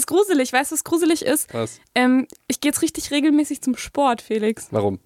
[0.00, 0.52] Ist gruselig.
[0.52, 1.52] Weißt du, was gruselig ist?
[1.52, 1.78] Was?
[1.94, 4.68] Ähm, ich gehe jetzt richtig regelmäßig zum Sport, Felix.
[4.70, 4.98] Warum?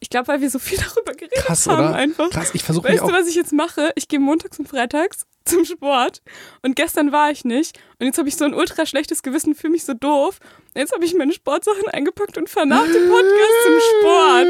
[0.00, 1.94] Ich glaube, weil wir so viel darüber geredet Krass, haben oder?
[1.94, 2.28] einfach.
[2.30, 3.08] Krass, ich versuche mich Weißt auch.
[3.08, 3.90] du, was ich jetzt mache?
[3.94, 6.20] Ich gehe montags und freitags zum Sport
[6.62, 9.72] und gestern war ich nicht und jetzt habe ich so ein ultra schlechtes Gewissen, fühle
[9.72, 10.40] mich so doof.
[10.74, 14.46] Und jetzt habe ich meine Sportsachen eingepackt und fahre nach dem Podcast zum Sport.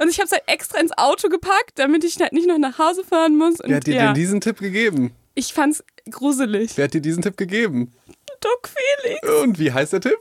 [0.00, 2.78] Und ich habe es halt extra ins Auto gepackt, damit ich halt nicht noch nach
[2.78, 3.60] Hause fahren muss.
[3.60, 5.12] Und Wer hat dir ja, denn diesen Tipp gegeben?
[5.34, 6.72] ich fand's gruselig.
[6.76, 7.92] Wer hat dir diesen Tipp gegeben?
[8.40, 9.42] Doc Felix.
[9.42, 10.18] Und wie heißt der Tipp?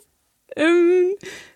[0.56, 1.16] Ähm,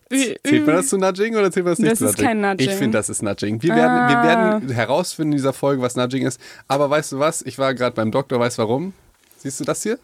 [0.10, 2.26] wie, Zählt man das zu Nudging oder zählt man das nicht Das zu ist Nudging?
[2.26, 2.70] kein Nudging.
[2.70, 3.62] Ich finde, das ist Nudging.
[3.62, 4.24] Wir werden, wir Ah.
[4.24, 6.40] werden herausfinden in dieser Folge, was Nudging ist.
[6.68, 7.42] Aber weißt du was?
[7.44, 8.94] Ich war gerade beim Doktor, weißt du warum?
[9.38, 10.00] Siehst du das hier?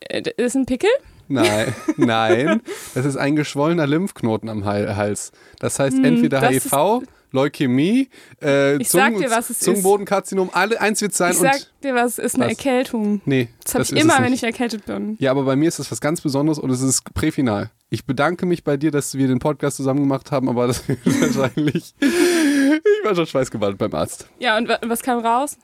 [0.00, 0.90] äh, ist ein Pickel?
[1.28, 2.60] Nein, nein.
[2.94, 5.32] Das ist ein geschwollener Lymphknoten am Hal- Hals.
[5.58, 7.02] Das heißt entweder Hm, das HIV,
[7.32, 8.08] Leukämie,
[8.42, 9.58] äh, Ich Zungen- dir, was es.
[9.60, 11.72] Zungenbodenkarzinom, alle eins wird sein Ich sag und.
[11.82, 12.52] dir was, ist eine Was?
[12.52, 13.20] Erkältung.
[13.24, 15.16] Nee, Das habe ich immer, wenn ich erkältet bin.
[15.18, 17.70] Ja, aber bei mir ist das was ganz Besonderes und es ist präfinal.
[17.90, 21.36] Ich bedanke mich bei dir, dass wir den Podcast zusammen gemacht haben, aber das ist
[21.36, 21.94] wahrscheinlich.
[22.00, 24.28] Ich war schon schweißgebadet beim Arzt.
[24.38, 25.56] Ja, und wa- was kam raus?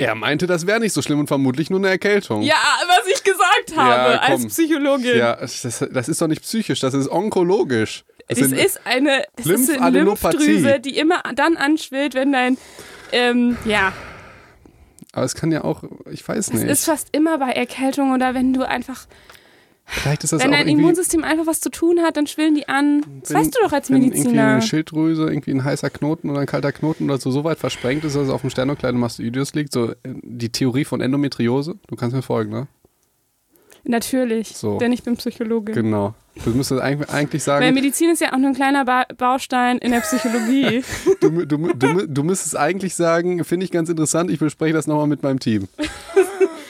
[0.00, 2.42] Er meinte, das wäre nicht so schlimm und vermutlich nur eine Erkältung.
[2.42, 2.54] Ja,
[2.86, 4.46] was ich gesagt habe Ja, als.
[4.46, 5.16] Psychologin.
[5.18, 5.60] Ja, das,
[5.92, 8.04] das ist doch nicht psychisch, das ist onkologisch.
[8.28, 10.00] Das Es sind- ist eine, es ist eine.
[10.04, 12.56] Lymphdrüse, die immer dann anschwillt, wenn dein,
[13.10, 13.92] ähm, ja,
[15.12, 16.64] aber es kann ja auch, ich weiß es nicht.
[16.70, 19.06] ist fast immer bei Erkältung oder wenn du einfach,
[19.90, 22.68] Vielleicht ist das wenn auch dein Immunsystem einfach was zu tun hat, dann schwillen die
[22.68, 23.00] an.
[23.22, 24.46] Das wenn- weißt du doch als wenn irgendwie Mediziner.
[24.48, 28.04] eine Schilddrüse, irgendwie ein heißer Knoten oder ein kalter Knoten oder so, so weit versprengt
[28.04, 29.72] ist, dass es auf dem Sternokleidemastoideus liegt.
[29.72, 31.76] So äh, die Theorie von Endometriose.
[31.88, 32.66] Du kannst mir folgen, ne?
[33.84, 34.76] Natürlich, So.
[34.78, 35.74] denn ich bin Psychologin.
[35.74, 36.14] Genau.
[36.44, 39.78] Du müsstest eigentlich, eigentlich Weil sagen, Medizin ist ja auch nur ein kleiner ba Baustein
[39.78, 40.82] in der Psychologie.
[41.20, 45.06] du, du, du, du müsstest eigentlich sagen, finde ich ganz interessant, ich bespreche das nochmal
[45.06, 45.68] mit meinem Team.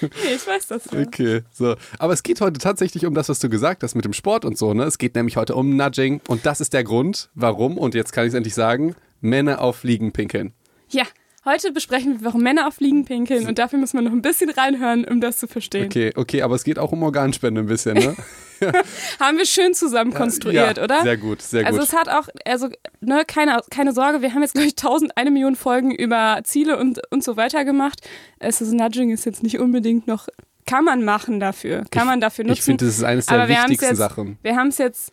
[0.00, 1.00] nee, ich weiß das ja.
[1.00, 1.76] Okay, so.
[1.98, 4.56] Aber es geht heute tatsächlich um das, was du gesagt hast mit dem Sport und
[4.58, 4.84] so, ne?
[4.84, 8.24] Es geht nämlich heute um Nudging und das ist der Grund, warum, und jetzt kann
[8.24, 10.52] ich es endlich sagen, Männer auf Fliegen pinkeln.
[10.90, 11.04] Ja,
[11.48, 14.50] heute besprechen wir, warum Männer auf Fliegen pinkeln und dafür muss man noch ein bisschen
[14.50, 15.86] reinhören, um das zu verstehen.
[15.86, 18.16] Okay, okay, aber es geht auch um Organspende ein bisschen, ne?
[19.20, 21.02] Haben wir schön zusammen konstruiert, ja, oder?
[21.02, 21.88] Sehr gut, sehr also gut.
[21.88, 22.68] es hat auch, also
[23.00, 26.76] ne, keine, keine Sorge, wir haben jetzt, glaube ich, tausend, eine Million Folgen über Ziele
[26.76, 28.00] und, und so weiter gemacht.
[28.38, 30.28] Es ist Nudging ist jetzt nicht unbedingt noch,
[30.66, 32.58] kann man machen dafür, kann man dafür nutzen.
[32.58, 34.38] Ich finde, das ist eines der wichtigsten jetzt- Sachen.
[34.42, 35.12] Wir haben es jetzt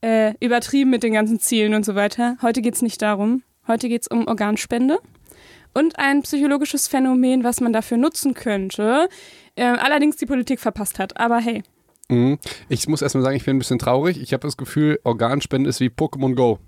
[0.00, 2.36] äh, übertrieben mit den ganzen Zielen und so weiter.
[2.42, 3.42] Heute geht es nicht darum.
[3.66, 4.98] Heute geht es um Organspende
[5.74, 9.08] und ein psychologisches Phänomen, was man dafür nutzen könnte.
[9.56, 11.18] Äh, allerdings die Politik verpasst hat.
[11.20, 11.62] Aber hey,
[12.10, 12.38] Mhm.
[12.70, 14.18] Ich muss erstmal sagen, ich bin ein bisschen traurig.
[14.22, 16.58] Ich habe das Gefühl, Organspende ist wie Pokémon Go.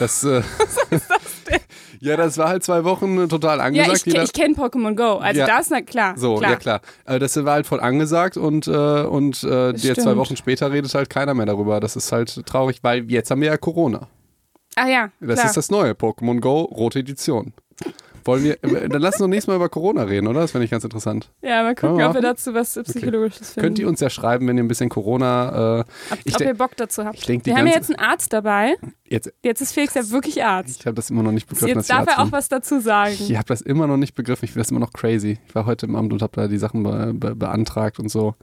[0.00, 0.42] Das, äh,
[2.00, 3.96] ja, das war halt zwei Wochen total ja, angesagt.
[3.98, 5.18] ich, ke- Jeder- ich kenne Pokémon Go.
[5.18, 5.46] Also Ja.
[5.46, 6.18] das, na klar.
[6.18, 6.50] So, klar.
[6.50, 6.80] ja klar.
[7.04, 8.70] Äh, das war halt voll angesagt und, äh,
[9.02, 10.16] und äh, Das jetzt zwei.
[10.16, 11.78] Wochen später redet halt keiner mehr darüber.
[11.78, 14.08] Das ist halt traurig, weil jetzt haben wir ja Corona.
[14.74, 15.46] Ah ja, Das klar.
[15.46, 17.52] ist das neue Pokémon Go, rote Edition.
[18.26, 20.40] Wollen wir, äh, dann lass uns doch nächstes Mal über Corona reden, oder?
[20.40, 21.30] Das finde ich ganz interessant.
[21.42, 22.08] ja, mal gucken, Ja.
[22.08, 23.60] ob wir dazu was Psychologisches finden.
[23.66, 25.78] Könnt ihr uns ja schreiben, wenn ihr ein bisschen Corona.
[25.78, 27.16] Äh, ob, ich ob ihr Bock dazu habt.
[27.16, 28.74] ich denk, wir haben ja jetzt einen Arzt dabei.
[29.08, 30.80] jetzt, Jetzt ist Felix ja wirklich Arzt.
[30.80, 31.68] ich habe das immer noch nicht begriffen.
[31.76, 33.14] Jetzt darf er auch was dazu sagen.
[33.18, 34.44] Ich habe das immer noch nicht begriffen.
[34.44, 35.38] Ich finde das immer noch crazy.
[35.46, 38.34] Ich war heute im Amt und habe da die Sachen be be beantragt und so.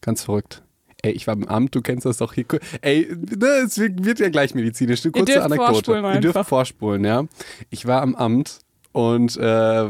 [0.00, 0.62] Ganz verrückt.
[1.04, 2.44] Ey, ich war im Amt, du kennst das doch hier.
[2.80, 5.04] Ey, ne, es wird ja gleich medizinisch.
[5.04, 5.72] Eine kurze dürft Anekdote.
[5.72, 7.24] vorspulen Ihr dürft vorspulen, ja.
[7.70, 8.60] Ich war am Amt
[8.92, 9.42] und äh,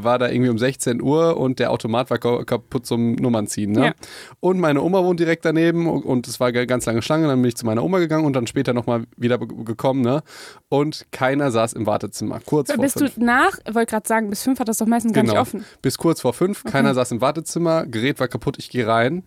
[0.04, 3.72] war da irgendwie um 16 Uhr und der Automat war ka- kaputt zum Nummernziehen.
[3.72, 3.86] Ne?
[3.86, 3.92] Ja.
[4.40, 7.26] Und meine Oma wohnt direkt daneben und, es war ganz lange Schlange.
[7.26, 10.02] Dann bin ich zu meiner Oma gegangen und dann später nochmal wieder gekommen.
[10.02, 10.22] Ne?
[10.68, 12.38] Und keiner saß im Wartezimmer.
[12.46, 13.14] Kurz vor Bist fünf.
[13.16, 15.42] du nach, ich wollte gerade sagen, bis fünf hat das doch meistens gar nicht Genau.
[15.42, 15.64] offen.
[15.82, 19.24] Bis kurz vor fünf, keiner saß im Wartezimmer, Gerät war kaputt, ich gehe rein.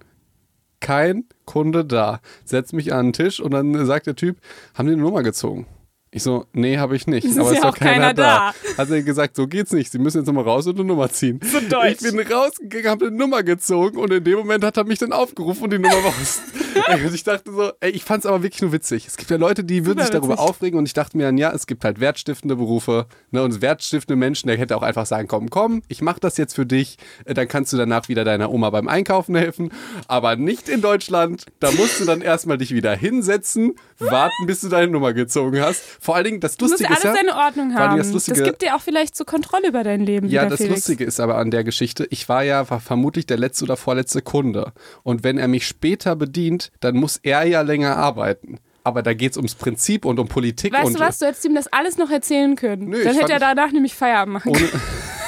[0.79, 2.19] Kein Kunde da.
[2.43, 4.37] Setz mich an den Tisch und dann sagt der Typ,
[4.75, 5.65] haben die eine Nummer gezogen?
[6.15, 7.25] Ich so, nee, habe ich nicht.
[7.25, 8.53] Es ist aber ja ist doch keiner keiner da.
[8.63, 8.77] da.
[8.77, 9.91] Hat er gesagt, so geht's nicht.
[9.91, 11.41] Sie müssen jetzt nochmal raus und eine Nummer ziehen.
[11.43, 11.97] So deutsch.
[12.05, 15.11] Ich bin rausgegangen, habe eine Nummer gezogen und in dem Moment hat er mich dann
[15.11, 16.41] aufgerufen und die Nummer war aus.
[16.87, 19.07] Ey, und ich dachte so, ey, ich fand's aber wirklich nur witzig.
[19.07, 20.49] Es gibt ja Leute, die würden Super sich darüber witzig.
[20.49, 24.17] aufregen und ich dachte mir dann, ja, es gibt halt wertstiftende Berufe ne, und wertstiftende
[24.17, 27.33] Menschen, der hätte auch einfach sagen, komm, komm, ich mach das jetzt für dich, äh,
[27.33, 29.71] dann kannst du danach wieder deiner Oma beim Einkaufen helfen,
[30.07, 31.45] aber nicht in Deutschland.
[31.59, 35.81] Da musst du dann erstmal dich wieder hinsetzen, warten, bis du deine Nummer gezogen hast.
[36.05, 37.97] Vor allen Dingen, das Du musst Lustige ja ist alles ja, seine Ordnung haben.
[37.97, 40.27] das Das, Lustige- gibt dir auch vielleicht so Kontrolle über dein Leben.
[40.29, 40.75] ja, das Felix.
[40.87, 44.21] Lustige ist aber an der Geschichte, ich war ja war vermutlich der letzte oder vorletzte
[44.21, 44.71] Kunde.
[45.03, 48.59] Und wenn er mich später bedient, dann muss er ja länger arbeiten.
[48.83, 51.43] Aber da geht es ums Prinzip und um Politik Weißt und du was, du hättest
[51.45, 52.89] ihm das alles noch erzählen können.
[52.89, 54.69] Nö, Dann hätte er danach nämlich Feierabend machen können.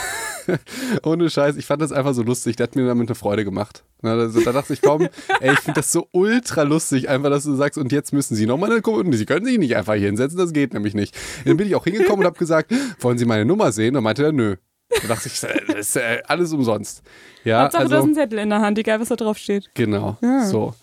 [1.03, 2.55] Ohne Scheiß, ich fand das einfach so lustig.
[2.55, 3.83] Der hat mir damit eine Freude gemacht.
[4.01, 5.07] Also, da dachte ich, komm,
[5.41, 8.45] ey, ich finde das so ultra lustig, einfach, dass du sagst, und jetzt müssen Sie
[8.45, 11.17] nochmal eine Nummer, Sie können sich nicht einfach hier hinsetzen, das geht nämlich nicht.
[11.45, 13.95] Dann bin ich auch hingekommen und habe gesagt, wollen Sie meine Nummer sehen?
[13.95, 14.55] Und meinte er, nö.
[15.01, 17.01] Da dachte ich, äh, das ist äh, alles umsonst.
[17.43, 19.69] Ja, Hauptsache, also, du hast einen Zettel in der Hand, egal was da drauf steht.
[19.73, 20.45] Genau, Ja.
[20.45, 20.73] so.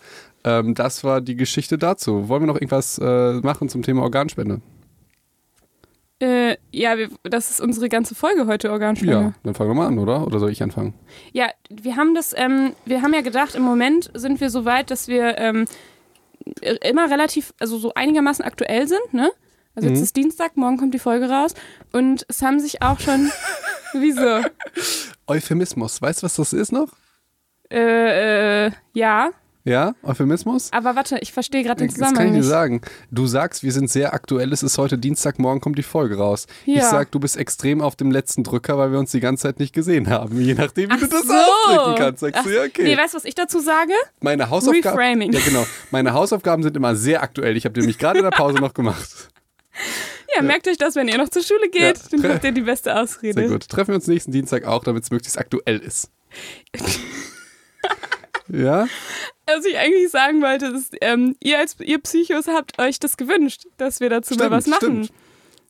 [0.43, 2.29] Ähm, das war die Geschichte dazu.
[2.29, 4.61] Wollen wir noch irgendwas äh, machen zum Thema Organspende?
[6.21, 9.13] Äh, ja, wir, das ist unsere ganze Folge heute, Organspende.
[9.13, 10.25] Ja, dann fangen wir mal an, oder?
[10.25, 10.93] Oder soll ich anfangen?
[11.33, 14.91] Ja, wir haben das, ähm, wir haben ja gedacht, im Moment sind wir so weit,
[14.91, 15.65] dass wir ähm,
[16.83, 19.29] immer relativ, also so einigermaßen aktuell sind, ne?
[19.75, 20.03] Also jetzt Mhm.
[20.03, 21.53] ist Dienstag, morgen kommt die Folge raus
[21.91, 23.29] und es haben sich auch schon,
[23.93, 24.39] wieso?
[25.27, 26.01] Euphemismus.
[26.01, 26.87] Weißt du, was das ist noch?
[27.69, 29.31] Äh, äh, ja,
[29.67, 30.69] Ja, Euphemismus?
[30.71, 32.81] aber warte, ich verstehe gerade den Das kann Zusammenhang ich dir sagen.
[33.09, 36.45] Du sagst, wir sind sehr aktuell, es ist heute Dienstag, morgen kommt die Folge raus.
[36.67, 36.89] Ich Ja.
[36.89, 39.73] sag, du bist extrem auf dem letzten Drücker, weil wir uns die ganze Zeit nicht
[39.73, 40.39] gesehen haben.
[40.39, 41.33] Je nachdem, wie Ach du das so.
[41.33, 42.83] ausdrücken kannst, sagst du, Ach, ja, okay.
[42.83, 43.91] Nee, weißt du, was ich dazu sage?
[44.21, 44.97] Meine Hausaufgaben.
[44.99, 45.31] Reframing.
[45.33, 45.65] Ja, genau.
[45.89, 47.57] Meine Hausaufgaben sind immer sehr aktuell.
[47.57, 49.29] Ich habe die nämlich gerade in der Pause noch gemacht.
[50.35, 51.93] Ja, merkt euch das, wenn ihr noch zur Schule geht, Ja.
[52.19, 53.39] dann habt ihr die beste Ausrede.
[53.41, 53.69] Sehr gut.
[53.69, 56.09] Treffen wir uns nächsten Dienstag auch, damit es möglichst aktuell ist.
[58.47, 58.87] ja?
[59.47, 63.65] Was ich eigentlich sagen wollte, ist, ähm, ihr als ihr Psychos habt euch das gewünscht,
[63.77, 65.05] dass wir dazu mal was machen.
[65.05, 65.09] stimmt.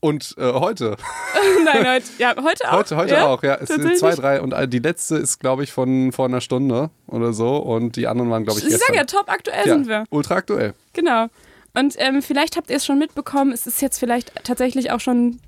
[0.01, 0.97] Und äh, heute.
[1.65, 2.77] Nein, heute, ja, heute auch.
[2.77, 3.25] Heute, heute ja?
[3.25, 3.55] auch, ja.
[3.55, 6.91] Es sind zwei, drei und äh, die letzte ist, glaube ich, von vor einer Stunde
[7.07, 7.57] oder so.
[7.57, 8.95] Und die anderen waren, glaube ich, Ich gestern.
[8.95, 10.03] sag ja, top aktuell ja, sind wir.
[10.11, 10.73] ultra aktuell.
[10.93, 11.27] Genau.
[11.73, 15.39] Und ähm, vielleicht habt ihr es schon mitbekommen, es ist jetzt vielleicht tatsächlich auch schon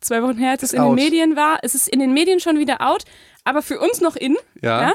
[0.00, 0.90] zwei Wochen her, als es in out.
[0.90, 1.58] den Medien war.
[1.62, 3.04] Es ist in den Medien schon wieder out,
[3.44, 4.36] aber für uns noch in.
[4.60, 4.82] Ja.
[4.82, 4.94] Ja?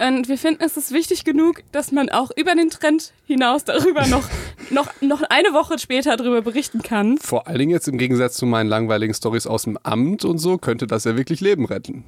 [0.00, 4.06] Und wir finden, es ist wichtig genug, dass man auch über den Trend hinaus darüber
[4.06, 4.24] noch,
[4.70, 7.18] noch, noch eine Woche später darüber berichten kann.
[7.18, 10.56] Vor allen Dingen jetzt im Gegensatz zu meinen langweiligen Stories aus dem Amt und so,
[10.56, 12.04] könnte das ja wirklich Leben retten.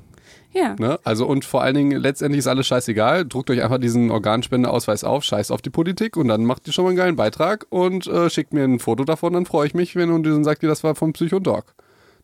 [0.54, 0.74] Ja.
[0.78, 0.98] Ne?
[1.04, 3.26] Also und vor allen Dingen, letztendlich ist alles scheißegal.
[3.26, 6.84] Druckt euch einfach diesen Organspendeausweis auf, scheiß auf die Politik und dann macht ihr schon
[6.84, 9.96] mal einen geilen Beitrag und äh, schickt mir ein Foto davon, dann freue ich mich,
[9.96, 11.74] wenn und dann sagt ihr, das war vom Psychodoc.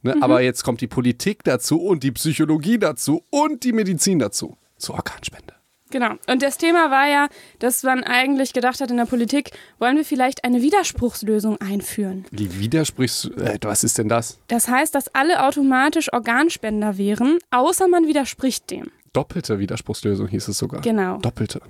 [0.03, 0.17] Ne?
[0.23, 4.57] Aber jetzt kommt die Politik dazu und die Psychologie dazu und die Medizin dazu.
[4.79, 5.58] Zur Organspende.
[5.91, 6.15] Genau.
[6.27, 10.05] Und das Thema war ja, dass man eigentlich gedacht hat in der Politik, wollen wir
[10.05, 12.27] vielleicht eine Widerspruchslösung einführen.
[12.31, 13.31] Wie widersprichst du?
[13.35, 14.39] Äh, was ist denn das?
[14.49, 18.91] Das heißt, dass alle automatisch Organspender wären, außer man widerspricht dem.
[19.13, 20.81] Doppelte Widerspruchslösung hieß es sogar.
[20.83, 21.19] Genau.
[21.19, 21.61] Doppelte.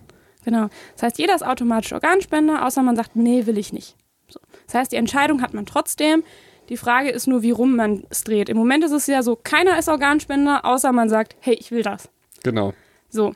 [0.44, 0.68] Genau.
[0.94, 3.96] Das heißt, jeder ist automatisch Organspender, außer man sagt, nee, will ich nicht.
[4.28, 4.40] So.
[4.66, 6.24] Das heißt, die Entscheidung hat man trotzdem.
[6.68, 8.48] Die Frage ist nur, wie rum man es dreht.
[8.48, 11.82] Im Moment ist es ja so, keiner ist Organspender, außer man sagt, hey, ich will
[11.82, 12.08] das.
[12.42, 12.74] Genau.
[13.08, 13.34] So.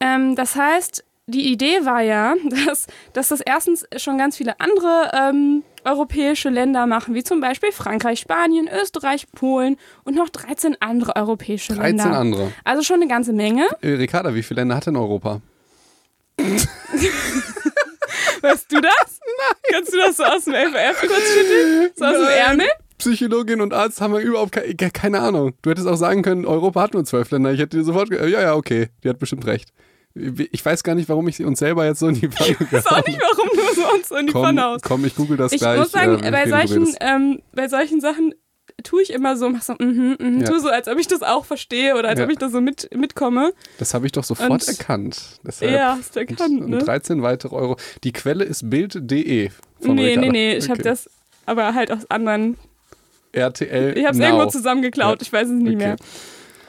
[0.00, 2.34] Ähm, das heißt, die Idee war ja,
[2.66, 7.72] dass, dass das erstens schon ganz viele andere ähm, europäische Länder machen, wie zum Beispiel
[7.72, 12.18] Frankreich, Spanien, Österreich, Polen und noch 13 andere europäische 13 Länder.
[12.18, 12.52] andere.
[12.64, 13.66] Also schon eine ganze Menge.
[13.80, 15.40] Äh, Ricarda, wie viele Länder hat denn Europa?
[18.40, 19.20] Weißt du das?
[19.20, 19.56] Nein.
[19.72, 21.90] Kannst du das so aus dem FF kurz schütteln?
[21.96, 22.38] So aus dem Nein.
[22.46, 22.66] Ärmel?
[22.98, 25.52] Psychologin und Arzt haben wir überhaupt keine, keine Ahnung.
[25.62, 27.52] Du hättest auch sagen können, Europa hat nur zwölf Länder.
[27.52, 29.72] Ich hätte dir sofort ge- ja, ja, okay, die hat bestimmt recht.
[30.50, 32.86] Ich weiß gar nicht, warum ich uns selber jetzt so in die Pfanne Ich weiß
[32.86, 34.84] auch nicht, warum du so uns so in die komm, Pfanne haust.
[34.84, 35.78] komm, ich google das Ich gleich.
[35.78, 38.34] muss sagen, äh, bei, solchen, ähm, bei solchen Sachen
[38.84, 40.46] tue ich immer so, mach so, mhm, mhm, Ja.
[40.46, 42.24] tue so, als ob ich das auch verstehe oder als Ja.
[42.26, 43.52] ob ich da so mit, mitkomme.
[43.78, 45.20] Das habe ich doch sofort und- erkannt.
[45.44, 46.78] Deshalb Ja, hast du erkannt, und ne?
[46.78, 47.76] 13 weitere Euro.
[48.04, 49.10] Die Quelle ist bild.de.
[49.10, 49.50] Nee,
[49.82, 50.20] Ricarda.
[50.20, 51.08] nee, nee, ich habe das
[51.46, 52.56] aber halt aus anderen,
[53.32, 53.96] RTL.
[53.96, 55.22] ich habe es irgendwo zusammengeklaut, Ja.
[55.22, 55.76] ich weiß es nicht Okay.
[55.76, 55.96] mehr.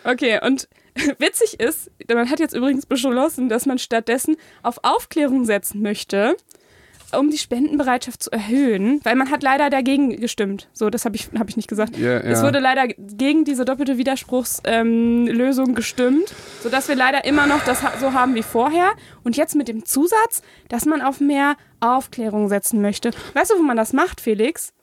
[0.03, 0.67] Okay, und
[1.19, 6.35] witzig ist, man hat jetzt übrigens beschlossen, dass man stattdessen auf Aufklärung setzen möchte,
[7.17, 10.69] um die Spendenbereitschaft zu erhöhen, weil man hat leider dagegen gestimmt.
[10.73, 11.97] So, das habe ich, hab ich nicht gesagt.
[11.97, 12.45] Ja, Es ja.
[12.45, 18.13] wurde leider gegen diese doppelte Widerspruchslösung ähm, gestimmt, sodass wir leider immer noch das so
[18.13, 18.91] haben wie vorher.
[19.23, 23.11] Und jetzt mit dem Zusatz, dass man auf mehr Aufklärung setzen möchte.
[23.33, 24.73] Weißt du, wo man das macht, Felix?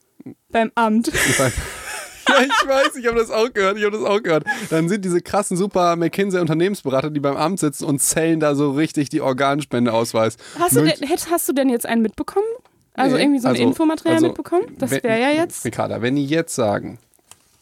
[0.51, 1.13] Beim Amt.
[2.29, 2.39] Ich weiß.
[2.39, 4.45] Ja, ich weiß, ich habe das auch gehört, ich habe das auch gehört.
[4.71, 8.73] Dann sind diese krassen super McKinsey Unternehmensberater, die beim Amt sitzen und zählen da so
[8.73, 10.37] richtig die Organspendeausweis.
[10.59, 10.95] Hast du, denn,
[11.31, 12.47] hast du denn jetzt einen mitbekommen?
[12.95, 14.67] Also Nee, irgendwie so ein also- Infomaterial also, mitbekommen?
[14.79, 15.65] Das wäre ja jetzt.
[15.65, 16.99] Ricarda, wenn die jetzt sagen,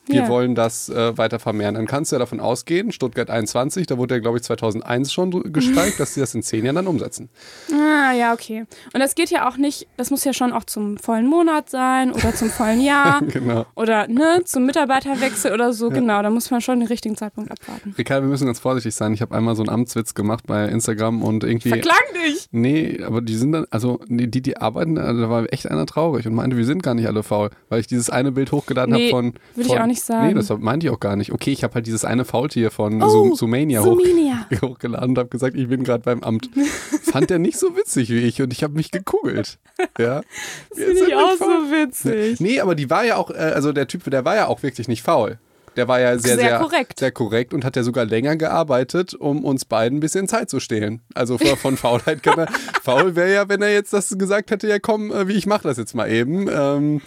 [0.06, 0.28] wir Ja.
[0.28, 4.14] wollen das äh, weiter vermehren, dann kannst du ja davon ausgehen, Stuttgart 21, da wurde
[4.16, 7.28] ja, glaube ich, 2001 schon gestreikt, dass sie das in zehn Jahren dann umsetzen.
[7.72, 8.64] Ah, ja, okay.
[8.92, 12.12] Und das geht ja auch nicht, das muss ja schon auch zum vollen Monat sein
[12.12, 13.66] oder zum vollen Jahr Genau.
[13.76, 15.88] oder ne, zum Mitarbeiterwechsel oder so.
[15.90, 17.94] Genau, da muss man schon den richtigen Zeitpunkt abwarten.
[17.96, 19.14] Ricarda, wir müssen ganz vorsichtig sein.
[19.14, 21.70] Ich habe einmal so einen Amtswitz gemacht bei Instagram und irgendwie.
[21.70, 21.96] Verklang
[22.26, 22.46] dich!
[22.52, 26.26] Nee, aber die sind dann, also die, die arbeiten, also da war echt einer traurig
[26.26, 29.10] und meinte, wir sind gar nicht alle faul, weil ich dieses eine Bild hochgeladen Nee,
[29.10, 30.26] habe von, würde ich von, auch nicht nicht sagen.
[30.28, 31.32] Nee, das meinte ich auch gar nicht.
[31.32, 33.98] Okay, ich habe halt dieses eine Faultier von Oh, Sum- Sumania hoch,
[34.62, 36.50] hochgeladen und habe gesagt, ich bin gerade beim Amt.
[37.02, 39.58] Fand er nicht so witzig wie ich und ich habe mich gekugelt.
[39.98, 40.22] Ja.
[40.70, 42.40] Das finde ich auch so witzig.
[42.40, 44.88] Nee, aber die war ja auch, äh, also der Typ, der war ja auch wirklich
[44.88, 45.38] nicht faul.
[45.76, 47.00] Der war ja sehr, Sehr sehr, korrekt.
[47.00, 50.60] sehr korrekt und hat ja sogar länger gearbeitet, um uns beiden ein bisschen Zeit zu
[50.60, 51.00] stehlen.
[51.14, 52.46] Also von, von Faulheit kann er.
[52.84, 55.64] faul wäre ja, wenn er jetzt das gesagt hätte, ja komm, äh, wie ich mache
[55.64, 56.48] das jetzt mal eben.
[56.48, 57.00] Ähm,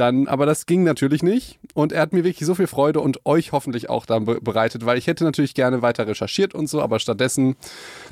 [0.00, 1.58] dann, aber das ging natürlich nicht.
[1.74, 4.86] Und er hat mir wirklich so viel Freude und euch hoffentlich auch dann be bereitet,
[4.86, 7.56] weil ich hätte natürlich gerne weiter recherchiert und so, aber stattdessen,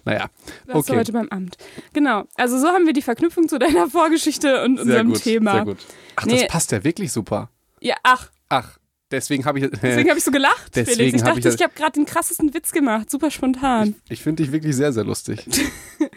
[0.04, 0.26] naja,
[0.66, 1.00] Warst du okay.
[1.00, 1.56] heute beim Amt.
[1.94, 2.24] Genau.
[2.36, 5.52] Also so haben wir die Verknüpfung zu deiner Vorgeschichte und Sehr unserem gut, Thema.
[5.52, 5.78] sehr gut.
[6.16, 6.40] Ach, Nee.
[6.42, 7.50] das passt ja wirklich super.
[7.80, 8.78] Ja, ach, Ach,
[9.10, 9.70] deswegen habe ich.
[9.82, 11.16] deswegen habe ich so gelacht, Deswegen Felix.
[11.16, 13.10] Ich hab dachte, ich ich habe gerade den krassesten Witz gemacht.
[13.10, 13.94] Super spontan.
[14.08, 15.44] Ich finde dich wirklich sehr, sehr lustig.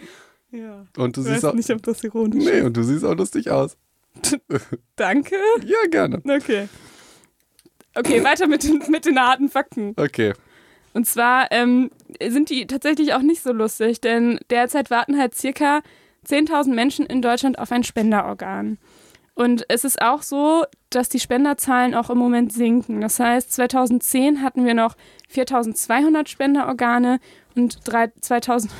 [0.53, 0.85] Ja.
[0.97, 1.53] Und du Ich siehst weiß auch.
[1.53, 2.65] nicht, ob das ironisch Nee, ist.
[2.65, 3.77] und du siehst auch lustig aus.
[4.95, 5.35] Danke.
[5.65, 6.21] Ja, gerne.
[6.23, 6.67] Okay.
[7.95, 9.93] Okay, weiter mit den, mit den harten Fakten.
[9.97, 10.33] Okay.
[10.93, 11.89] Und zwar ähm,
[12.25, 15.81] sind die tatsächlich auch nicht so lustig, denn derzeit warten halt circa
[16.27, 18.77] 10.000 Menschen in Deutschland auf ein Spenderorgan.
[19.33, 22.99] Und es ist auch so, dass die Spenderzahlen auch im Moment sinken.
[23.01, 24.95] Das heißt, 2010 hatten wir noch
[25.33, 27.19] 4.200 Spenderorgane
[27.55, 28.71] und drei- 2000,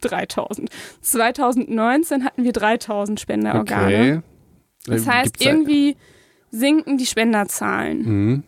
[0.00, 0.68] 3000.
[1.00, 3.86] 2019 hatten wir 3.000 Spenderorgane.
[3.86, 4.22] Okay.
[4.86, 5.96] Das Äh, heißt, gibt's irgendwie
[6.50, 8.02] sinken die Spenderzahlen.
[8.02, 8.42] Mhm.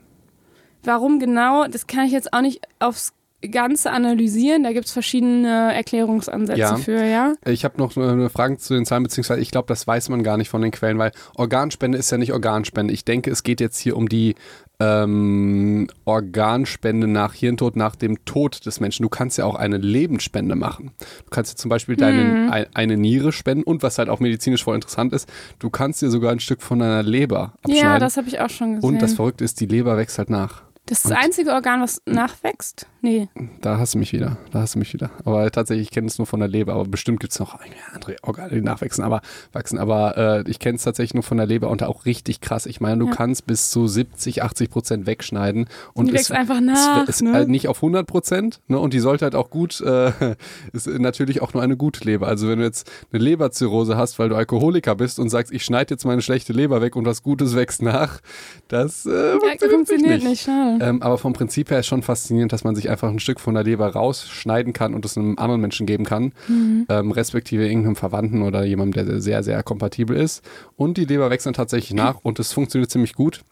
[0.85, 3.12] Warum genau, das kann ich jetzt auch nicht aufs
[3.51, 4.63] Ganze analysieren.
[4.63, 6.77] Da gibt es verschiedene Erklärungsansätze Ja.
[6.77, 7.35] für, ja.
[7.45, 10.37] Ich habe noch eine Frage zu den Zahlen, beziehungsweise ich glaube, das weiß man gar
[10.37, 12.95] nicht von den Quellen, weil Organspende ist ja nicht Organspende.
[12.95, 14.35] Ich denke, es geht jetzt hier um die
[14.81, 19.03] ähm, Organspende nach Hirntod, nach dem Tod des Menschen.
[19.03, 20.93] Du kannst ja auch eine Lebensspende machen.
[20.99, 24.65] Du kannst ja zum Beispiel deine, ein, eine Niere spenden und was halt auch medizinisch
[24.65, 27.83] voll interessant ist, du kannst dir sogar ein Stück von deiner Leber abschneiden.
[27.83, 28.89] Ja, das habe ich auch schon gesehen.
[28.89, 30.63] und das Verrückte ist, die Leber wächst halt nach.
[30.93, 32.87] Das ist das einzige Organ, was nachwächst?
[33.01, 33.29] Nee.
[33.61, 34.37] Da hast du mich wieder.
[34.53, 35.11] Da hast du mich wieder.
[35.25, 36.75] Aber tatsächlich, ich kenne es nur von der Leber.
[36.75, 37.59] Aber bestimmt gibt es noch
[37.95, 39.03] andere Organe, die nachwachsen.
[39.03, 39.23] Aber,
[39.53, 39.79] wachsen.
[39.79, 42.67] aber äh, ich kenne es tatsächlich nur von der Leber und auch richtig krass.
[42.67, 43.15] Ich meine, du Ja.
[43.15, 45.67] kannst bis zu 70, 80 Prozent wegschneiden.
[45.95, 47.33] Und Die es- wächst einfach nach, Es ist ne?
[47.33, 48.61] halt nicht auf 100 Prozent.
[48.69, 48.79] Ne?
[48.79, 50.13] Und die sollte halt auch gut, äh,
[50.73, 52.29] ist natürlich auch nur eine gute Leber.
[52.29, 55.95] Also wenn du jetzt eine Leberzirrhose hast, weil du Alkoholiker bist und sagst, ich schneide
[55.95, 58.21] jetzt meine schlechte Leber weg und was Gutes wächst nach,
[58.69, 60.82] das äh, Ja, funktioniert, funktioniert nicht, schade.
[60.83, 63.55] Ähm, aber vom Prinzip her ist schon faszinierend, dass man sich einfach ein Stück von
[63.55, 66.87] der Leber rausschneiden kann und es einem anderen Menschen geben kann, Mhm.
[66.89, 70.43] ähm, respektive irgendeinem Verwandten oder jemandem, der sehr, sehr kompatibel ist.
[70.77, 73.43] Und die Leber wächst dann tatsächlich nach und es funktioniert ziemlich gut.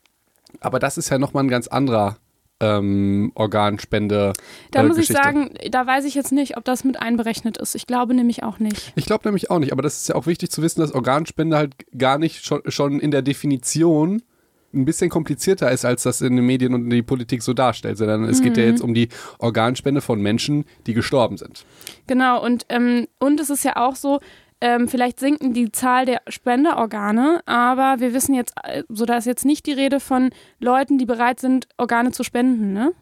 [0.58, 2.16] Aber das ist ja nochmal ein ganz anderer
[2.58, 4.32] ähm, Organspende.
[4.72, 7.74] Da äh, muss ich sagen, da weiß ich jetzt nicht, ob das mit einberechnet ist.
[7.74, 8.92] Ich glaube nämlich auch nicht.
[8.96, 11.56] Ich glaube nämlich auch nicht, aber das ist ja auch wichtig zu wissen, dass Organspende
[11.56, 14.22] halt gar nicht schon, schon in der Definition
[14.72, 17.98] ein bisschen komplizierter ist, als das in den Medien und in die Politik so darstellt,
[17.98, 18.70] sondern es geht ja Mhm.
[18.70, 19.08] jetzt um die
[19.38, 21.64] Organspende von Menschen, die gestorben sind.
[22.06, 24.20] Genau, und, ähm, und es ist ja auch so,
[24.60, 29.26] ähm, vielleicht sinken die Zahl der Spenderorgane, aber wir wissen jetzt, äh, so da ist
[29.26, 32.92] jetzt nicht die Rede von Leuten, die bereit sind, Organe zu spenden, ne?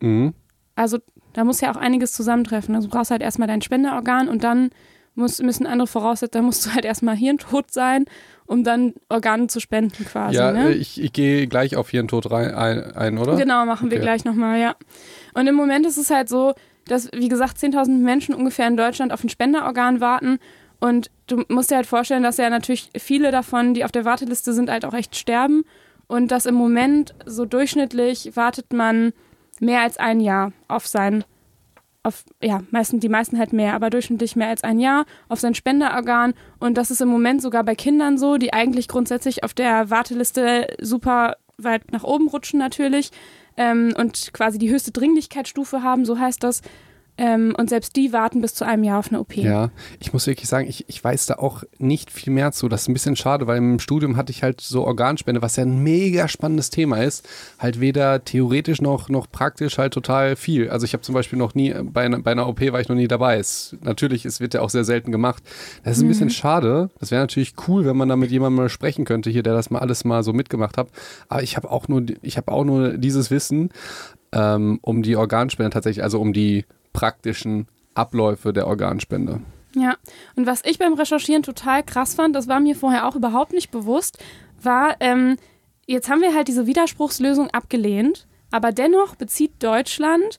[0.00, 0.34] Mhm.
[0.74, 0.98] Also
[1.32, 2.74] da muss ja auch einiges zusammentreffen.
[2.74, 4.70] Also du brauchst halt erstmal dein Spenderorgan und dann
[5.14, 8.04] muss, müssen andere voraussetzen, dann musst du halt erstmal hirntot sein,
[8.46, 10.36] um dann Organe zu spenden quasi.
[10.36, 10.68] ja, ne?
[10.70, 13.36] äh, ich, ich gehe gleich auf Hirntod rein, ein, ein, oder?
[13.36, 14.04] Genau, machen wir Okay.
[14.04, 14.76] gleich nochmal, ja.
[15.34, 16.54] Und im Moment ist es halt so,
[16.86, 20.38] dass, wie gesagt, 10.000 Menschen ungefähr in Deutschland auf ein Spenderorgan warten.
[20.78, 24.52] Und du musst dir halt vorstellen, dass ja natürlich viele davon, die auf der Warteliste
[24.52, 25.64] sind, halt auch echt sterben.
[26.06, 29.12] Und dass im Moment so durchschnittlich wartet man
[29.58, 31.24] mehr als ein Jahr auf sein,
[32.06, 35.54] auf, ja, meistens, die meisten halt mehr, aber durchschnittlich mehr als ein Jahr auf sein
[35.54, 36.34] Spenderorgan.
[36.58, 40.68] Und das ist im Moment sogar bei Kindern so, die eigentlich grundsätzlich auf der Warteliste
[40.80, 43.10] super weit nach oben rutschen natürlich
[43.56, 46.62] ähm, und quasi die höchste Dringlichkeitsstufe haben, so heißt das.
[47.18, 49.36] Ähm, und selbst die warten bis zu einem Jahr auf eine OP.
[49.36, 49.70] Ja,
[50.00, 52.68] ich muss wirklich sagen, ich, ich weiß da auch nicht viel mehr zu.
[52.68, 55.64] Das ist ein bisschen schade, weil im Studium hatte ich halt so Organspende, was ja
[55.64, 57.26] ein mega spannendes Thema ist,
[57.58, 60.68] halt weder theoretisch noch, noch praktisch halt total viel.
[60.68, 62.96] Also ich habe zum Beispiel noch nie, bei einer, bei einer OP war ich noch
[62.96, 63.38] nie dabei.
[63.38, 65.42] Es, natürlich, es wird ja auch sehr selten gemacht.
[65.84, 66.90] Das ist ein bisschen schade.
[66.98, 69.70] Das wäre natürlich cool, wenn man da mit jemandem mal sprechen könnte hier, der das
[69.70, 70.88] mal alles mal so mitgemacht hat.
[71.28, 73.70] Aber ich habe auch nur, ich habe auch nur dieses Wissen
[74.32, 76.64] ähm, um die Organspende tatsächlich, also um die
[76.96, 79.40] praktischen Abläufe der Organspende.
[79.74, 79.96] Ja,
[80.36, 83.70] und was ich beim Recherchieren total krass fand, das war mir vorher auch überhaupt nicht
[83.70, 84.18] bewusst,
[84.62, 85.36] war, ähm,
[85.86, 90.38] jetzt haben wir halt diese Widerspruchslösung abgelehnt, aber dennoch bezieht Deutschland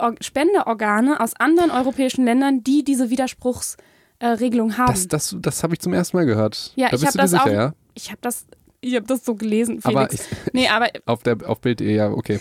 [0.00, 4.92] Or Spendeorgane aus anderen europäischen Ländern, die diese Widerspruchsregelung haben.
[4.92, 6.72] Das, das, das habe ich zum ersten Mal gehört.
[6.76, 7.72] Ja, da ich bist hab du dir das sicher, auch- ja?
[7.94, 8.46] ich habe das
[8.80, 10.26] Ich habe das so gelesen, Aber Felix.
[10.30, 12.38] ich, nee, aber auf, der, auf Bild.de, ja, okay.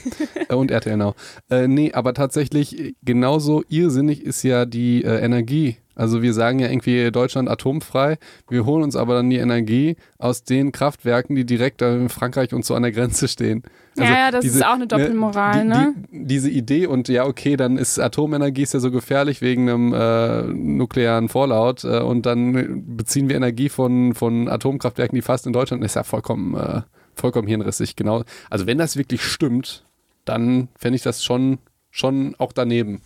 [0.50, 1.16] Äh, Und RTL Now.
[1.50, 5.78] Äh, nee, aber tatsächlich äh, genauso irrsinnig ist ja die äh, Energie.
[5.98, 8.18] Also wir sagen ja irgendwie Deutschland atomfrei.
[8.48, 12.64] Wir holen uns aber dann die Energie aus den Kraftwerken, die direkt in Frankreich und
[12.64, 13.64] so an der Grenze stehen.
[13.98, 15.96] Also ja, ja, das ist auch eine Doppelmoral, die, ne?
[16.12, 19.94] Die, diese Idee und ja, okay, dann ist Atomenergie ist ja so gefährlich wegen einem
[19.94, 25.54] äh, nuklearen Fallout äh, und dann beziehen wir Energie von, von Atomkraftwerken, die fast in
[25.54, 26.82] Deutschland ist ja vollkommen, äh,
[27.16, 28.24] vollkommen hirnrissig, genau.
[28.52, 29.84] Also wenn das wirklich stimmt,
[30.26, 31.58] dann fände ich das schon,
[31.90, 33.02] schon auch daneben.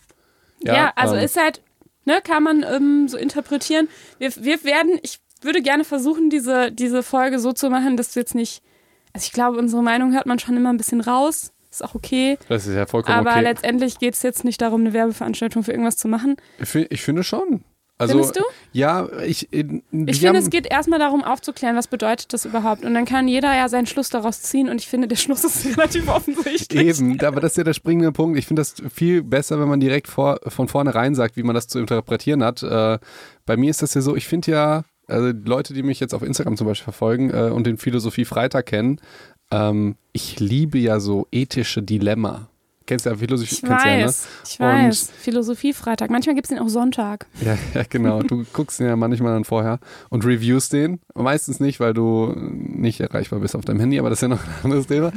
[0.63, 1.62] Ja, also ähm, ist halt,
[2.05, 3.88] ne, kann man ähm, so interpretieren.
[4.17, 8.20] Wir, wir werden, ich würde gerne versuchen, diese, diese Folge so zu machen, dass du
[8.20, 8.62] jetzt nicht,
[9.13, 11.51] also ich glaube, unsere Meinung hört man schon immer ein bisschen raus.
[11.72, 12.38] Ist auch okay.
[12.50, 13.43] Das ist ja vollkommen Aber okay.
[13.43, 16.36] letztendlich geht es jetzt nicht darum, eine Werbeveranstaltung für irgendwas zu machen.
[16.60, 17.63] Ich, ich finde schon.
[18.01, 18.41] Also, Findest du?
[18.74, 19.51] Ja, ich.
[19.53, 22.84] in- Ich finde, es geht erstmal darum, aufzuklären, was bedeutet das überhaupt.
[22.84, 24.70] Und dann kann jeder ja seinen Schluss daraus ziehen.
[24.70, 27.00] Und ich finde, der Schluss ist relativ offensichtlich.
[27.00, 28.38] Eben, aber das ist ja der springende Punkt.
[28.39, 31.67] Ich finde das viel besser, wenn man direkt vor, von vornherein sagt, wie man das
[31.67, 32.63] zu interpretieren hat.
[32.63, 32.98] Äh,
[33.46, 36.22] bei mir ist das ja so, ich finde ja, also Leute, die mich jetzt auf
[36.24, 39.00] Instagram zum Beispiel verfolgen äh, und den Philosophie Freitag kennen,
[39.51, 42.48] ähm, ich liebe ja so ethische Dilemma.
[42.91, 43.55] Kennst du ja Philosophie?
[43.55, 44.05] Ich kennst du ja, ne?
[44.05, 45.12] weiß, ich weiß.
[45.21, 46.10] Philosophie-Freitag.
[46.10, 47.25] Manchmal gibt es den auch Sonntag.
[47.41, 48.21] Ja, ja, genau.
[48.21, 49.79] Du guckst den ja manchmal dann vorher
[50.10, 51.00] und reviewst den.
[51.15, 54.43] Meistens nicht, weil du nicht erreichbar bist auf deinem Handy, aber das ist ja noch
[54.43, 55.13] ein anderes Thema.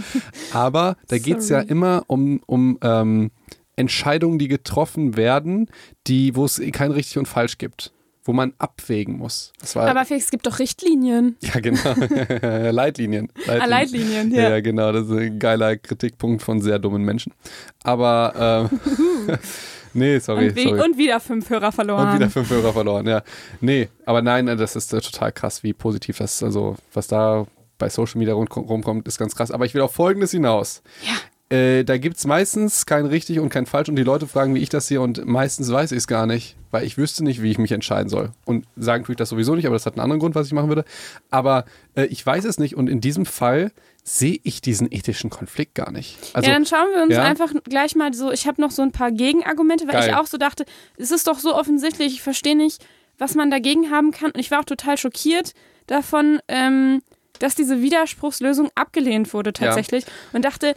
[0.52, 3.32] Aber da geht es ja immer um, um ähm,
[3.74, 5.68] Entscheidungen, die getroffen werden,
[6.06, 7.92] die, wo es kein richtig und falsch gibt.
[8.26, 9.52] Wo man abwägen muss.
[9.74, 11.36] Aber Felix, es gibt doch Richtlinien.
[11.40, 11.94] ja, genau.
[12.72, 13.28] Leitlinien.
[13.46, 14.48] Ah, Leitlinien, Ja.
[14.48, 14.60] ja.
[14.60, 14.92] genau.
[14.92, 17.34] Das ist ein geiler Kritikpunkt von sehr dummen Menschen.
[17.82, 19.38] Aber, ähm,
[19.92, 20.48] nee, sorry.
[20.48, 20.80] und, sorry.
[20.80, 22.08] und wieder fünf Hörer verloren.
[22.08, 23.22] Und wieder fünf Hörer verloren, ja.
[23.60, 27.88] Nee, aber nein, das ist äh, total krass, wie positiv das, also was da bei
[27.90, 29.50] Social Media rum- rumkommt, ist ganz krass.
[29.50, 30.82] Aber ich will auf Folgendes hinaus.
[31.02, 31.12] Ja.
[31.54, 34.58] Äh, da gibt es meistens kein richtig und kein falsch und die Leute fragen, wie
[34.58, 37.50] ich das sehe und meistens weiß ich es gar nicht, weil ich wüsste nicht, wie
[37.50, 38.32] ich mich entscheiden soll.
[38.44, 40.52] Und sagen tue ich das sowieso nicht, aber das hat einen anderen Grund, was ich
[40.52, 40.84] machen würde.
[41.30, 43.70] Aber äh, ich weiß es nicht und in diesem Fall
[44.02, 46.18] sehe ich diesen ethischen Konflikt gar nicht.
[46.32, 47.22] Also, ja, dann schauen wir uns ja.
[47.22, 50.08] einfach gleich mal so, ich habe noch so ein paar Gegenargumente, weil Geil.
[50.08, 50.64] ich auch so dachte,
[50.96, 52.84] es ist doch so offensichtlich, ich verstehe nicht,
[53.16, 54.32] was man dagegen haben kann.
[54.32, 55.52] Und ich war auch total schockiert
[55.86, 57.00] davon, ähm,
[57.38, 60.04] dass diese Widerspruchslösung abgelehnt wurde tatsächlich.
[60.32, 60.74] Und dachte,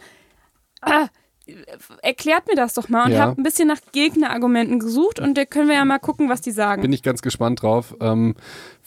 [0.82, 1.08] ah,
[2.02, 3.06] erklärt mir das doch mal.
[3.06, 3.20] Und Ja.
[3.20, 6.50] habe ein bisschen nach Gegenargumenten gesucht und da können wir ja mal gucken, was die
[6.50, 6.82] sagen.
[6.82, 7.94] bin ich ganz gespannt drauf.
[8.00, 8.34] Ähm,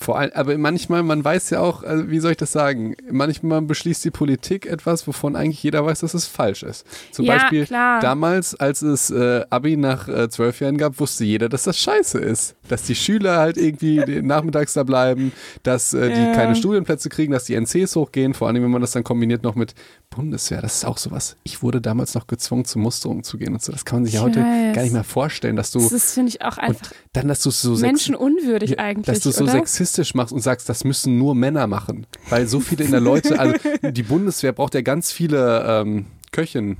[0.01, 2.95] vor allem, aber manchmal, man weiß ja auch, also wie soll ich das sagen?
[3.09, 6.85] Manchmal beschließt die Politik etwas, wovon eigentlich jeder weiß, dass es falsch ist.
[7.11, 8.01] Zum Ja, Beispiel klar.
[8.01, 12.17] damals, als es äh, Abi nach äh, zwölf Jahren gab, wusste jeder, dass das scheiße
[12.19, 12.55] ist.
[12.67, 15.31] Dass die Schüler halt irgendwie den nachmittags da bleiben,
[15.63, 16.31] dass äh, die Ja.
[16.31, 19.55] keine Studienplätze kriegen, dass die NCs hochgehen, vor allem wenn man das dann kombiniert noch
[19.55, 19.75] mit
[20.09, 21.37] Bundeswehr, das ist auch sowas.
[21.43, 23.71] Ich wurde damals noch gezwungen, zur Musterung zu gehen und so.
[23.71, 24.41] Das kann man sich ja heute
[24.73, 27.75] gar nicht mehr vorstellen, dass du das finde ich, auch einfach dann, dass du so
[27.77, 29.53] menschenunwürdig eigentlich, dass du so oder?
[29.53, 32.05] sexistisch machst und sagst, das müssen nur Männer machen.
[32.29, 33.55] Weil so viele in der Leute, also
[33.91, 36.77] die Bundeswehr braucht ja ganz viele ähm, Köchen.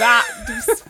[0.00, 0.84] Ja, du bist-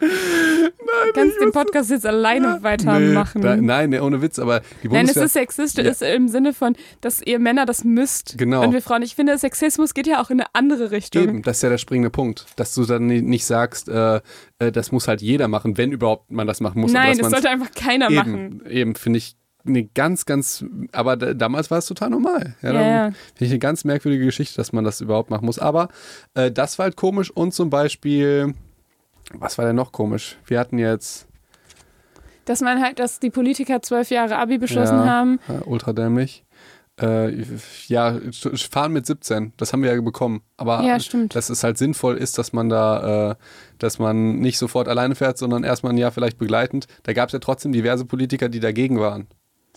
[0.00, 3.42] Du kannst den Podcast jetzt alleine weitermachen.
[3.42, 5.90] da, nein, nee, ohne Witz, aber die Nein, es ist sexistisch Ja.
[5.90, 8.36] ist im Sinne von, dass ihr Männer das müsst.
[8.38, 8.62] Genau.
[8.64, 9.02] Und wir Frauen.
[9.02, 11.22] Ich finde, Sexismus geht ja auch in eine andere Richtung.
[11.22, 14.20] Eben, das ist ja der springende Punkt, dass du dann ni- nicht sagst, äh,
[14.58, 16.92] äh, das muss halt jeder machen, wenn überhaupt man das machen muss.
[16.92, 18.60] Nein, das sollte einfach keiner machen.
[18.64, 22.54] eben, eben finde ich eine ganz, ganz, aber da, damals war es total normal.
[22.62, 23.04] Ja, Ja, ja.
[23.06, 25.58] Finde ich eine ganz merkwürdige Geschichte, dass man das überhaupt machen muss.
[25.58, 25.88] Aber
[26.34, 28.54] äh, das war halt komisch und zum Beispiel,
[29.32, 30.36] was war denn noch komisch?
[30.46, 31.26] Wir hatten jetzt
[32.44, 35.06] Dass man halt, dass die Politiker zwölf Jahre Abi beschlossen Ja.
[35.06, 35.40] haben.
[35.48, 36.44] äh, ultra dämlich.
[37.00, 37.42] Äh,
[37.88, 38.20] ja,
[38.70, 40.42] fahren mit 17, das haben wir ja bekommen.
[40.56, 41.34] Aber Ja, stimmt.
[41.34, 43.34] dass es halt sinnvoll ist, dass man da, äh,
[43.78, 46.86] dass man nicht sofort alleine fährt, sondern erstmal ein Jahr vielleicht begleitend.
[47.02, 49.26] Da gab es ja trotzdem diverse Politiker, die dagegen waren.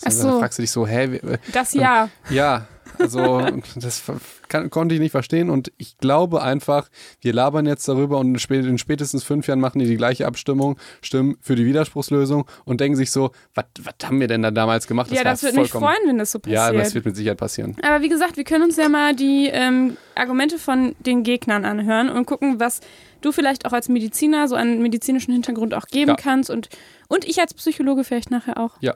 [0.05, 0.31] Ach so.
[0.31, 2.10] Da fragst du dich so, hä, äh, Das ja.
[2.29, 2.65] Ja,
[2.99, 4.03] also das
[4.47, 6.89] kann, konnte ich nicht verstehen und ich glaube einfach,
[7.21, 10.25] wir labern jetzt darüber und in spä- in spätestens fünf Jahren machen die die gleiche
[10.27, 13.65] Abstimmung, stimmen für die Widerspruchslösung und denken sich so, was
[14.03, 15.10] haben wir denn da damals gemacht?
[15.12, 16.86] ja, war das würde mich freuen, wenn das so Ja, passiert.
[16.86, 17.75] das wird mit Sicherheit passieren.
[17.83, 22.10] Aber wie gesagt, wir können uns ja mal die ähm, Argumente von den Gegnern anhören
[22.10, 22.81] und gucken, was
[23.21, 26.15] du vielleicht auch als Mediziner so einen medizinischen Hintergrund auch geben Ja.
[26.15, 26.69] kannst und,
[27.07, 28.71] und ich als Psychologe vielleicht nachher auch.
[28.79, 28.93] Ja.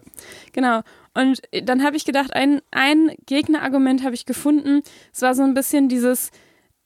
[0.53, 0.81] Genau.
[1.13, 4.81] Und dann habe ich gedacht, ein, ein Gegnerargument habe ich gefunden.
[5.13, 6.31] Es war so ein bisschen dieses,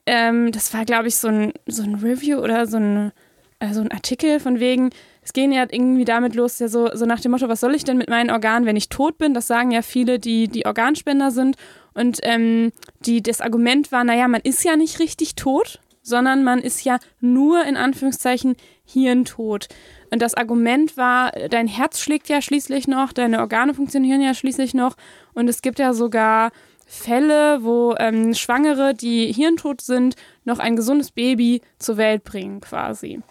[0.05, 3.11] ähm, das war, glaube ich, so ein, so ein Review oder so ein,
[3.59, 4.89] äh, so ein Artikel von wegen,
[5.21, 7.83] es ging ja irgendwie damit los, ja so, so nach dem Motto, was soll ich
[7.83, 9.33] denn mit meinen Organen, wenn ich tot bin?
[9.33, 11.55] Das sagen ja viele, die, die Organspender sind.
[11.93, 16.59] Und ähm, die, das Argument war, naja, man ist ja nicht richtig tot, sondern man
[16.59, 19.67] ist ja nur in Anführungszeichen hirntot.
[20.11, 24.73] Und das Argument war, dein Herz schlägt ja schließlich noch, deine Organe funktionieren ja schließlich
[24.73, 24.95] noch.
[25.33, 26.51] Und es gibt ja sogar
[26.85, 33.21] Fälle, wo ähm, Schwangere, die hirntot sind, noch ein gesundes Baby zur Welt bringen, quasi.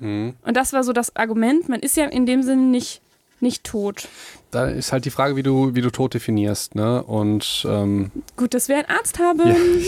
[0.00, 0.34] Mhm.
[0.42, 3.02] Und das war so das Argument, man ist ja in dem Sinne nicht,
[3.42, 4.08] nicht tot.
[4.50, 7.02] Da ist halt die Frage, wie du, wie du tot definierst, ne?
[7.02, 9.40] Und ähm, Gut, dass wir einen Arzt haben.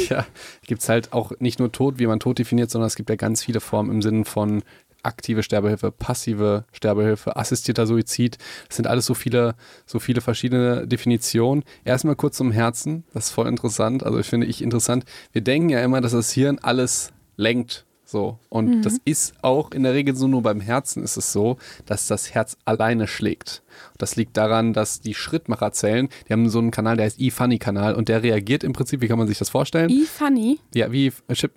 [0.08, 0.26] ja, ja
[0.66, 3.16] gibt es halt auch nicht nur Tod, wie man Tod definiert, sondern es gibt ja
[3.16, 4.62] ganz viele Formen im Sinne von
[5.04, 8.38] aktive Sterbehilfe, passive Sterbehilfe, assistierter Suizid.
[8.68, 9.54] Das sind alles so viele,
[9.86, 11.64] so viele verschiedene Definitionen.
[11.84, 13.04] Erstmal kurz zum Herzen.
[13.12, 14.02] Das ist voll interessant.
[14.02, 15.04] Also ich finde ich interessant.
[15.32, 17.84] Wir denken ja immer, dass das Hirn alles lenkt.
[18.14, 18.38] So.
[18.48, 22.07] Und das ist auch in der Regel so, nur beim Herzen ist es so, dass
[22.07, 23.64] das Herz alleine schlägt.
[23.98, 28.09] Das liegt daran, dass die Schrittmacherzellen, die haben so einen Kanal, der heißt E-Funny-Kanal und
[28.09, 29.90] der reagiert im Prinzip, wie kann man sich das vorstellen?
[29.90, 30.61] E-Funny.
[30.77, 31.55] Ja, wie äh, Chip,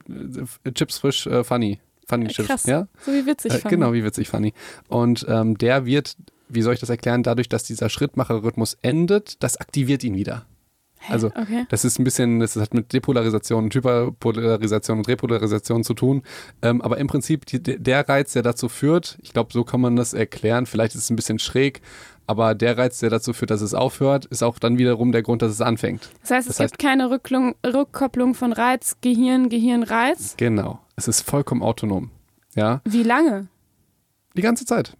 [0.63, 1.79] äh, Chips frisch äh, funny.
[2.07, 2.47] Funny Chips.
[2.47, 2.65] Krass.
[2.65, 2.87] Ja?
[3.05, 3.53] So wie witzig.
[3.53, 3.75] Äh, Funny.
[3.75, 4.53] genau, wie witzig funny.
[4.87, 6.17] Und ähm, der wird,
[6.49, 10.47] wie soll ich das erklären, dadurch, dass dieser Schrittmacher-Rhythmus endet, das aktiviert ihn wieder.
[11.09, 11.65] Also Okay.
[11.69, 16.23] das ist ein bisschen, das hat mit Depolarisation und Hyperpolarisation und Repolarisation zu tun.
[16.61, 19.95] Ähm, aber im Prinzip die, der Reiz, der dazu führt, ich glaube, so kann man
[19.95, 21.81] das erklären, vielleicht ist es ein bisschen schräg,
[22.25, 25.41] aber der Reiz, der dazu führt, dass es aufhört, ist auch dann wiederum der Grund,
[25.41, 26.09] dass es anfängt.
[26.21, 30.33] Das heißt, es das heißt- gibt keine Rücklung, Rückkopplung von Reiz, Gehirn, Gehirn, Reiz.
[30.37, 30.79] Genau.
[30.97, 32.11] Es ist vollkommen autonom.
[32.55, 32.81] Ja.
[32.83, 33.47] Wie lange?
[34.35, 34.97] Die ganze Zeit.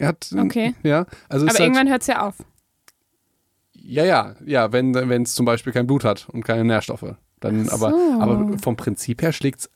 [0.00, 0.74] Hat, Okay.
[0.82, 2.36] Ja, also Aber halt, irgendwann hört es ja auf.
[3.86, 7.14] Ja, ja, ja, wenn es zum Beispiel kein Blut hat und keine Nährstoffe.
[7.40, 8.20] Dann, Ach aber, so.
[8.20, 9.70] aber vom Prinzip her schlägt es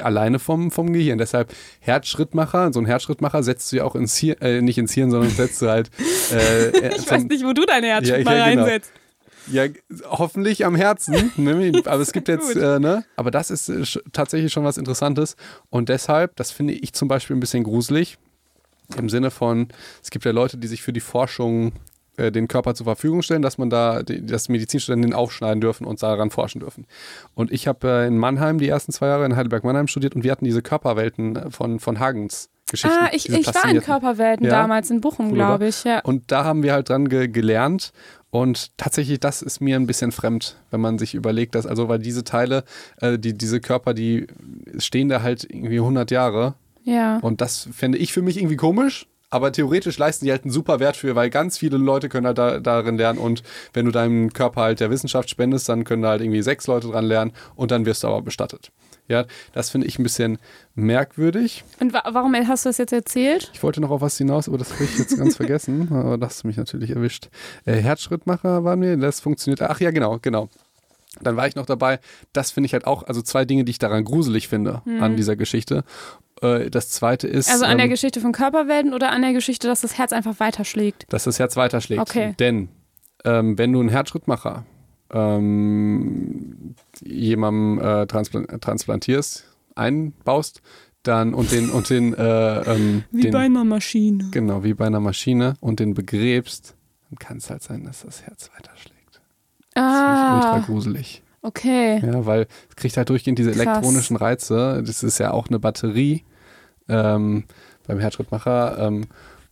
[0.00, 1.18] alleine vom, vom Gehirn.
[1.18, 5.10] Deshalb Herzschrittmacher, so ein Herzschrittmacher setzt du ja auch ins Hirn, äh, nicht ins Hirn,
[5.10, 5.90] sondern setzt du halt.
[6.32, 8.62] Äh, Ich weiß nicht, wo du deine Herzschritt Ja, ja, genau.
[8.64, 8.92] reinsetzt.
[9.50, 9.66] Ja,
[10.06, 11.32] hoffentlich am Herzen.
[11.36, 11.72] ne?
[11.84, 13.04] Aber es gibt jetzt, äh, ne?
[13.14, 15.36] Aber das ist äh, tatsächlich schon was Interessantes.
[15.70, 18.18] Und deshalb, das finde ich zum Beispiel ein bisschen gruselig.
[18.98, 19.68] Im Sinne von,
[20.02, 21.72] es gibt ja Leute, die sich für die Forschung
[22.16, 25.86] äh, den Körper zur Verfügung stellen, dass man da, die, dass Medizinstudenten den aufschneiden dürfen
[25.86, 26.86] und daran forschen dürfen.
[27.34, 30.32] Und ich habe äh, in Mannheim die ersten zwei Jahre in Heidelberg-Mannheim studiert und wir
[30.32, 32.96] hatten diese Körperwelten äh, von, von Hagens Geschichten.
[33.00, 33.80] Ah, ich, ich war in.
[33.80, 34.50] Körperwelten Ja.
[34.50, 35.84] damals in Bochum, glaube ich.
[35.84, 36.00] Ja.
[36.00, 37.92] Und da haben wir halt dran ge gelernt.
[38.30, 42.00] Und tatsächlich, das ist mir ein bisschen fremd, wenn man sich überlegt, dass, also, weil
[42.00, 42.64] diese Teile,
[43.00, 44.26] äh, die, diese Körper, die
[44.78, 46.54] stehen da halt irgendwie 100 Jahre.
[46.82, 47.18] ja.
[47.18, 49.06] Und das fände ich für mich irgendwie komisch.
[49.28, 52.38] Aber theoretisch leisten die halt einen super Wert für, weil ganz viele Leute können halt
[52.38, 53.18] da, darin lernen.
[53.18, 56.66] Und wenn du deinem Körper halt der Wissenschaft spendest, dann können da halt irgendwie sechs
[56.66, 58.70] Leute dran lernen und dann wirst du aber bestattet.
[59.08, 60.38] Ja, das finde ich ein bisschen
[60.74, 61.64] merkwürdig.
[61.80, 63.50] Und wa warum hast du das jetzt erzählt?
[63.54, 65.88] Ich wollte noch auf was hinaus, aber das habe ich jetzt ganz vergessen.
[65.92, 67.28] Aber das hast du mich natürlich erwischt.
[67.64, 69.62] Äh, Herzschrittmacher waren wir, das funktioniert.
[69.62, 70.48] Ach ja, genau, genau.
[71.20, 72.00] Dann war ich noch dabei.
[72.32, 75.34] Das finde ich halt auch, also zwei Dinge, die ich daran gruselig finde, an dieser
[75.34, 75.82] Geschichte.
[76.42, 77.50] Äh, das zweite ist.
[77.50, 80.38] Also an der ähm, Geschichte von Körperwelten oder an der Geschichte, dass das Herz einfach
[80.40, 81.06] weiterschlägt?
[81.08, 82.00] dass das Herz weiterschlägt.
[82.00, 82.34] Okay.
[82.38, 82.68] Denn
[83.24, 84.64] ähm, wenn du einen Herzschrittmacher
[85.12, 89.44] ähm, jemandem äh, transplan transplantierst,
[89.74, 90.62] einbaust,
[91.02, 94.28] dann und den und den, äh, ähm, den einer Maschine.
[94.32, 96.74] Genau, wie bei einer Maschine und den begräbst,
[97.08, 99.20] dann kann es halt sein, dass das Herz weiterschlägt.
[99.74, 101.22] Das ist ultra Ah, gruselig.
[101.46, 102.00] Okay.
[102.04, 103.62] Ja, weil es kriegt halt durchgehend diese Krass.
[103.62, 104.82] elektronischen Reize.
[104.86, 106.24] Das ist ja auch eine Batterie
[106.88, 107.44] ähm,
[107.86, 108.78] beim Herzschrittmacher.
[108.78, 109.04] Ähm,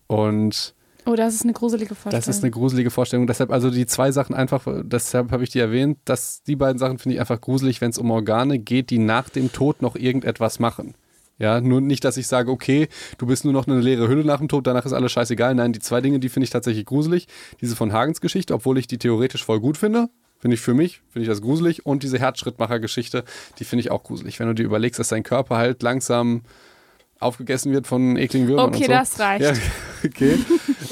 [0.06, 0.74] und
[1.06, 2.18] Oh, das ist eine gruselige Vorstellung.
[2.18, 3.26] das ist eine gruselige Vorstellung.
[3.26, 6.96] Deshalb, also die zwei Sachen einfach, deshalb habe ich die erwähnt, dass die beiden Sachen
[6.98, 10.60] finde ich einfach gruselig, wenn es um Organe geht, die nach dem Tod noch irgendetwas
[10.60, 10.94] machen.
[11.38, 14.38] Ja, nur nicht, dass ich sage, okay, du bist nur noch eine leere Hülle nach
[14.38, 15.54] dem Tod, danach ist alles scheißegal.
[15.54, 17.26] Nein, die zwei Dinge, die finde ich tatsächlich gruselig.
[17.60, 20.08] Diese von Hagens Geschichte, obwohl ich die theoretisch voll gut finde,
[20.44, 21.86] finde ich für mich, finde ich das gruselig.
[21.86, 23.24] Und diese Herzschrittmacher-Geschichte,
[23.58, 24.38] die finde ich auch gruselig.
[24.40, 26.42] Wenn du dir überlegst, dass dein Körper halt langsam
[27.18, 28.92] aufgegessen wird von ekligen Würmern Okay, und so.
[28.92, 29.40] das reicht.
[29.42, 29.52] Ja,
[30.04, 30.38] okay.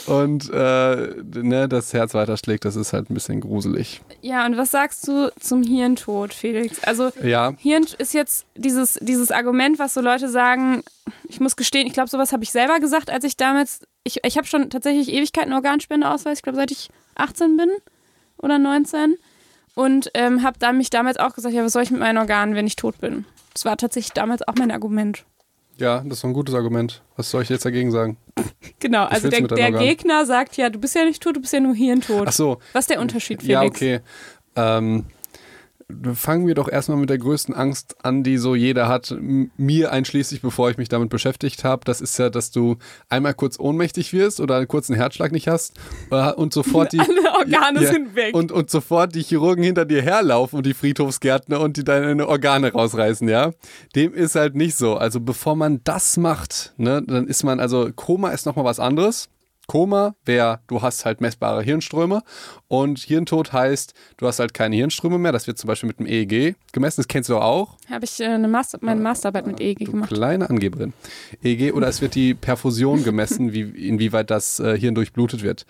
[0.07, 4.01] Und äh, ne, das Herz weiterschlägt, das ist halt ein bisschen gruselig.
[4.23, 6.83] Ja, und was sagst du zum Hirntod, Felix?
[6.85, 10.83] Also Ja, Hirn ist jetzt dieses, dieses Argument, was so Leute sagen,
[11.29, 14.39] ich muss gestehen, ich glaube, sowas habe ich selber gesagt, als ich damals, ich, ich
[14.39, 17.69] habe schon tatsächlich Ewigkeiten Organspendeausweis, ich glaube, seit ich 18 bin
[18.39, 19.17] oder 19
[19.75, 22.55] und ähm, habe dann mich damals auch gesagt, ja, was soll ich mit meinen Organen,
[22.55, 23.25] wenn ich tot bin?
[23.55, 25.25] Das war tatsächlich damals auch mein Argument.
[25.79, 27.03] ja, das ist ein gutes Argument.
[27.17, 28.17] Was soll ich jetzt dagegen sagen?
[28.79, 29.79] Genau, also willst der, der?
[29.81, 32.27] Gegner sagt ja, du bist ja nicht tot, du bist ja nur hirntot.
[32.29, 33.53] Ach so, Was ist der Unterschied, Felix?
[33.53, 34.01] ja, okay.
[34.57, 35.05] Ähm,
[36.15, 40.43] fangen wir doch erstmal mit der größten Angst an, die so jeder hat, mir einschließlich,
[40.43, 41.85] bevor ich mich damit beschäftigt habe.
[41.85, 42.77] Das ist ja, dass du
[43.09, 45.75] einmal kurz ohnmächtig wirst oder einen kurzen Herzschlag nicht hast
[46.11, 48.35] äh, und sofort die Alle Organe sind weg.
[48.35, 52.73] Und, und sofort die Chirurgen hinter dir herlaufen und die Friedhofsgärtner und die deine Organe
[52.73, 53.53] rausreißen, ja.
[53.95, 54.97] Dem ist halt nicht so.
[54.97, 59.29] Also bevor man das macht, ne, dann ist man, also Koma ist nochmal was anderes.
[59.73, 62.23] Koma wäre, du hast halt messbare Hirnströme
[62.69, 65.33] und Hirntod heißt, du hast halt keine Hirnströme mehr.
[65.33, 67.01] Das wird zum Beispiel mit dem EEG gemessen.
[67.01, 67.79] Das kennst du auch.
[67.89, 70.13] Habe ich äh, eine Master meine Masterarbeit mit EEG gemacht.
[70.13, 70.93] kleine Angeberin.
[71.43, 75.65] EEG oder es wird die Perfusion gemessen, wie, inwieweit das äh, Hirn durchblutet wird.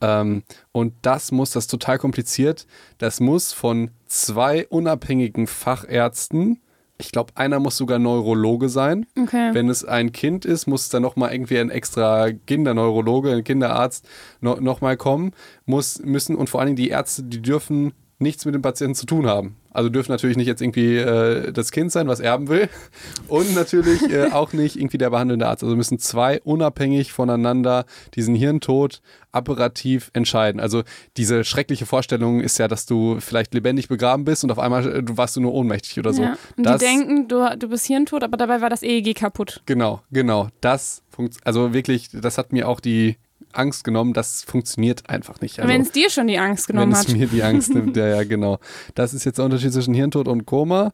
[0.00, 6.60] Ähm, und das muss, das ist total kompliziert, das muss von zwei unabhängigen Fachärzten,
[7.00, 9.06] ich glaube, einer muss sogar Neurologe sein.
[9.18, 9.50] Okay.
[9.52, 14.06] Wenn es ein Kind ist, muss dann nochmal irgendwie ein extra Kinderneurologe, ein Kinderarzt
[14.40, 15.32] no, nochmal kommen,
[15.64, 19.06] muss, müssen und vor allen Dingen die Ärzte, die dürfen nichts mit dem Patienten zu
[19.06, 19.56] tun haben.
[19.72, 22.68] Also dürfen natürlich nicht jetzt irgendwie äh, das Kind sein, was erben will
[23.28, 25.62] und natürlich äh, auch nicht irgendwie der behandelnde Arzt.
[25.62, 29.00] Also müssen zwei unabhängig voneinander diesen Hirntod
[29.32, 30.60] apparativ entscheiden.
[30.60, 30.82] Also
[31.16, 35.02] diese schreckliche Vorstellung ist ja, dass du vielleicht lebendig begraben bist und auf einmal äh,
[35.02, 36.22] du warst du nur ohnmächtig oder so.
[36.22, 36.36] ja.
[36.56, 39.62] Und das, die denken, du, du bist hirntot, aber dabei war das EEG kaputt.
[39.66, 40.48] Genau, genau.
[40.60, 43.16] Das funktioniert, also wirklich, das hat mir auch die
[43.52, 45.58] Angst genommen, das funktioniert einfach nicht.
[45.60, 47.08] Also, wenn es dir schon die Angst wenn genommen es hat.
[47.10, 48.58] mir die Angst nimmt, ja, ja, genau.
[48.94, 50.92] Das ist jetzt der Unterschied zwischen Hirntod und Koma.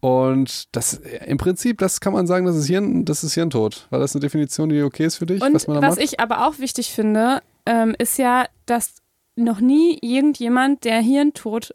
[0.00, 3.86] Und das im Prinzip, das kann man sagen, das ist Hirn, das ist Hirntod.
[3.88, 6.58] War das eine Definition, die okay ist für dich, Und was was ich aber auch
[6.58, 8.96] wichtig finde, ähm, ist ja, dass
[9.36, 11.74] noch nie irgendjemand, der Hirntod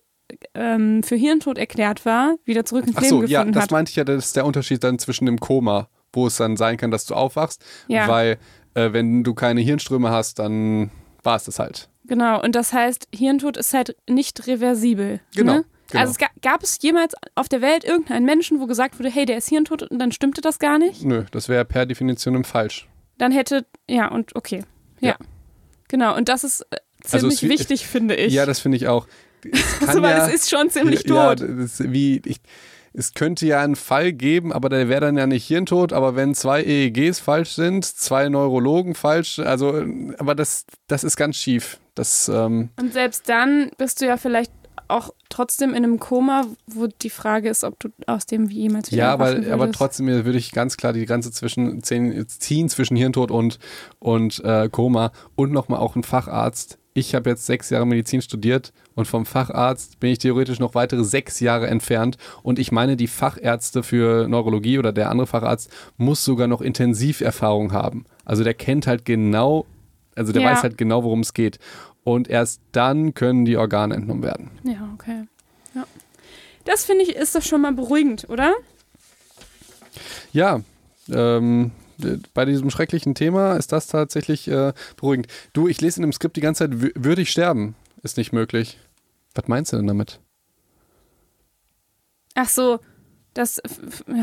[0.54, 3.72] ähm, für Hirntod erklärt war, wieder zurück ins Ach Leben so, ja, gefunden das hat.
[3.72, 6.78] meinte ich ja, das ist der Unterschied dann zwischen dem Koma, wo es dann sein
[6.78, 8.08] kann, dass du aufwachst, Ja.
[8.08, 8.38] weil
[8.74, 10.92] äh, wenn du keine Hirnströme hast, dann
[11.24, 11.90] war es das halt.
[12.06, 15.20] Genau, und das heißt, Hirntod ist halt nicht reversibel.
[15.36, 15.66] Genau, Ne?
[15.90, 16.02] genau.
[16.02, 19.26] Also es ga gab es jemals auf der Welt irgendeinen Menschen, wo gesagt wurde, hey,
[19.26, 21.04] der ist hirntot und dann stimmte das gar nicht?
[21.04, 22.88] Nö, das wäre per Definition falsch.
[23.18, 24.64] Dann hätte, ja, und okay.
[25.02, 25.10] Ja.
[25.10, 25.16] Ja.
[25.88, 26.78] Genau, und das ist äh,
[27.12, 28.34] Also ziemlich es wichtig, finde ich.
[28.34, 29.08] Ja, das finde ich auch.
[29.52, 31.42] Es also, weil ja, es ist schon ziemlich ja, tot.
[31.48, 32.38] das ist wie, ich,
[32.94, 36.36] es könnte ja einen Fall geben, aber der wäre dann ja nicht Hirntod, aber wenn
[36.36, 39.84] zwei EEGs falsch sind, zwei Neurologen falsch, also,
[40.18, 41.80] aber das, das ist ganz schief.
[41.96, 44.52] Das, ähm, Und selbst dann bist du ja vielleicht
[44.90, 48.92] auch trotzdem in einem Koma, wo die Frage ist, ob du aus dem wie jemals
[48.92, 52.98] wieder ja, aber, aber trotzdem würde ich ganz klar die Grenze zwischen ziehen, ziehen zwischen
[52.98, 53.60] Hirntod und,
[54.00, 56.80] und äh, Koma und nochmal auch ein Facharzt.
[57.00, 61.06] Ich habe jetzt sechs Jahre Medizin studiert und vom Facharzt bin ich theoretisch noch weitere
[61.06, 62.18] sechs Jahre entfernt.
[62.44, 67.72] Und ich meine, die Fachärzte für Neurologie oder der andere Facharzt muss sogar noch Intensiverfahrung
[67.72, 68.04] haben.
[68.26, 69.66] Also der kennt halt genau,
[70.14, 70.52] also der Ja.
[70.52, 71.58] weiß halt genau, worum es geht.
[72.04, 74.52] Und erst dann können die Organe entnommen werden.
[74.64, 75.24] Ja, okay.
[75.76, 75.86] Ja.
[76.66, 78.56] Das finde ich, ist doch schon mal beruhigend, oder?
[80.34, 80.60] Ja,
[81.10, 81.89] ähm, äh,
[82.34, 85.28] bei diesem schrecklichen Thema ist das tatsächlich äh, beruhigend.
[85.54, 87.76] Du, ich lese in dem Skript die ganze Zeit, wü- würde ich sterben?
[88.04, 88.78] Ist nicht möglich.
[89.36, 90.20] Was meinst du denn damit?
[92.36, 92.80] Ach so,
[93.34, 93.62] das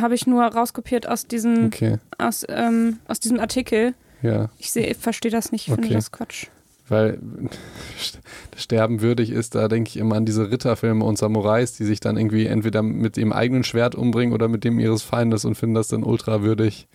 [0.01, 3.95] habe ich nur rauskopiert aus diesem, Okay, aus, ähm, aus diesem Artikel.
[4.23, 5.95] ja, Ich verstehe das nicht, ich finde Okay.
[5.95, 6.47] das Quatsch.
[6.89, 7.19] weil
[8.57, 12.17] sterben würdig ist, da denke ich immer an diese Ritterfilme und Samurais, die sich dann
[12.17, 15.89] irgendwie entweder mit dem eigenen Schwert umbringen oder mit dem ihres Feindes und finden das
[15.89, 16.87] dann ultra würdig.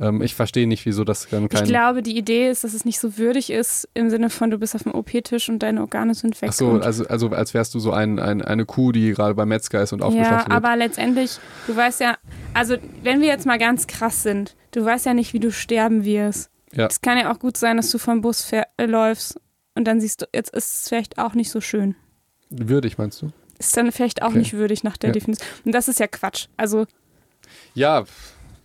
[0.00, 1.64] Ähm, ich verstehe nicht, wieso das dann Ich kein...
[1.64, 4.74] glaube, die Idee ist, dass es nicht so würdig ist, im Sinne von, du bist
[4.74, 6.48] auf dem OP-Tisch und deine Organe sind weg.
[6.50, 9.48] Ach so, also, also als wärst du so ein, ein, eine Kuh, die gerade beim
[9.50, 10.56] Metzger ist und Ja, aufgeschlachtet wird.
[10.64, 12.16] aber letztendlich, du weißt ja,
[12.54, 16.04] also wenn wir jetzt mal ganz krass sind, du weißt ja nicht, wie du sterben
[16.04, 16.50] wirst.
[16.72, 16.86] Ja.
[16.86, 19.38] Es kann ja auch gut sein, dass du vom Bus fähr- äh, läufst
[19.74, 21.94] und dann siehst du, jetzt ist es vielleicht auch nicht so schön.
[22.48, 23.30] Würdig, meinst du?
[23.58, 24.38] Ist dann vielleicht auch Okay.
[24.38, 25.12] nicht würdig nach der Ja.
[25.12, 25.46] Definition.
[25.66, 26.46] Und das ist ja Quatsch.
[26.56, 26.86] Also,
[27.74, 28.04] Ja,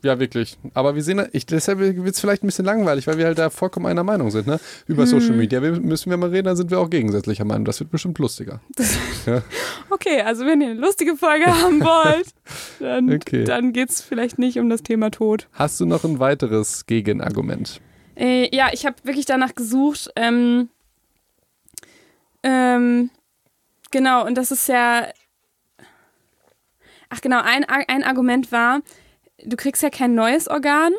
[0.05, 0.57] ja, wirklich.
[0.75, 3.49] Aber wir sehen, ich, deshalb wird es vielleicht ein bisschen langweilig, weil wir halt da
[3.49, 4.45] vollkommen einer Meinung sind.
[4.45, 4.59] Ne?
[4.85, 7.65] Über Social Media müssen wir mal reden, dann sind wir auch gegensätzlicher Meinung.
[7.65, 8.61] Das wird bestimmt lustiger.
[9.89, 12.27] okay, also wenn ihr eine lustige Folge haben wollt,
[12.79, 13.45] dann, Okay.
[13.45, 15.47] dann geht es vielleicht nicht um das Thema Tod.
[15.53, 17.81] Hast du noch ein weiteres Gegenargument?
[18.15, 20.11] Äh, ja, ich habe wirklich danach gesucht.
[20.15, 20.69] Ähm,
[22.43, 23.09] ähm,
[23.89, 25.07] genau, und das ist ja.
[27.09, 28.81] Ach genau, ein, ein Argument war,
[29.43, 30.91] du kriegst ja kein neues Organ,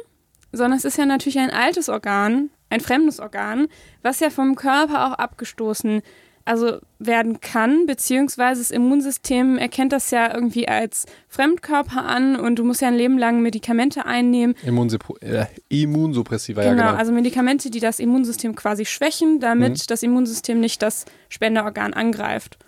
[0.52, 3.68] sondern es ist ja natürlich ein altes Organ, ein fremdes Organ,
[4.02, 6.02] was ja vom Körper auch abgestoßen
[6.48, 12.64] also werden kann, beziehungsweise das Immunsystem erkennt das ja irgendwie als Fremdkörper an und du
[12.64, 16.94] musst ja ein Leben lang Medikamente einnehmen, Immunsupro äh, Immunsuppressiva, ja Genau, genau.
[16.96, 19.82] also Medikamente, die das Immunsystem quasi schwächen, damit Mhm.
[19.88, 22.58] das Immunsystem nicht das Spenderorgan angreift.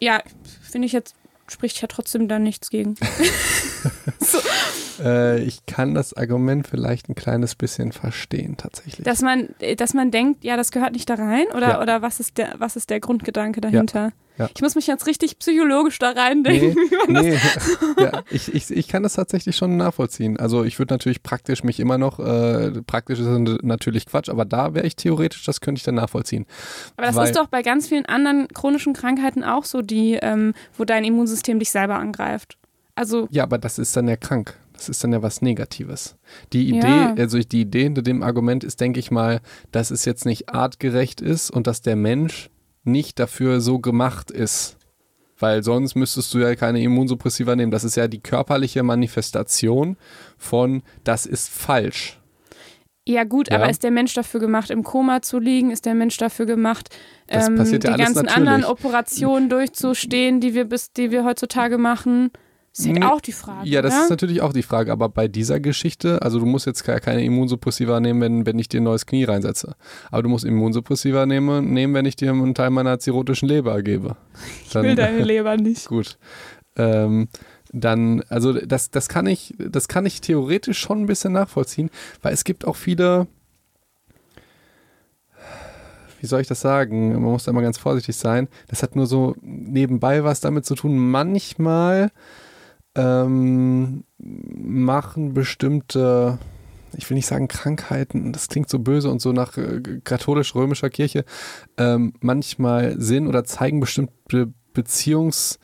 [0.00, 0.22] Ja,
[0.62, 1.16] finde ich jetzt,
[1.48, 2.94] spricht ja trotzdem da nichts gegen.
[4.20, 4.38] so,
[5.02, 9.04] Äh, ich kann das Argument vielleicht ein kleines bisschen verstehen, tatsächlich.
[9.04, 11.46] dass man, dass man denkt, ja, das gehört nicht da rein?
[11.56, 11.82] Oder, Ja.
[11.82, 14.12] oder was, ist der, was ist der Grundgedanke dahinter?
[14.38, 14.48] Ja.
[14.54, 16.74] Ich muss mich jetzt richtig psychologisch da reindenken.
[17.08, 17.38] das- nee.
[17.98, 20.38] ja, ich, ich, ich kann das tatsächlich schon nachvollziehen.
[20.40, 23.28] Also ich würde natürlich praktisch mich immer noch, äh, praktisch ist
[23.62, 26.46] natürlich Quatsch, aber da wäre ich theoretisch, das könnte ich dann nachvollziehen.
[26.96, 30.54] Aber das Weil- ist doch bei ganz vielen anderen chronischen Krankheiten auch so, die, ähm,
[30.78, 32.56] wo dein Immunsystem dich selber angreift.
[32.94, 34.54] Also, Ja, aber das ist dann ja krank.
[34.82, 36.16] Das ist dann ja was Negatives.
[36.52, 37.14] Die Idee, Ja.
[37.16, 39.40] also die Idee hinter dem Argument ist, denke ich mal,
[39.70, 42.50] dass es jetzt nicht artgerecht ist und dass der Mensch
[42.84, 44.76] nicht dafür so gemacht ist.
[45.38, 47.70] Weil sonst müsstest du ja keine Immunsuppressiva nehmen.
[47.72, 49.96] Das ist ja die körperliche Manifestation
[50.36, 52.18] von, das ist falsch.
[53.06, 53.56] ja gut, Ja.
[53.58, 55.70] aber ist der Mensch dafür gemacht, im Koma zu liegen?
[55.72, 56.88] Ist der Mensch dafür gemacht,
[57.28, 58.30] ähm, die ja ganzen natürlich.
[58.36, 62.30] anderen Operationen durchzustehen, die wir bis, die wir heutzutage machen?
[62.74, 63.68] Ist halt auch die Frage.
[63.68, 64.02] Ja, das oder?
[64.04, 64.92] ist natürlich auch die Frage.
[64.92, 68.68] Aber bei dieser Geschichte, also du musst jetzt ke- keine Immunsuppressiva nehmen, wenn, wenn ich
[68.68, 69.74] dir ein neues Knie reinsetze.
[70.10, 74.16] Aber du musst Immunsuppressiva nehmen, nehmen wenn ich dir einen Teil meiner zirrhotischen Leber gebe.
[74.66, 75.86] ich will deine Leber nicht.
[75.88, 76.16] Gut.
[76.76, 77.28] Ähm,
[77.74, 81.90] dann, also das, das kann ich, das kann ich theoretisch schon ein bisschen nachvollziehen,
[82.22, 83.26] weil es gibt auch viele,
[86.20, 87.12] wie soll ich das sagen?
[87.12, 88.48] Man muss da immer ganz vorsichtig sein.
[88.68, 90.96] Das hat nur so nebenbei was damit zu tun.
[90.98, 92.10] Manchmal
[92.94, 96.38] ähm, machen bestimmte,
[96.96, 101.24] ich will nicht sagen Krankheiten, das klingt so böse und so nach äh, katholisch-römischer Kirche,
[101.78, 105.58] ähm, manchmal Sinn oder zeigen bestimmte Beziehungs,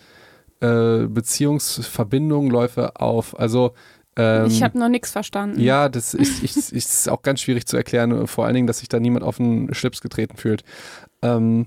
[0.60, 3.38] äh, Beziehungsverbindungen, Läufe auf.
[3.38, 3.74] Also
[4.16, 5.60] ähm, ich habe noch nichts verstanden.
[5.60, 8.88] ja, das ist, ich, ist auch ganz schwierig zu erklären, vor allen Dingen, dass sich
[8.88, 10.64] da niemand auf den Schlips getreten fühlt.
[11.22, 11.66] Ähm,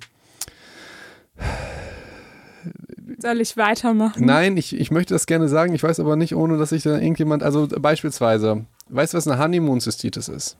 [3.20, 4.26] Soll ich weitermachen?
[4.26, 6.98] Nein, ich, ich möchte das gerne sagen, ich weiß aber nicht, ohne dass sich da
[6.98, 10.58] irgendjemand, also beispielsweise, weißt du, was eine Honeymoon-Cystitis ist?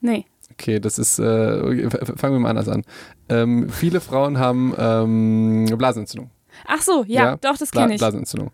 [0.00, 0.26] Nee.
[0.52, 2.82] Okay, das ist, äh, fangen wir mal anders an.
[3.28, 6.30] Ähm, viele Frauen haben ähm, Blasenentzündung.
[6.66, 8.00] Ach so, ja, Ja, doch, das kenne ich.
[8.00, 8.50] Blasenentzündung.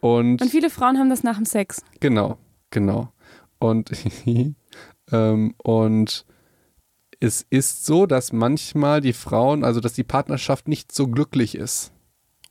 [0.00, 1.82] Und, Und viele Frauen haben das nach dem Sex.
[2.00, 2.38] genau,
[2.70, 3.12] genau.
[3.58, 3.90] Und,
[5.12, 6.24] ähm, und
[7.20, 11.92] es ist so, dass manchmal die Frauen, also dass die Partnerschaft nicht so glücklich ist.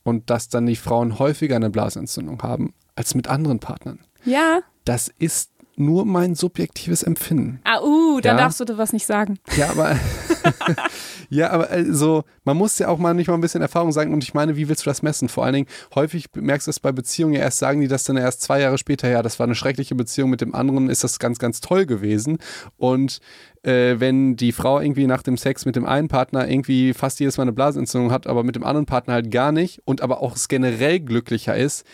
[0.04, 4.00] Und dass dann die Frauen häufiger eine Blasenentzündung haben als mit anderen Partnern.
[4.24, 4.60] Ja.
[4.84, 7.60] Das ist nur mein subjektives Empfinden.
[7.64, 8.36] Ah, uh, da Ja.
[8.36, 9.38] darfst du was nicht sagen.
[9.56, 9.96] Ja, aber
[11.30, 14.24] ja, aber also man muss ja auch mal nicht mal ein bisschen Erfahrung sagen und
[14.24, 15.28] ich meine, wie willst du das messen?
[15.28, 18.16] Vor allen Dingen häufig merkst du es bei Beziehungen ja erst sagen die das dann
[18.16, 19.08] erst zwei Jahre später.
[19.08, 22.38] Ja, das war eine schreckliche Beziehung mit dem anderen, ist das ganz, ganz toll gewesen
[22.76, 23.20] und
[23.62, 27.36] äh, wenn die Frau irgendwie nach dem Sex mit dem einen Partner irgendwie fast jedes
[27.36, 30.36] Mal eine Blasenentzündung hat, aber mit dem anderen Partner halt gar nicht und aber auch
[30.48, 31.84] generell glücklicher ist,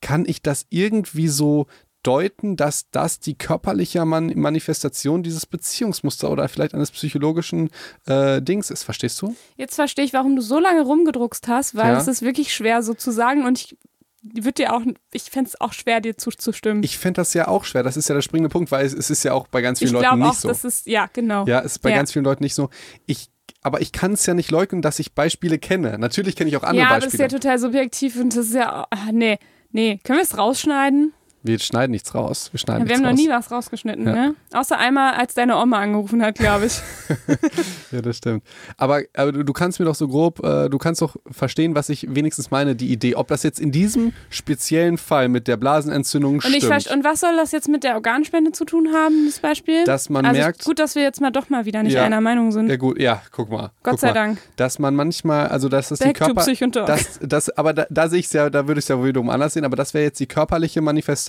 [0.00, 1.66] kann ich das irgendwie so
[2.02, 7.70] deuten, dass das die körperliche Man Manifestation dieses Beziehungsmuster oder vielleicht eines psychologischen
[8.06, 8.84] äh, Dings ist.
[8.84, 9.34] Verstehst du?
[9.56, 11.98] Jetzt verstehe ich, warum du so lange rumgedruckst hast, weil Ja.
[11.98, 13.76] es ist wirklich schwer so zu sagen und ich
[14.22, 14.82] würde dir auch,
[15.12, 16.82] ich fände es auch schwer, dir zuzustimmen.
[16.82, 17.82] Ich fände das ja auch schwer.
[17.82, 19.88] Das ist ja der springende Punkt, weil es, es ist ja auch bei ganz Ich
[19.88, 20.48] vielen Leuten glaube nicht auch, so.
[20.48, 21.46] das ist, ja, genau.
[21.46, 21.96] Ja, es ist bei Ja.
[21.96, 22.68] ganz vielen Leuten nicht so.
[23.06, 23.28] Ich,
[23.62, 25.98] aber ich kann es ja nicht leugnen, dass ich Beispiele kenne.
[25.98, 27.28] Natürlich kenne ich auch andere ja, aber das ist Beispiele.
[27.36, 29.38] ja total subjektiv und das ist ja, ah, nee,
[29.70, 29.98] nee.
[30.04, 31.12] Können wir es rausschneiden?
[31.42, 32.48] Wir schneiden nichts raus.
[32.52, 33.42] Wir schneiden wir haben nichts noch raus.
[33.44, 34.12] nie was rausgeschnitten, Ja.
[34.12, 34.34] ne?
[34.52, 36.80] Außer einmal, als deine Oma angerufen hat, glaube ich.
[37.90, 38.42] Ja, das stimmt.
[38.76, 41.88] Aber, aber du, du kannst mir doch so grob, äh, du kannst doch verstehen, was
[41.88, 43.14] ich wenigstens meine, die Idee.
[43.14, 46.64] Ob das jetzt in diesem speziellen Fall mit der Blasenentzündung Und, ich stimmt.
[46.72, 49.84] verste- und was soll das jetzt mit der Organspende zu tun haben, das Beispiel?
[49.84, 52.02] Dass man also merkt- gut, dass wir jetzt mal doch mal wieder nicht Ja.
[52.04, 52.68] einer Meinung sind.
[52.68, 53.70] Ja gut, ja, guck mal.
[53.82, 54.14] Gott guck sei mal.
[54.14, 54.38] Dank.
[54.56, 56.84] Dass man manchmal, also dass das die Back to Körper...
[56.86, 59.30] Das, das, aber da, da sehe ich es ja, da würde ich es ja wiederum
[59.30, 61.27] anders sehen, aber das wäre jetzt die körperliche Manifestation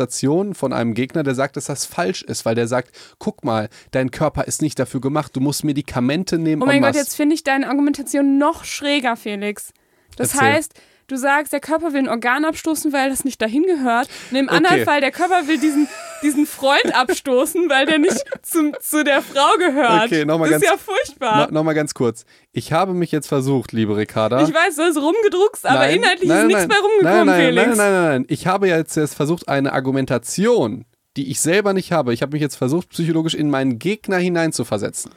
[0.54, 4.12] von einem Gegner, der sagt, dass das falsch ist, weil der sagt, guck mal, dein
[4.12, 7.44] Körper ist nicht dafür gemacht, du musst Medikamente nehmen Oh mein Gott, jetzt finde ich
[7.44, 9.74] deine Argumentation noch schräger, Felix.
[10.16, 10.54] Das Erzähl.
[10.54, 10.74] heißt,
[11.10, 14.08] du sagst, der Körper will ein Organ abstoßen, weil das nicht dahin gehört.
[14.32, 14.86] Und im anderen Okay.
[14.86, 15.88] Fall, der Körper will diesen,
[16.24, 20.06] diesen Freund abstoßen, weil der nicht zum, zu der Frau gehört.
[20.06, 21.48] Okay, noch mal das ist ja ganz- furchtbar.
[21.48, 22.26] No, Nochmal ganz kurz.
[22.52, 24.42] Ich habe mich jetzt versucht, liebe Ricarda.
[24.44, 27.42] ich weiß, du hast rumgedruckst, aber Nein, inhaltlich nein, ist nichts bei rumgekommen, nein, nein,
[27.42, 27.68] Felix.
[27.68, 28.26] Nein, nein, nein, nein.
[28.30, 30.86] Ich habe jetzt, jetzt versucht, eine Argumentation,
[31.18, 35.12] die ich selber nicht habe, ich habe mich jetzt versucht, psychologisch in meinen Gegner hineinzuversetzen.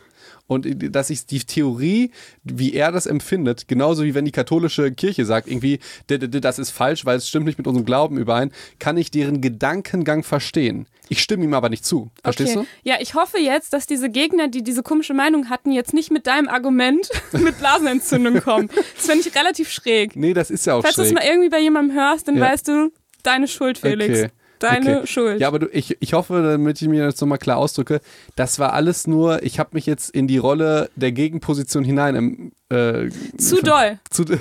[0.46, 2.10] Und dass ich die Theorie,
[2.44, 7.04] wie er das empfindet, genauso wie wenn die katholische Kirche sagt, irgendwie, das ist falsch,
[7.04, 10.86] weil es stimmt nicht mit unserem Glauben überein, kann ich deren Gedankengang verstehen.
[11.08, 12.10] Ich stimme ihm aber nicht zu.
[12.22, 12.66] Verstehst okay.
[12.84, 12.88] du?
[12.88, 16.26] Ja, ich hoffe jetzt, dass diese Gegner, die diese komische Meinung hatten, jetzt nicht mit
[16.26, 18.70] deinem Argument mit Blasenentzündung kommen.
[18.96, 20.16] Das finde ich relativ schräg.
[20.16, 21.04] Nee, das ist ja auch Falls schräg.
[21.08, 22.42] du es mal irgendwie bei jemandem hörst, dann Ja.
[22.50, 24.18] weißt du, deine Schuld, Felix.
[24.20, 24.30] Okay.
[24.62, 25.06] Deine Okay.
[25.06, 25.40] Schuld.
[25.40, 28.00] Ja, aber du, ich, ich hoffe, damit ich mir das nochmal klar ausdrücke,
[28.36, 32.14] das war alles nur, ich habe mich jetzt in die Rolle der Gegenposition hinein.
[32.16, 33.98] ähm, Äh, Zu doll.
[34.10, 34.24] Zu,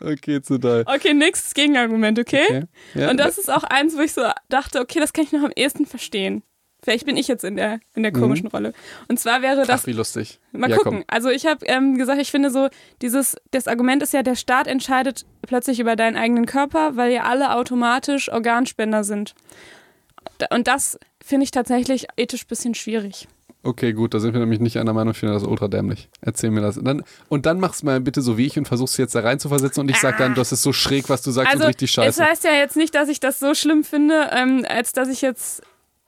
[0.00, 0.84] okay, zu doll.
[0.86, 2.44] Okay, nächstes Gegenargument, okay?
[2.48, 2.62] Okay.
[2.94, 5.42] Ja, Und das ist auch eins, wo ich so dachte, okay, das kann ich noch
[5.42, 6.42] am ehesten verstehen.
[6.84, 8.74] Vielleicht bin ich jetzt in der, in der komischen Rolle.
[9.08, 10.38] Und zwar wäre das Ach, wie lustig.
[10.52, 10.98] Mal ja, gucken.
[10.98, 11.04] Komm.
[11.06, 12.68] Also ich habe ähm, gesagt, ich finde so,
[13.00, 17.22] dieses, das Argument ist ja, der Staat entscheidet plötzlich über deinen eigenen Körper, weil ja
[17.22, 19.34] alle automatisch Organspender sind.
[20.50, 23.28] Und das finde ich tatsächlich ethisch ein bisschen schwierig.
[23.62, 26.10] Okay, gut, da sind wir nämlich nicht einer Meinung, ich finde das ultra dämlich.
[26.20, 26.76] Erzähl mir das.
[26.76, 29.38] Und dann, und dann mach's mal bitte so wie ich und versuch's jetzt da rein
[29.38, 31.68] zu versetzen und ich sag dann, das ist so schräg, was du sagst also und
[31.70, 32.22] richtig scheiße.
[32.22, 35.62] heißt ja jetzt nicht, dass ich das so schlimm finde, ähm, als dass ich jetzt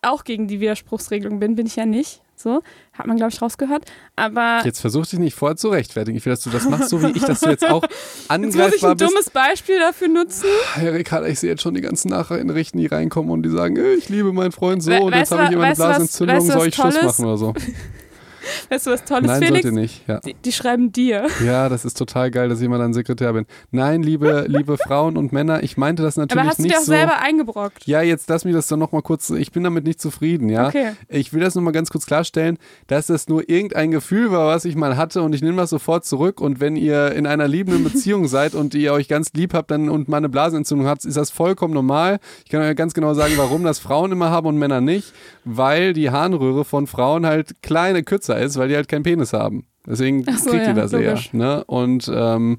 [0.06, 2.22] auch gegen die Widerspruchsregelung bin, bin ich ja nicht.
[2.38, 3.86] So, hat man, glaube ich, rausgehört.
[4.14, 6.18] Aber Jetzt versuch dich nicht vorher zu rechtfertigen.
[6.18, 7.98] Ich will, dass du das machst, so wie ich, dass du jetzt auch jetzt muss
[8.28, 9.10] ich angreifbar ein bist.
[9.10, 10.44] dummes Beispiel dafür nutzen.
[10.74, 14.10] Herr Ricardo, ich sehe jetzt schon die ganzen Nachrichten, die reinkommen und die sagen, ich
[14.10, 16.68] liebe meinen Freund so We- und jetzt habe ich immer eine Blasenentzündung, weißt du, soll
[16.68, 17.54] ich Schluss machen oder so?
[18.70, 19.62] Weißt du, was Tolles, Nein, Felix?
[19.62, 20.08] sollte nicht.
[20.08, 20.20] Ja.
[20.20, 21.26] Die, die schreiben dir.
[21.44, 23.46] ja, das ist total geil, dass ich immer dein Sekretär bin.
[23.70, 26.78] Nein, liebe, liebe Frauen und Männer, ich meinte das natürlich Aber hast du nicht dir
[26.78, 26.92] auch so.
[26.92, 27.86] selber eingebrockt?
[27.86, 30.68] Ja, jetzt lass mich das doch nochmal kurz, ich bin damit nicht zufrieden, ja.
[30.68, 30.92] Okay.
[31.08, 34.76] Ich will das nochmal ganz kurz klarstellen, dass das nur irgendein Gefühl war, was ich
[34.76, 38.28] mal hatte und ich nehme das sofort zurück und wenn ihr in einer liebenden Beziehung
[38.28, 41.30] seid und ihr euch ganz lieb habt dann, und mal eine Blasenentzündung habt, ist das
[41.30, 42.18] vollkommen normal.
[42.44, 45.12] Ich kann euch ganz genau sagen, warum das Frauen immer haben und Männer nicht,
[45.44, 49.66] weil die Harnröhre von Frauen halt kleine, kürzer ist, weil die halt keinen Penis haben.
[49.86, 51.30] Deswegen so, kriegt ja, ihr das logisch.
[51.32, 51.38] eher.
[51.38, 51.64] Ne?
[51.64, 52.58] Und, ähm,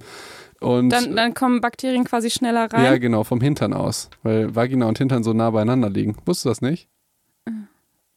[0.60, 2.84] und Dann, dann kommen Bakterien quasi schneller rein.
[2.84, 6.16] ja, genau, vom Hintern aus, weil Vagina und Hintern so nah beieinander liegen.
[6.26, 6.88] Wusstest du das nicht?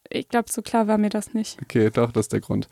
[0.09, 1.59] Ich glaube, so klar war mir das nicht.
[1.63, 2.69] Okay, doch, das ist der Grund.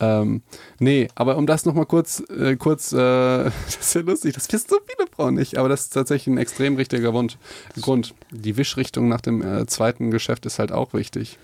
[0.00, 0.42] Ähm,
[0.80, 2.96] nee, aber um das nochmal kurz, äh, kurz, äh,
[3.66, 6.38] das ist ja lustig, das wissen so viele Frauen nicht, aber das ist tatsächlich ein
[6.38, 7.38] extrem richtiger Grund.
[7.80, 8.14] Grund.
[8.32, 11.38] Die Wischrichtung nach dem äh, zweiten Geschäft ist halt auch wichtig.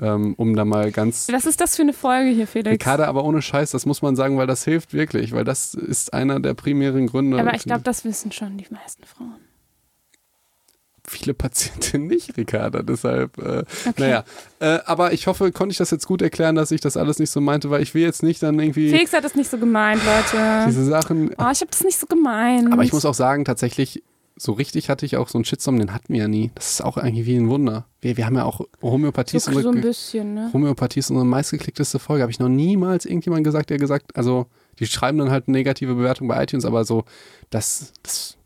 [0.00, 1.26] Ähm, um da mal ganz.
[1.32, 2.72] Was ist das für eine Folge hier, Felix?
[2.72, 6.12] Ricarda, aber ohne Scheiß, das muss man sagen, weil das hilft wirklich, weil das ist
[6.12, 7.38] einer der primären Gründe.
[7.38, 9.36] Aber ich glaube, das wissen schon die meisten Frauen.
[11.08, 13.92] viele Patientinnen nicht, Ricarda, deshalb, äh, Okay.
[13.96, 14.24] naja.
[14.58, 17.30] Äh, aber ich hoffe, konnte ich das jetzt gut erklären, dass ich das alles nicht
[17.30, 20.00] so meinte, weil ich will jetzt nicht dann irgendwie Felix hat das nicht so gemeint,
[20.04, 20.64] Leute.
[20.66, 22.72] diese Sachen Oh, ich habe das nicht so gemeint.
[22.72, 24.02] Aber ich muss auch sagen, tatsächlich,
[24.38, 26.50] so richtig hatte ich auch so einen Shitstorm, den hatten wir ja nie.
[26.54, 27.86] Das ist auch irgendwie wie ein Wunder.
[28.00, 30.50] Wir, wir haben ja auch Homöopathie, so, so ein bisschen, ne?
[30.52, 32.22] Homöopathie ist unsere meistgeklickteste Folge.
[32.22, 34.46] Habe ich noch niemals irgendjemand gesagt, der gesagt, also
[34.78, 37.04] die schreiben dann halt eine negative Bewertung bei iTunes, aber so,
[37.48, 38.36] das, das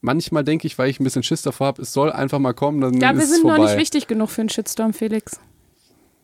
[0.00, 2.80] manchmal denke ich, weil ich ein bisschen Schiss davor habe, es soll einfach mal kommen,
[2.80, 3.58] dann Ja, ist wir es sind vorbei.
[3.58, 5.38] noch nicht wichtig genug für einen Shitstorm, Felix.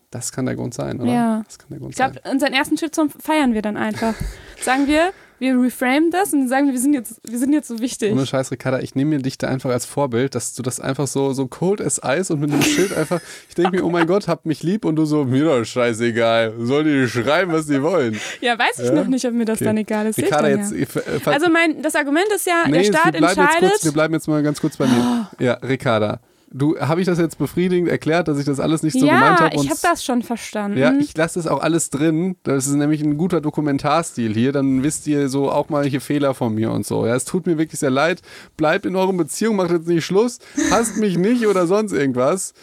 [0.09, 1.11] Das kann der Grund sein, oder?
[1.11, 1.43] Ja.
[1.45, 4.15] Das kann der Grund Ich glaube, unseren ersten Shitstorm feiern wir dann einfach.
[4.61, 7.79] sagen wir, wir reframen das und sagen wir, wir sind jetzt, wir sind jetzt so
[7.79, 8.11] wichtig.
[8.13, 11.07] Ohne Scheiß, Ricarda, ich nehme mir dich da einfach als Vorbild, dass du das einfach
[11.07, 13.19] so, so cold as Eis und mit dem Schild einfach,
[13.49, 16.53] ich denke mir, oh mein Gott, habt mich lieb und du so, mir doch scheißegal,
[16.59, 18.19] soll die schreiben, was die wollen.
[18.41, 18.93] Ja, weiß ich Ja?
[18.93, 19.65] noch nicht, ob mir das Okay.
[19.65, 20.17] dann egal ist.
[20.17, 21.31] Ricarda, jetzt, ja.
[21.31, 23.69] Also mein, das Argument ist ja, nee, der Staat wir entscheidet.
[23.71, 25.29] kurz, wir bleiben jetzt mal ganz kurz bei mir.
[25.39, 26.19] Ja, Ricarda,
[26.55, 29.45] du, habe ich das jetzt befriedigend erklärt, dass ich das alles nicht so gemeint ja,
[29.45, 29.55] habe?
[29.55, 30.77] ich habe das schon verstanden.
[30.77, 32.37] Ja, ich lasse das auch alles drin.
[32.43, 34.51] Das ist nämlich ein guter Dokumentarstil hier.
[34.51, 37.05] Dann wisst ihr so auch mal hier Fehler von mir und so.
[37.05, 38.21] Ja, es tut mir wirklich sehr leid.
[38.57, 40.39] Bleibt in euren Beziehungen, macht jetzt nicht Schluss,
[40.71, 42.53] hasst mich nicht oder sonst irgendwas.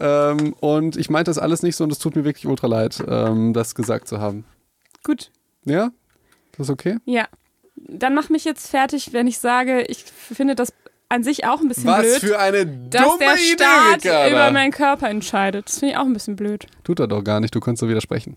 [0.00, 3.04] Ähm, und ich meinte das alles nicht so und es tut mir wirklich ultra leid,
[3.06, 4.44] ähm, das gesagt zu haben.
[5.04, 5.30] Gut,
[5.64, 5.90] Ja?
[6.56, 6.96] Das ist okay?
[7.04, 7.26] ja.
[7.74, 10.72] Dann mach mich jetzt fertig, wenn ich sage, ich finde das
[11.12, 14.28] an sich auch ein bisschen Was blöd, für eine dass dumme der Idee, Staat Ricarda.
[14.30, 15.66] über meinen Körper entscheidet.
[15.68, 16.66] Das finde ich auch ein bisschen blöd.
[16.84, 18.36] Tut er doch gar nicht, du kannst doch widersprechen.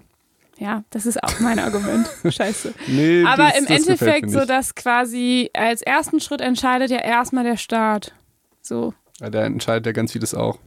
[0.58, 2.08] Ja, das ist auch mein Argument.
[2.30, 2.74] Scheiße.
[2.88, 7.44] Nee, Aber das, im das Endeffekt so, dass quasi als ersten Schritt entscheidet ja erstmal
[7.44, 8.14] der Staat.
[8.62, 10.60] So, Ja, Der entscheidet ja ganz vieles auch.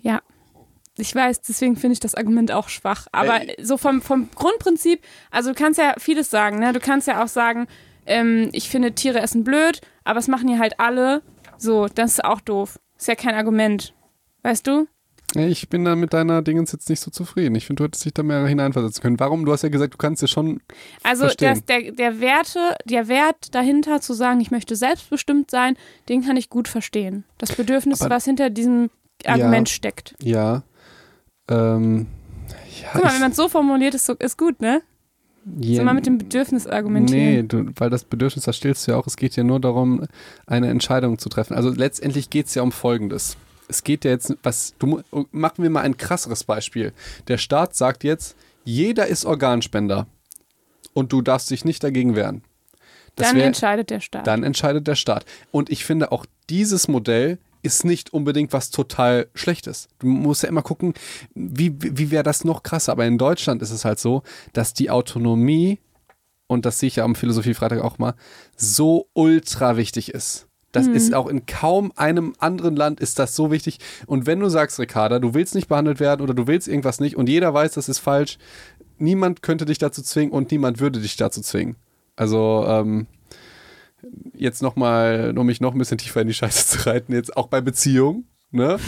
[0.00, 0.20] ja.
[0.96, 3.08] Ich weiß, deswegen finde ich das Argument auch schwach.
[3.10, 5.00] Aber so vom, vom Grundprinzip,
[5.32, 6.72] also du kannst ja vieles sagen, ne?
[6.72, 7.66] Du kannst ja auch sagen,
[8.06, 11.22] ähm, ich finde Tiere essen blöd, aber es machen ja halt alle.
[11.58, 12.78] So, das ist auch doof.
[12.98, 13.94] Ist ja kein Argument.
[14.42, 14.86] Weißt du?
[15.34, 17.54] Ja, Ich bin da mit deiner Dingens jetzt nicht so zufrieden.
[17.56, 19.18] Ich finde, du hättest dich da mehr hineinversetzen können.
[19.18, 19.44] Warum?
[19.44, 20.60] Du hast ja gesagt, du kannst ja schon.
[21.02, 21.48] Also Verstehen.
[21.54, 25.76] das, der, der Werte, der Wert dahinter zu sagen, ich möchte selbstbestimmt sein,
[26.08, 27.24] den kann ich gut verstehen.
[27.38, 28.90] Das Bedürfnis, Aber- was hinter diesem
[29.24, 30.14] Argument steckt.
[30.22, 30.62] Ja.
[31.48, 32.06] Ähm,
[32.82, 34.82] Ja, Guck mal, wenn man es so formuliert, ist, so, ist gut, ne?
[35.60, 37.24] Ja, So mal mit dem Bedürfnis argumentieren.
[37.34, 40.06] Nee, du, weil das Bedürfnis, das stillst du ja auch, es geht ja nur darum,
[40.46, 41.54] eine Entscheidung zu treffen.
[41.54, 43.36] Also letztendlich geht es ja um Folgendes.
[43.68, 45.00] Es geht ja jetzt, was, du, mu-
[45.32, 46.92] machen wir mal ein krasseres Beispiel.
[47.28, 50.06] Der Staat sagt jetzt, jeder ist Organspender
[50.94, 52.42] und du darfst dich nicht dagegen wehren.
[53.16, 54.26] Das Dann wär- entscheidet der Staat.
[54.26, 55.24] dann entscheidet der Staat.
[55.50, 59.88] Und ich finde auch dieses Modell ist nicht unbedingt was total Schlechtes.
[59.98, 60.94] Du musst ja immer gucken,
[61.34, 62.92] wie, wie wäre das noch krasser.
[62.92, 65.80] Aber in Deutschland ist es halt so, dass die Autonomie,
[66.46, 68.14] und das sehe ich ja am Philosophiefreitag auch mal,
[68.56, 70.46] so ultra wichtig ist.
[70.74, 73.78] Das ist auch in kaum einem anderen Land ist das so wichtig.
[74.06, 77.16] Und wenn du sagst, Ricarda, du willst nicht behandelt werden oder du willst irgendwas nicht
[77.16, 78.38] und jeder weiß, das ist falsch,
[78.98, 81.76] niemand könnte dich dazu zwingen und niemand würde dich dazu zwingen.
[82.16, 83.06] Also, ähm,
[84.34, 87.48] jetzt nochmal, um mich noch ein bisschen tiefer in die Scheiße zu reiten, jetzt auch
[87.48, 88.78] bei Beziehungen, ne?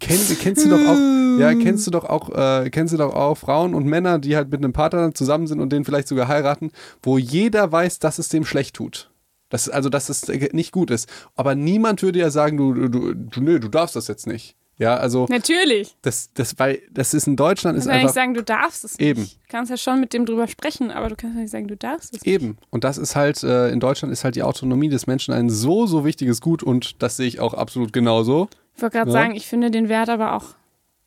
[0.00, 3.36] Kennst, kennst du doch auch, ja, kennst du doch auch, äh, kennst du doch auch
[3.36, 6.70] Frauen und Männer, die halt mit einem Partner zusammen sind und den vielleicht sogar heiraten,
[7.02, 9.10] wo jeder weiß, dass es dem schlecht tut.
[9.48, 11.08] Das, also, dass es nicht gut ist.
[11.34, 14.56] Aber niemand würde ja sagen, du, du, du, nö, du darfst das jetzt nicht.
[14.78, 15.94] Ja, also, Natürlich.
[16.02, 18.84] das, das, weil, das ist in Deutschland, Du ist kannst ja nicht sagen, du darfst
[18.84, 19.06] es nicht.
[19.06, 19.24] Eben.
[19.26, 21.76] Du kannst ja schon mit dem drüber sprechen, aber du kannst ja nicht sagen, du
[21.76, 22.26] darfst es nicht.
[22.26, 22.56] Eben.
[22.70, 25.86] Und das ist halt, äh, in Deutschland ist halt die Autonomie des Menschen ein so,
[25.86, 28.48] so wichtiges Gut und das sehe ich auch absolut genauso.
[28.74, 29.12] Ich wollte gerade Ja.
[29.12, 30.46] sagen, ich finde den Wert aber auch,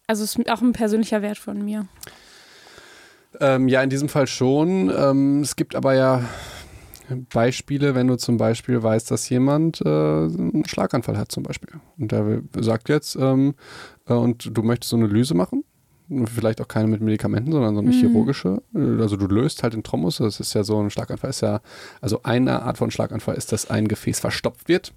[0.07, 1.88] also es ist auch ein persönlicher Wert von mir.
[3.41, 4.89] Ähm, ja, in diesem Fall schon.
[4.95, 6.24] Ähm, es gibt aber ja
[7.31, 11.69] Beispiele, wenn du zum Beispiel weißt, dass jemand äh, einen Schlaganfall hat zum Beispiel.
[11.97, 13.55] Und der sagt jetzt, ähm,
[14.07, 15.63] äh, und du möchtest so eine Lyse machen,
[16.25, 18.61] vielleicht auch keine mit Medikamenten, sondern so eine chirurgische.
[18.73, 21.61] Äh, Also du löst halt den Thrombus, das ist ja so ein Schlaganfall, ist ja,
[22.01, 24.93] also eine Art von Schlaganfall ist, dass ein Gefäß verstopft wird.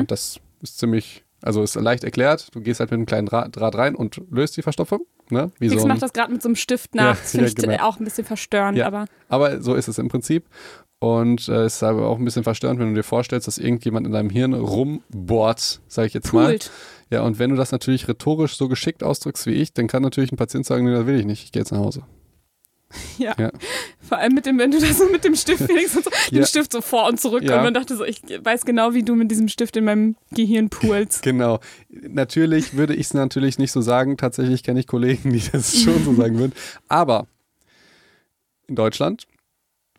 [0.00, 2.54] Und das ist ziemlich, also ist leicht erklärt.
[2.54, 5.00] Du gehst halt mit einem kleinen Draht, rein und löst die Verstopfung.
[5.30, 5.50] Ne?
[5.58, 7.00] Wie Fix so macht das gerade mit so einem Stift nach.
[7.14, 7.84] Ja, das finde ja, ich genau.
[7.84, 8.86] auch ein bisschen verstörend, Ja.
[8.86, 10.46] aber Aber so ist es im Prinzip.
[10.98, 14.06] Und äh, es ist aber auch ein bisschen verstörend, wenn du dir vorstellst, dass irgendjemand
[14.06, 16.58] in deinem Hirn rumbohrt, sage ich jetzt mal.
[17.08, 20.30] Ja, und wenn du das natürlich rhetorisch so geschickt ausdrückst wie ich, dann kann natürlich
[20.30, 22.02] ein Patient sagen, nee, das will ich nicht, ich gehe jetzt nach Hause.
[23.18, 23.34] Ja.
[23.38, 23.50] Ja.
[24.00, 26.40] Vor allem mit dem, wenn du das so mit dem Stift, Felix, und so, Ja.
[26.40, 27.58] den Stift so vor und zurück Ja.
[27.58, 30.68] und man dachte so, ich weiß genau, wie du mit diesem Stift in meinem Gehirn
[30.70, 31.22] poolst.
[31.30, 31.60] Genau.
[31.88, 34.16] Natürlich würde ich es natürlich nicht so sagen.
[34.16, 36.52] Tatsächlich kenne ich Kollegen, die das schon so sagen würden.
[36.88, 37.26] Aber
[38.66, 39.26] in Deutschland,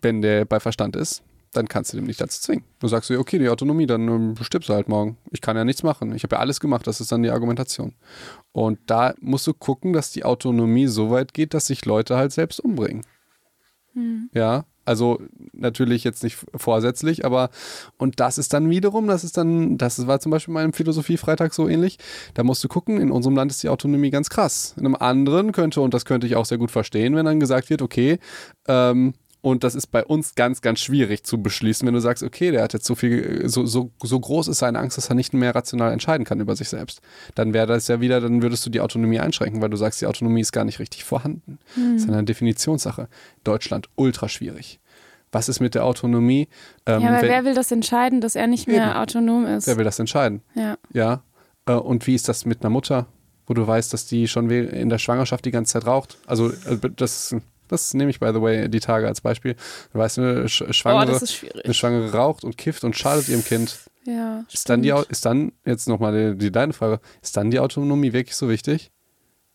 [0.01, 1.21] wenn der bei Verstand ist,
[1.53, 2.63] dann kannst du dem nicht dazu zwingen.
[2.79, 5.17] Du sagst dir, okay, die Autonomie, dann ähm, stirbst du halt morgen.
[5.31, 6.15] Ich kann ja nichts machen.
[6.15, 6.87] Ich habe ja alles gemacht.
[6.87, 7.93] Das ist dann die Argumentation.
[8.53, 12.31] Und da musst du gucken, dass die Autonomie so weit geht, dass sich Leute halt
[12.31, 13.03] selbst umbringen.
[14.33, 15.21] Ja, also
[15.53, 17.49] natürlich jetzt nicht vorsätzlich, aber
[17.97, 21.67] und das ist dann wiederum, das ist dann, das war zum Beispiel meinem Philosophiefreitag so
[21.67, 21.99] ähnlich.
[22.33, 24.73] Da musst du gucken, in unserem Land ist die Autonomie ganz krass.
[24.77, 27.69] In einem anderen könnte, und das könnte ich auch sehr gut verstehen, wenn dann gesagt
[27.69, 28.17] wird, okay,
[28.67, 32.51] ähm, und das ist bei uns ganz, ganz schwierig zu beschließen, wenn du sagst, okay,
[32.51, 35.33] der hat jetzt so viel, so, so, so groß ist seine Angst, dass er nicht
[35.33, 37.01] mehr rational entscheiden kann über sich selbst.
[37.35, 40.05] Dann wäre das ja wieder, dann würdest du die Autonomie einschränken, weil du sagst, die
[40.05, 41.57] Autonomie ist gar nicht richtig vorhanden.
[41.75, 43.07] Das ist eine Definitionssache.
[43.43, 44.79] Deutschland ultra schwierig.
[45.31, 46.47] Was ist mit der Autonomie?
[46.85, 48.97] Ähm, ja, aber wenn- wer will das entscheiden, dass er nicht mehr Eben.
[48.97, 49.65] autonom ist?
[49.65, 50.41] wer will das entscheiden?
[50.55, 50.77] ja.
[50.93, 51.23] Ja.
[51.65, 53.07] Äh, und wie ist das mit einer Mutter,
[53.47, 56.17] wo du weißt, dass die schon in der Schwangerschaft die ganze Zeit raucht?
[56.27, 57.35] Also äh, das,
[57.71, 59.55] das nehme ich, by the way, die Tage als Beispiel.
[59.93, 61.65] Du weißt, eine Sch Oh, Schwangere, schwierig.
[61.65, 63.79] eine Schwangere raucht und kifft und schadet ihrem Kind.
[64.05, 65.07] ja, Ist dann, die, stimmt.
[65.09, 68.91] ist dann jetzt nochmal die, die, deine Frage, ist dann die Autonomie wirklich so wichtig?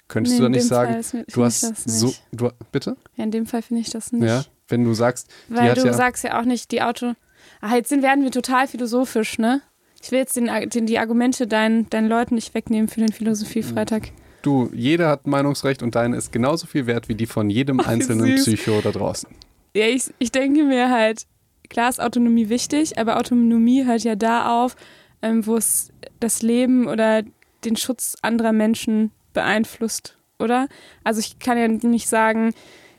[0.08, 1.02] Könntest Nee, du in nicht sagen,
[1.32, 2.22] du hast so, nicht.
[2.32, 2.96] du, bitte?
[3.16, 4.24] Ja, in dem Fall finde ich das nicht.
[4.24, 7.14] Ja, wenn du sagst, Weil du ja, sagst ja auch nicht, die Auto.
[7.60, 9.62] Ah, jetzt sind, werden wir total philosophisch, ne?
[10.02, 14.12] Ich will jetzt den, den, die Argumente deinen, deinen Leuten nicht wegnehmen für den Philosophiefreitag.
[14.46, 18.36] Du, jeder hat Meinungsrecht und deine ist genauso viel wert wie die von jedem einzelnen
[18.36, 18.44] süß.
[18.44, 19.28] Psycho da draußen.
[19.74, 21.26] Ja, ich, ich denke mir halt,
[21.68, 24.76] klar ist Autonomie wichtig, aber Autonomie hört ja da auf,
[25.22, 27.22] ähm, wo es das Leben oder
[27.64, 30.68] den Schutz anderer Menschen beeinflusst, oder?
[31.04, 32.54] Also ich kann ja nicht sagen,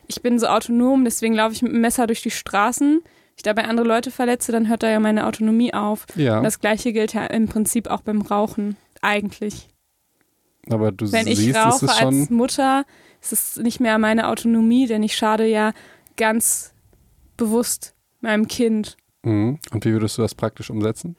[0.07, 3.01] ich bin so autonom, deswegen laufe ich mit dem Messer durch die Straßen.
[3.35, 6.05] Ich dabei andere Leute verletze, dann hört da ja meine Autonomie auf.
[6.15, 9.67] Ja, Und das gleiche gilt ja im Prinzip auch beim Rauchen, eigentlich.
[10.69, 12.21] Aber du Wenn ich siehst, es rauche ist schon.
[12.21, 12.85] als Mutter,
[13.21, 15.73] ist es nicht mehr meine Autonomie, denn ich schade ja
[16.17, 16.73] ganz
[17.37, 18.97] bewusst meinem Kind.
[19.23, 19.59] Mhm.
[19.71, 21.15] Und wie würdest du das praktisch umsetzen?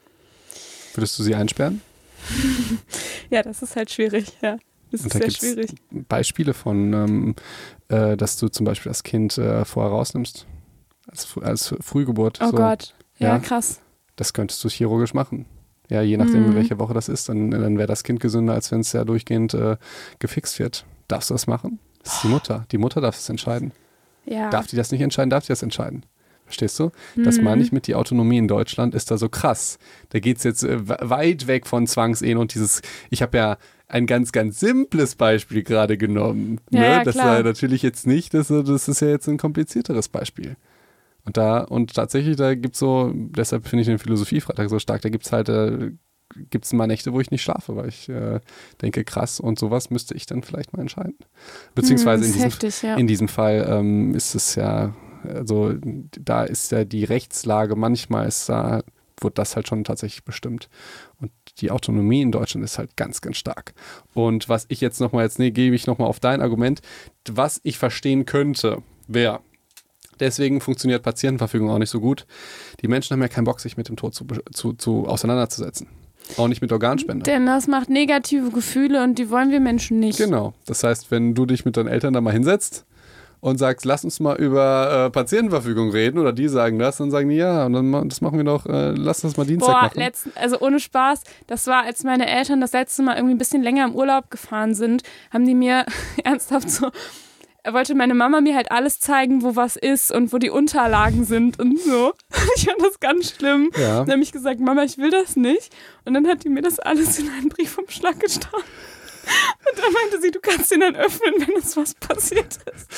[0.95, 1.81] Würdest du sie einsperren?
[3.31, 4.57] Ja, das ist halt schwierig, ja.
[4.91, 5.75] Das Und ist da sehr schwierig.
[5.91, 7.35] Beispiele von, ähm,
[7.89, 10.47] äh, dass du zum Beispiel das Kind äh, vorher rausnimmst.
[11.11, 12.39] Als, als Frühgeburt.
[12.43, 12.57] Oh so.
[12.57, 12.95] Gott.
[13.19, 13.39] Ja, Ja.
[13.39, 13.81] krass.
[14.17, 15.45] Das könntest du chirurgisch machen.
[15.89, 16.55] Ja, je nachdem, Mhm.
[16.55, 19.55] welche Woche das ist, dann, dann wäre das Kind gesünder, als wenn es ja durchgehend
[19.55, 19.76] äh,
[20.18, 20.84] gefixt wird.
[21.09, 21.78] Darfst du das machen?
[22.03, 22.66] Das ist die Mutter.
[22.72, 23.72] Die Mutter darf es entscheiden.
[24.26, 24.51] Ja.
[24.51, 26.05] Darf die das nicht entscheiden, darf die das entscheiden.
[26.45, 26.91] Verstehst du?
[27.16, 29.78] Das meine ich mit die Autonomie in Deutschland ist da so krass.
[30.11, 32.80] Da geht es jetzt äh, weit weg von Zwangsehen und dieses,
[33.11, 36.59] ich habe ja ein ganz, ganz simples Beispiel gerade genommen.
[36.70, 36.86] Ja, ne?
[36.86, 40.57] ja, das war natürlich jetzt nicht, das, das ist ja jetzt ein komplizierteres Beispiel.
[41.29, 45.03] Und da, und tatsächlich, da gibt es so, deshalb finde ich den Philosophiefreitag so stark,
[45.03, 45.91] da gibt es halt, äh,
[46.49, 48.41] gibt es mal Nächte, wo ich nicht schlafe, weil ich äh,
[48.81, 51.16] denke, krass, und sowas müsste ich dann vielleicht mal entscheiden.
[51.74, 52.97] Beziehungsweise Hm, in, diesem, heftig, ja.
[52.97, 55.74] in diesem Fall ähm, ist es ja, also
[56.18, 58.83] da ist ja die Rechtslage, manchmal ist da,
[59.20, 60.70] wird das halt schon tatsächlich bestimmt.
[61.20, 63.74] Und die Autonomie in Deutschland ist halt ganz, ganz stark.
[64.14, 66.81] Und was ich jetzt nochmal, jetzt nee, gebe ich nochmal auf dein Argument,
[67.31, 69.41] was ich verstehen könnte, wäre,
[70.21, 72.27] deswegen funktioniert Patientenverfügung auch nicht so gut.
[72.83, 75.89] Die Menschen haben ja keinen Bock, sich mit dem Tod zu, zu, zu auseinanderzusetzen.
[76.37, 77.25] Auch nicht mit Organspender.
[77.25, 80.19] Denn das macht negative Gefühle und die wollen wir Menschen nicht.
[80.19, 80.53] Genau.
[80.66, 82.85] Das heißt, wenn du dich mit deinen Eltern da mal hinsetzt
[83.41, 87.29] und sagst, lass uns mal über äh, Patientenverfügung reden oder die sagen das, dann sagen
[87.29, 89.99] die ja und dann das machen wir doch, äh, lass uns mal Dienstag Boah, machen.
[89.99, 93.62] letzten, also ohne Spaß, das war, als meine Eltern das letzte Mal irgendwie ein bisschen
[93.62, 95.03] länger im Urlaub gefahren sind,
[95.33, 95.87] haben die mir
[96.25, 96.91] ernsthaft so,
[97.67, 101.59] wollte meine Mama mir halt alles zeigen, wo was ist und wo die Unterlagen sind
[101.59, 102.13] und so.
[102.57, 103.71] Ich fand das ganz schlimm.
[103.79, 104.01] Ja.
[104.01, 105.75] Dann habe ich gesagt, Mama, ich will das nicht.
[106.05, 108.63] Und dann hat die mir das alles in einen Briefumschlag gestanden.
[109.71, 112.91] Und dann meinte sie, du kannst ihn dann öffnen, wenn uns was passiert ist.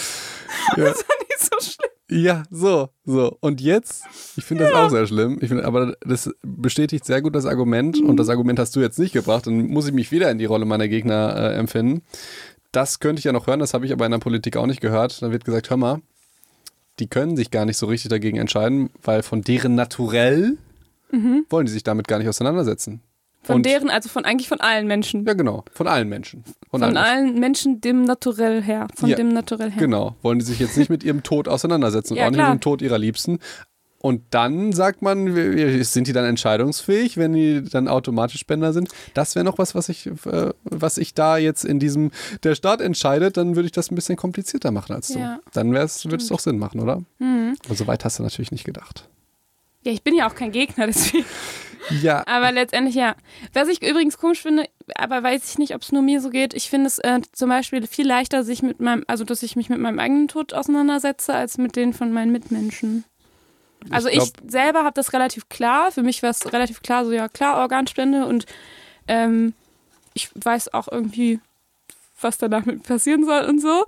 [0.77, 0.85] Ja.
[0.85, 1.91] Das war nicht so schlimm.
[2.25, 3.37] Ja, so, so.
[3.41, 4.05] Und jetzt,
[4.37, 5.39] ich finde das auch sehr schlimm.
[5.41, 8.01] Ich find, aber das bestätigt sehr gut das Argument.
[8.01, 9.47] Und das Argument hast du jetzt nicht gebracht.
[9.47, 12.03] Dann muss ich mich wieder in die Rolle meiner Gegner äh, empfinden.
[12.73, 14.81] Das könnte ich ja noch hören, das habe ich aber in der Politik auch nicht
[14.81, 15.23] gehört.
[15.23, 16.01] Dann wird gesagt, hör mal,
[16.99, 20.57] die können sich gar nicht so richtig dagegen entscheiden, weil von deren Naturell
[21.49, 23.01] wollen die sich damit gar nicht auseinandersetzen.
[23.43, 25.25] Von Und- deren, also von eigentlich von allen Menschen.
[25.27, 25.65] Ja, genau.
[25.73, 26.45] Von allen Menschen.
[26.71, 26.97] Von Menschen.
[26.99, 28.87] allen Menschen dem Naturell her.
[28.95, 29.79] Von Ja, dem Naturell her.
[29.81, 30.15] Genau.
[30.23, 32.51] Wollen die sich jetzt nicht mit ihrem Tod auseinandersetzen und Ja, auch nicht klar.
[32.51, 33.39] mit dem Tod ihrer Liebsten.
[34.03, 38.89] Und dann sagt man, sind die dann entscheidungsfähig, wenn die dann automatisch Spender sind?
[39.13, 42.11] Das wäre noch was, was ich, äh, was ich da jetzt in diesem,
[42.43, 45.19] der Staat entscheidet, dann würde ich das ein bisschen komplizierter machen als du.
[45.19, 47.03] Ja, dann würde es auch Sinn machen, oder?
[47.19, 47.57] Mhm.
[47.67, 49.07] Aber so weit hast du natürlich nicht gedacht.
[49.85, 51.27] Ja, ich bin ja auch kein Gegner, deswegen.
[52.03, 53.17] Ja, Aber letztendlich ja.
[53.53, 56.55] Was ich übrigens komisch finde, aber weiß ich nicht, ob es nur mir so geht.
[56.55, 59.69] Ich finde es äh, zum Beispiel viel leichter, sich mit meinem, also dass ich mich
[59.69, 63.05] mit meinem eigenen Tod auseinandersetze, als mit den von meinen Mitmenschen.
[63.89, 65.91] Also ich, glaub- selber habe das relativ klar.
[65.91, 68.47] Für mich war es relativ klar, so ja klar, Organspende und
[69.09, 69.55] ähm,
[70.15, 71.41] ich weiß auch irgendwie,
[72.21, 73.85] was danach mit passieren soll und so.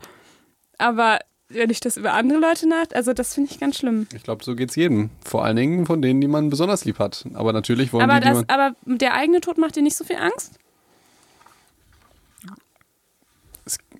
[0.78, 1.18] Aber
[1.48, 4.06] wenn ich das über andere Leute nach, also das finde ich ganz schlimm.
[4.14, 5.10] ich glaube, so geht es jedem.
[5.24, 7.24] Vor allen Dingen von denen, die man besonders lieb hat.
[7.34, 8.48] Aber natürlich wollen Aber, die, die das, man.
[8.48, 10.58] aber der eigene Tod macht dir nicht so viel Angst?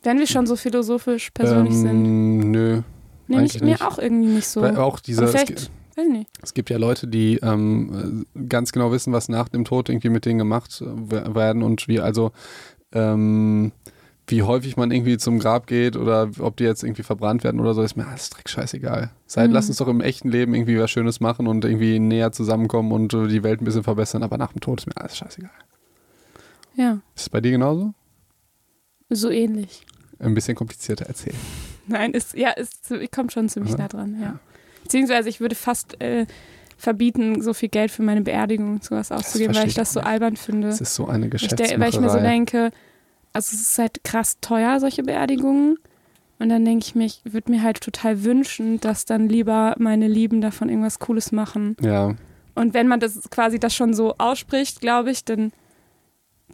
[0.03, 1.89] Wenn wir schon so philosophisch persönlich sind.
[1.91, 2.83] ähm, Nö.
[3.29, 3.83] Nee, eigentlich nicht, mir nicht.
[3.83, 4.63] auch irgendwie nicht so.
[4.63, 5.33] Weil auch diese,
[5.97, 6.31] Weiß nicht.
[6.43, 10.09] es gibt ja Leute, die ähm, äh, ganz genau wissen, was nach dem Tod irgendwie
[10.09, 12.33] mit denen gemacht wer- werden und wie, also
[12.93, 13.73] ähm,
[14.27, 17.75] wie häufig man irgendwie zum Grab geht oder ob die jetzt irgendwie verbrannt werden oder
[17.75, 19.11] so, ist mir alles dreck scheißegal.
[19.27, 19.55] Seit, Mhm.
[19.55, 23.13] Lass uns doch im echten Leben irgendwie was Schönes machen und irgendwie näher zusammenkommen und
[23.13, 25.51] äh, die Welt ein bisschen verbessern, aber nach dem Tod ist mir alles scheißegal.
[26.75, 27.93] Ja, Ist es bei dir genauso?
[29.11, 29.85] so ähnlich.
[30.21, 31.37] Ein bisschen komplizierter erzählen.
[31.87, 33.83] Nein, ist, ja, ist, kommt schon ziemlich Aha.
[33.83, 34.39] nah dran, ja.
[34.83, 36.27] Beziehungsweise ich würde fast äh,
[36.77, 40.37] verbieten, so viel Geld für meine Beerdigung und sowas auszugeben, weil ich das so albern
[40.37, 40.69] finde.
[40.69, 41.81] Das ist so eine Geschäftsmacherei.
[41.81, 42.71] weil ich mir so denke,
[43.33, 45.79] also es ist halt krass teuer, solche Beerdigungen.
[46.39, 50.09] Und dann denke ich mir, ich würde mir halt total wünschen, dass dann lieber meine
[50.09, 51.77] Lieben davon irgendwas Cooles machen.
[51.81, 52.15] ja,
[52.57, 55.53] Und wenn man das quasi das schon so ausspricht, glaube ich, dann,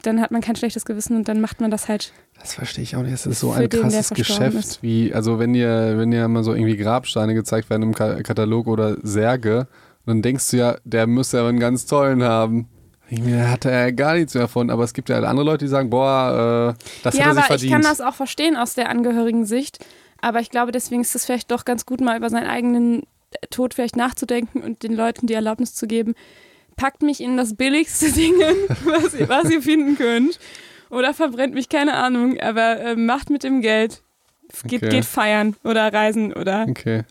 [0.03, 2.13] dann hat man kein schlechtes Gewissen und dann macht man das halt.
[2.39, 3.13] Das verstehe ich auch nicht.
[3.13, 4.83] Es ist so ein den, krasses Geschäft, ist.
[4.83, 8.67] wie, also wenn dir, wenn dir mal so irgendwie Grabsteine gezeigt werden im Ka Katalog
[8.67, 9.67] oder Särge,
[10.05, 12.67] dann denkst du ja, der müsste aber einen ganz tollen haben.
[13.09, 15.65] Da hat er ja gar nichts mehr von, aber es gibt ja halt andere Leute,
[15.65, 17.71] die sagen, boah, äh, das ja, hat er sich aber ich verdient.
[17.71, 19.83] kann das auch verstehen aus der angehörigen Sicht.
[20.21, 23.03] Aber ich glaube, deswegen ist es vielleicht doch ganz gut, mal über seinen eigenen
[23.49, 26.13] Tod vielleicht nachzudenken und den Leuten die Erlaubnis zu geben.
[26.79, 28.33] Packt mich in das billigste Ding,
[28.85, 30.39] was ihr, was ihr finden könnt.
[30.89, 32.39] Oder verbrennt mich, keine Ahnung.
[32.39, 34.01] Aber äh, macht mit dem Geld.
[34.63, 34.89] Geht, Okay.
[34.89, 37.03] geht feiern oder reisen oder okay.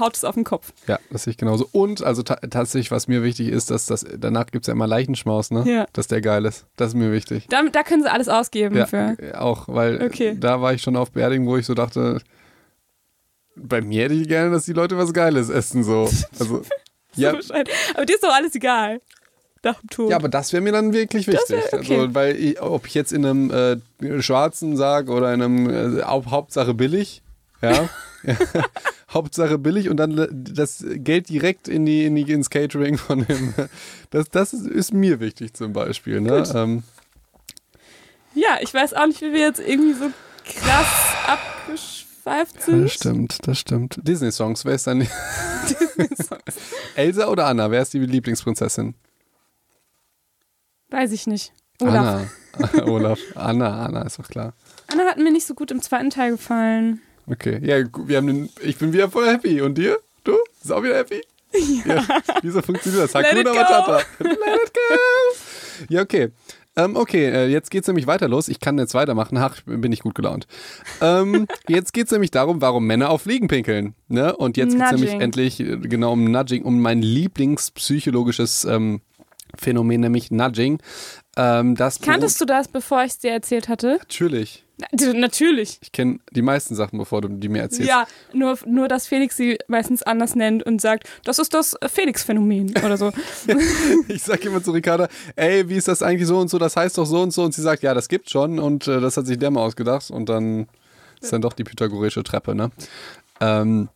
[0.00, 0.72] haut es auf den Kopf.
[0.88, 1.68] Ja, das sehe ich genauso.
[1.70, 4.88] Und, also ta tatsächlich, was mir wichtig ist, dass das, danach gibt es ja immer
[4.88, 5.62] Leichenschmaus, ne?
[5.70, 5.86] Ja.
[5.92, 6.66] Dass der geil ist.
[6.74, 7.46] Das ist mir wichtig.
[7.48, 9.16] Da, da können sie alles ausgeben Ja, für.
[9.40, 10.36] auch, weil Okay.
[10.40, 12.20] da war ich schon auf Beerdigung, wo ich so dachte,
[13.54, 16.08] bei mir hätte ich gerne, dass die Leute was Geiles essen, so.
[16.40, 16.62] Also,
[17.14, 17.40] ja.
[17.40, 19.00] So aber dir ist doch alles egal.
[19.62, 20.10] Nach dem Tod.
[20.10, 21.50] Ja, aber das wäre mir dann wirklich wichtig.
[21.50, 22.00] Wär, also, okay.
[22.00, 26.02] also, weil ich, ob ich jetzt in einem äh, schwarzen Sarg oder in einem äh,
[26.02, 27.22] Hauptsache billig,
[27.60, 27.88] ja.
[29.12, 33.26] Hauptsache billig und dann äh, das Geld direkt in die, in die, ins Catering von
[33.26, 33.54] dem.
[34.10, 36.20] Das, das ist, mir wichtig zum Beispiel.
[36.20, 36.42] Ne?
[36.52, 36.82] Ähm.
[38.34, 40.10] Ja, ich weiß auch nicht, wie wir jetzt irgendwie so
[40.44, 41.89] krass abgesch
[42.22, 42.82] 15.
[42.82, 44.00] Das stimmt, das stimmt.
[44.02, 45.06] Disney-Songs, wer ist dann?
[46.94, 48.94] Elsa oder Anna, wer ist die Lieblingsprinzessin?
[50.90, 51.52] Weiß ich nicht.
[51.80, 52.30] Olaf.
[52.52, 52.84] Anna.
[52.86, 53.18] Olaf.
[53.34, 54.54] Anna, Anna, ist doch klar.
[54.92, 57.00] Anna hat mir nicht so gut im zweiten Teil gefallen.
[57.26, 59.60] Okay, ja, wir haben den, ich bin wieder voll happy.
[59.60, 59.98] Und dir?
[60.24, 60.36] Du?
[60.62, 61.22] Ist auch wieder happy?
[61.84, 61.96] Ja.
[61.96, 62.06] ja.
[62.42, 63.14] Wieso funktioniert das?
[63.14, 63.96] Hakuna Matata.
[64.20, 65.86] Let it go.
[65.88, 66.30] Ja, okay.
[66.76, 68.48] Ähm, okay, äh, jetzt geht's nämlich weiter los.
[68.48, 69.36] Ich kann jetzt weitermachen.
[69.38, 70.46] Ach, ich bin nicht gut gelaunt.
[71.00, 73.94] Ähm, jetzt geht's nämlich darum, warum Männer auf Fliegen pinkeln.
[74.08, 74.34] Ne?
[74.36, 75.00] Und jetzt geht's Nudging.
[75.00, 79.00] nämlich endlich äh, genau um Nudging, um mein lieblingspsychologisches ähm,
[79.56, 80.78] Phänomen, nämlich Nudging.
[81.36, 83.96] Ähm, das Kanntest du das, bevor ich es dir erzählt hatte?
[83.98, 84.64] Natürlich.
[84.78, 85.78] Na, Natürlich.
[85.82, 87.88] Ich kenne die meisten Sachen, bevor du die mir erzählst.
[87.88, 92.74] Ja, nur, nur, dass Felix sie meistens anders nennt und sagt, das ist das Felix-Phänomen
[92.84, 93.12] oder so.
[94.08, 96.98] Ich sag immer zu Ricarda, ey, wie ist das eigentlich so und so, das heißt
[96.98, 97.42] doch so und so.
[97.44, 100.10] Und sie sagt, ja, das gibt's schon und äh, das hat sich der mal ausgedacht.
[100.10, 100.66] Und dann
[101.20, 102.70] ist dann doch die pythagoreische Treppe, ne?
[103.40, 103.88] Ähm,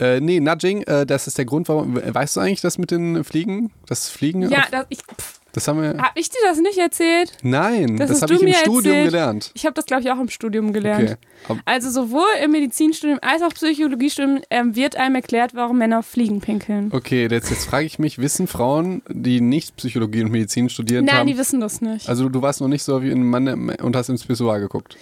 [0.00, 1.96] äh, nee, Nudging, äh, das ist der Grund, warum.
[1.96, 3.70] Weißt du eigentlich das mit den Fliegen?
[3.86, 4.42] Das Fliegen?
[4.48, 5.98] ja, auf, das, ich, pff, das haben wir.
[5.98, 7.32] hab ich dir das nicht erzählt?
[7.42, 9.04] Nein, das das, habe ich im Studium erzählt.
[9.10, 9.50] gelernt.
[9.54, 11.18] Ich habe das, glaube ich, auch im Studium gelernt.
[11.48, 11.60] Okay.
[11.64, 16.90] Also sowohl im Medizinstudium als auch Psychologiestudium ähm, wird einem erklärt, warum Männer Fliegen pinkeln.
[16.92, 21.16] Okay, jetzt, jetzt frage ich mich, wissen Frauen, die nicht Psychologie und Medizin studiert Nein,
[21.16, 21.26] haben.
[21.26, 22.08] die wissen das nicht.
[22.08, 24.96] also du warst noch nicht so wie ein Mann im- und hast ins Pissoir geguckt.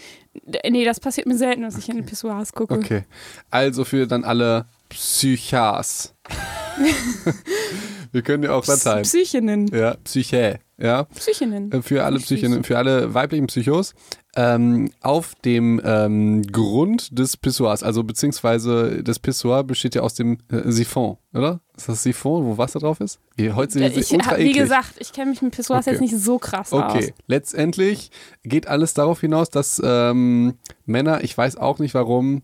[0.69, 2.75] Nee, das passiert mir selten, dass ich in die Pissoirs gucke.
[2.75, 3.05] Okay.
[3.51, 6.15] Also für dann alle Psychas.
[8.13, 9.03] Wir können ja auch Latein.
[9.03, 9.69] Psychinnen.
[9.69, 10.61] Ja, Psyche.
[10.81, 11.73] Ja, Psychinnen.
[11.73, 12.19] Äh, für alle.
[12.21, 13.95] Psychinnen, für alle weiblichen Psychos.
[14.37, 20.39] Ähm, auf dem ähm, Grund des Pissoirs, also beziehungsweise das Pissoir besteht ja aus dem
[20.53, 21.61] äh, Siphon, oder?
[21.77, 23.19] Ist das Siphon, wo Wasser drauf ist?
[23.35, 25.91] Wie, heute sind Ich, ultra hab, wie gesagt, ich kenne mich mit Pissoirs Okay.
[25.91, 26.95] jetzt nicht so krass aus.
[26.95, 28.13] Okay, letztendlich
[28.45, 32.43] geht alles darauf hinaus, dass ähm, Männer, ich weiß auch nicht warum,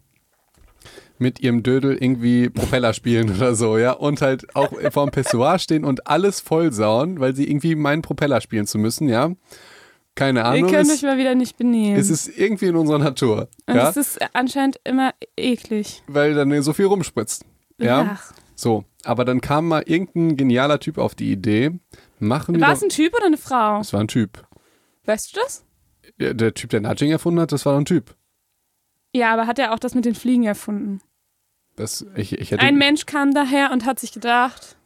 [1.19, 5.85] mit ihrem Dödel irgendwie Propeller spielen oder so, ja, und halt auch vorm Pissoir stehen
[5.85, 9.31] und alles vollsauen, weil sie irgendwie meinen Propeller spielen zu müssen, ja.
[10.17, 10.71] Keine Ahnung.
[10.71, 11.97] könnt Es, euch mal wieder nicht benehmen.
[11.99, 16.03] es ist irgendwie in unserer Natur, Und ja, es ist anscheinend immer eklig.
[16.07, 17.45] weil dann so viel rumspritzt,
[17.79, 18.11] ja.
[18.15, 18.33] Ach.
[18.57, 21.73] So, aber dann kam mal irgendein genialer Typ auf die Idee,
[22.21, 23.81] machen wir War es ein Typ oder eine Frau?
[23.81, 24.47] es war ein Typ.
[25.05, 25.65] Weißt du das?
[26.21, 28.15] Der, der Typ, der Nudging erfunden hat, das war ein Typ.
[29.15, 31.01] Ja, aber hat er auch das mit den Fliegen erfunden?
[31.77, 34.77] Das, ich, ich hätte, Ein Mensch kam daher und hat sich gedacht,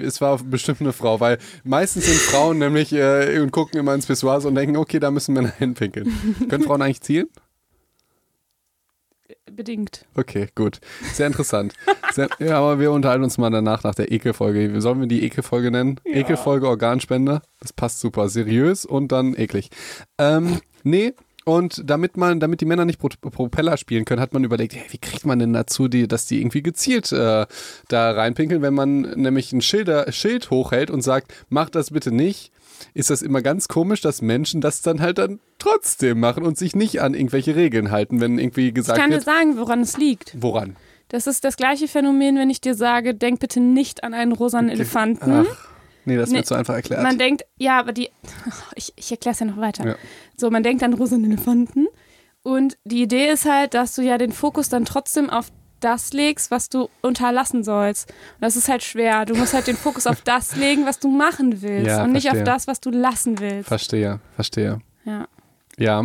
[0.00, 4.06] Es war bestimmt eine Frau, weil meistens sind Frauen nämlich äh, und gucken immer ins
[4.06, 6.46] Pissoir und denken, okay, da müssen Männer hinpinkeln.
[6.48, 7.28] Können Frauen eigentlich zielen?
[9.56, 10.04] bedingt.
[10.14, 10.80] Okay, gut.
[11.12, 11.72] Sehr interessant.
[12.12, 14.80] Sehr, ja, aber wir unterhalten uns mal danach nach der Ekelfolge.
[14.80, 15.98] Sollen wir die Ekelfolge nennen?
[16.04, 16.16] Ja.
[16.16, 17.42] Ekelfolge Organspende.
[17.60, 18.28] Das passt super.
[18.28, 19.70] Seriös und dann eklig.
[20.18, 21.14] Ähm, nee.
[21.48, 24.82] Und damit man, damit die Männer nicht Pro Propeller spielen können, hat man überlegt, hey,
[24.90, 27.46] wie kriegt man denn dazu, die, dass die irgendwie gezielt äh,
[27.86, 32.50] da reinpinkeln, wenn man nämlich ein Schilder, Schild hochhält und sagt, mach das bitte nicht,
[32.94, 36.74] ist das immer ganz komisch, dass Menschen das dann halt dann trotzdem machen und sich
[36.74, 39.96] nicht an irgendwelche Regeln halten, wenn irgendwie Ich gesagt kann dir wird, sagen, woran es
[39.96, 40.34] liegt.
[40.42, 40.74] woran?
[41.10, 44.68] Das ist das gleiche Phänomen, wenn ich dir sage, denk bitte nicht an einen rosanen
[44.68, 45.46] Elefanten.
[45.48, 45.68] Ach,
[46.06, 47.02] nee, das Nee, wird so einfach erklärt.
[47.02, 48.10] Man denkt, ja, aber die,
[48.74, 49.86] ich, ich erkläre es ja noch weiter.
[49.86, 49.94] Ja.
[50.36, 51.86] So, man denkt an rosanen Elefanten
[52.42, 55.46] und die Idee ist halt, dass du ja den Fokus dann trotzdem auf
[55.80, 58.08] das legst, was du unterlassen sollst.
[58.10, 59.26] Und das ist halt schwer.
[59.26, 62.22] Du musst halt den Fokus auf das legen, was du machen willst Ja, und nicht
[62.22, 62.40] verstehe.
[62.42, 63.68] auf das, was du lassen willst.
[63.68, 64.78] verstehe, verstehe.
[65.04, 65.28] Ja,
[65.76, 66.02] Ja.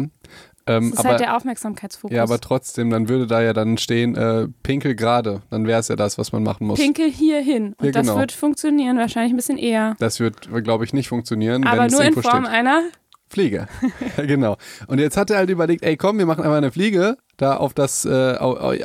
[0.67, 2.15] Ähm, das ist aber, halt der Aufmerksamkeitsfokus.
[2.15, 5.41] ja, aber trotzdem, dann würde da ja dann stehen, äh, pinkel gerade.
[5.49, 6.79] Dann wäre es ja das, was man machen muss.
[6.79, 7.73] Pinkel hier hin.
[7.79, 8.19] Und Ja, das genau.
[8.19, 9.95] wird funktionieren, wahrscheinlich ein bisschen eher.
[9.99, 12.53] Das wird, glaube ich, nicht funktionieren, Aber wenn es nur in Form steht.
[12.55, 12.83] einer
[13.27, 13.67] Fliege.
[14.17, 14.57] Genau.
[14.87, 17.73] Und jetzt hat er halt überlegt, ey komm, wir machen einfach eine Fliege da auf
[17.73, 18.35] das, äh,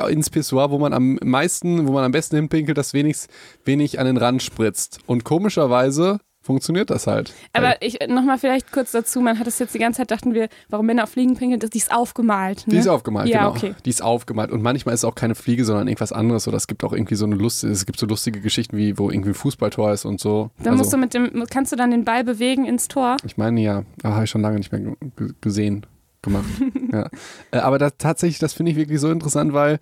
[0.09, 3.17] ins Pissoir, wo man am meisten, wo man am besten hinpinkelt, dass wenig,
[3.65, 4.99] wenig an den Rand spritzt.
[5.05, 7.33] Und komischerweise funktioniert das halt.
[7.53, 10.47] Aber ich nochmal vielleicht kurz dazu, man hat es jetzt die ganze Zeit, dachten wir,
[10.69, 12.65] warum Männer auf Fliegen pinkeln, die ist aufgemalt.
[12.65, 12.73] Ne?
[12.73, 13.51] Die ist aufgemalt, Ja, genau.
[13.51, 13.75] okay.
[13.85, 14.51] Die ist aufgemalt.
[14.51, 16.47] Und manchmal ist es auch keine Fliege, sondern irgendwas anderes.
[16.47, 19.11] Oder es gibt auch irgendwie so eine Lust, es gibt so lustige Geschichten, wie wo
[19.11, 20.49] irgendwie ein Fußballtor ist und so.
[20.63, 23.17] Dann musst du mit dem, kannst du dann den Ball bewegen ins Tor?
[23.23, 25.85] ich meine ja, ah, habe ich schon lange nicht mehr ge- gesehen,
[26.21, 26.45] gemacht.
[26.91, 27.09] ja.
[27.51, 29.79] äh, aber das, tatsächlich, das finde ich wirklich so interessant, weil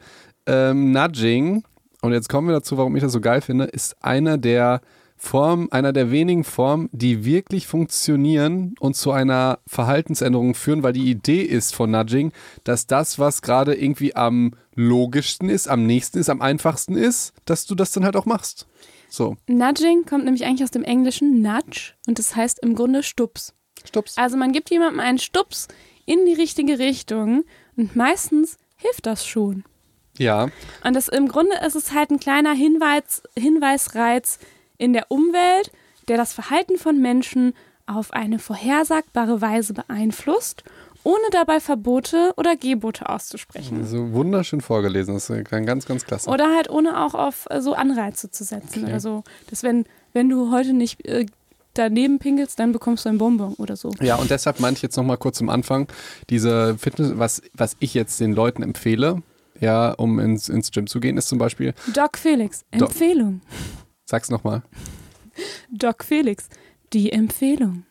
[0.48, 1.64] ähm, Nudging,
[2.02, 4.82] und jetzt kommen wir dazu, warum ich das so geil finde, ist einer der
[5.26, 11.10] Form, einer der wenigen Formen, die wirklich funktionieren und zu einer Verhaltensänderung führen, weil die
[11.10, 12.32] Idee ist von Nudging,
[12.64, 17.66] dass das, was gerade irgendwie am logischsten ist, am nächsten ist, am einfachsten ist, dass
[17.66, 18.68] du das dann halt auch machst.
[19.10, 23.54] So, Nudging kommt nämlich eigentlich aus dem englischen Nudge und das heißt im Grunde Stups.
[23.84, 24.18] Stups.
[24.18, 25.68] Also man gibt jemandem einen Stups
[26.06, 27.46] in die richtige Richtung
[27.76, 29.64] und meistens hilft das schon.
[30.18, 30.50] Ja,
[30.84, 34.40] Und das im Grunde ist es halt ein kleiner Hinweis, Hinweisreiz
[34.78, 35.72] in der Umwelt,
[36.08, 37.54] der das Verhalten von Menschen
[37.88, 40.64] auf eine vorhersagbare Weise beeinflusst,
[41.04, 43.86] ohne dabei Verbote oder Gebote auszusprechen.
[43.86, 45.14] so wunderschön vorgelesen.
[45.14, 46.30] Das ist ganz, ganz klasse.
[46.30, 48.90] Oder halt ohne auch auf äh, so Anreize zu setzen Okay.
[48.92, 49.24] oder so.
[49.52, 51.28] Dass wenn, wenn du heute nicht äh,
[51.76, 53.92] daneben pinkelst, dann bekommst du ein Bonbon oder so.
[54.02, 55.88] Ja, und deshalb meinte ich jetzt nochmal kurz zum Anfang,
[56.32, 59.22] diese Fitness, was, was ich jetzt den Leuten empfehle,
[59.60, 62.92] ja, um ins, ins Gym zu gehen, ist zum Beispiel, Doc Felix, Doc.
[64.06, 64.64] Sag's nochmal,
[65.72, 66.48] Doc Felix,
[66.94, 67.86] die Empfehlung.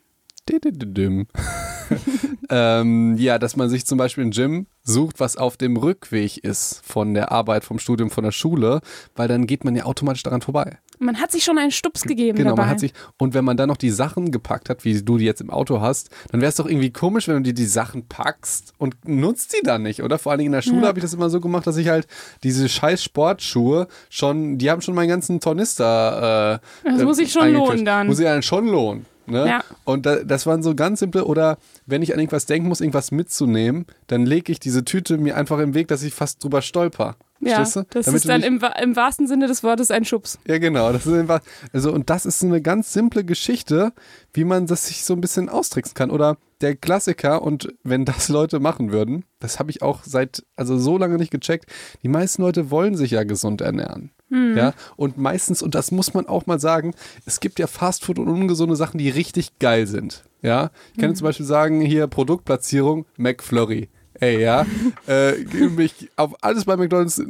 [2.51, 6.83] Ähm, ja, dass man sich zum Beispiel ein Gym sucht, was auf dem Rückweg ist
[6.85, 8.81] von der Arbeit, vom Studium, von der Schule,
[9.15, 10.79] weil dann geht man ja automatisch daran vorbei.
[11.05, 12.63] Man hat sich schon einen Stups gegeben Genau, dabei.
[12.63, 15.25] man hat sich, und wenn man dann noch die Sachen gepackt hat, wie du die
[15.25, 18.07] jetzt im Auto hast, dann wäre es doch irgendwie komisch, wenn du dir die Sachen
[18.09, 20.19] packst und nutzt die dann nicht, oder?
[20.19, 20.89] Vor allen Dingen in der Schule Ja.
[20.89, 22.07] habe ich das immer so gemacht, dass ich halt
[22.43, 26.61] diese scheiß Sportschuhe schon, die haben schon meinen ganzen Tornister.
[26.85, 28.07] Äh, Das muss sich schon lohnen dann.
[28.07, 29.07] Muss sich dann schon lohnen.
[29.27, 29.47] Ne?
[29.47, 29.65] Ja.
[29.85, 33.11] Und da, das waren so ganz simple, oder wenn ich an irgendwas denken muss, irgendwas
[33.11, 37.17] mitzunehmen, dann lege ich diese Tüte mir einfach im Weg, dass ich fast drüber stolper.
[37.47, 40.39] Ja, das Damit ist dann im, im wahrsten Sinne des Wortes ein Schubs.
[40.47, 40.93] ja, genau.
[40.93, 41.31] Das ist
[41.73, 43.93] also, und das ist so eine ganz simple Geschichte,
[44.33, 46.11] wie man das sich so ein bisschen austricksen kann.
[46.11, 50.79] Oder der Klassiker, und wenn das Leute machen würden, das habe ich auch seit, also
[50.79, 51.67] so lange nicht gecheckt,
[52.03, 54.11] die meisten Leute wollen sich ja gesund ernähren.
[54.31, 58.27] Ja, und meistens, und das muss man auch mal sagen, es gibt ja Fastfood und
[58.27, 60.25] ungesunde Sachen, die richtig geil sind.
[60.43, 63.91] Ja, ich kann jetzt zum Beispiel sagen, hier Produktplatzierung, McFlurry.
[64.21, 64.65] Ey, ja,
[65.09, 65.33] äh,
[65.69, 67.23] mich auf alles bei McDonalds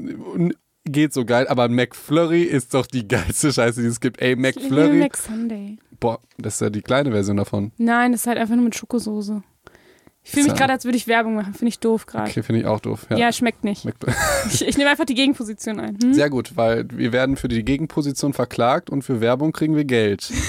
[0.85, 4.21] geht so geil, aber McFlurry ist doch die geilste Scheiße, die es gibt.
[4.21, 4.99] Ey, Ich liebe McFlurry.
[4.99, 5.79] Mac Sunday.
[5.99, 7.73] Boah, das ist ja die kleine Version davon.
[7.79, 9.43] Nein, das ist halt einfach nur mit Schokosoße.
[10.27, 11.53] Ich fühle mich gerade, als würde ich Werbung machen.
[11.53, 12.31] Finde ich doof gerade.
[12.31, 13.07] Okay, finde ich auch doof.
[13.11, 13.19] Ja.
[13.19, 13.33] Ja.
[13.33, 13.87] schmeckt nicht.
[14.47, 15.97] Ich, ich nehme einfach die Gegenposition ein.
[16.03, 16.13] Hm?
[16.13, 20.31] Sehr gut, weil wir werden für die Gegenposition verklagt und für Werbung kriegen wir Geld.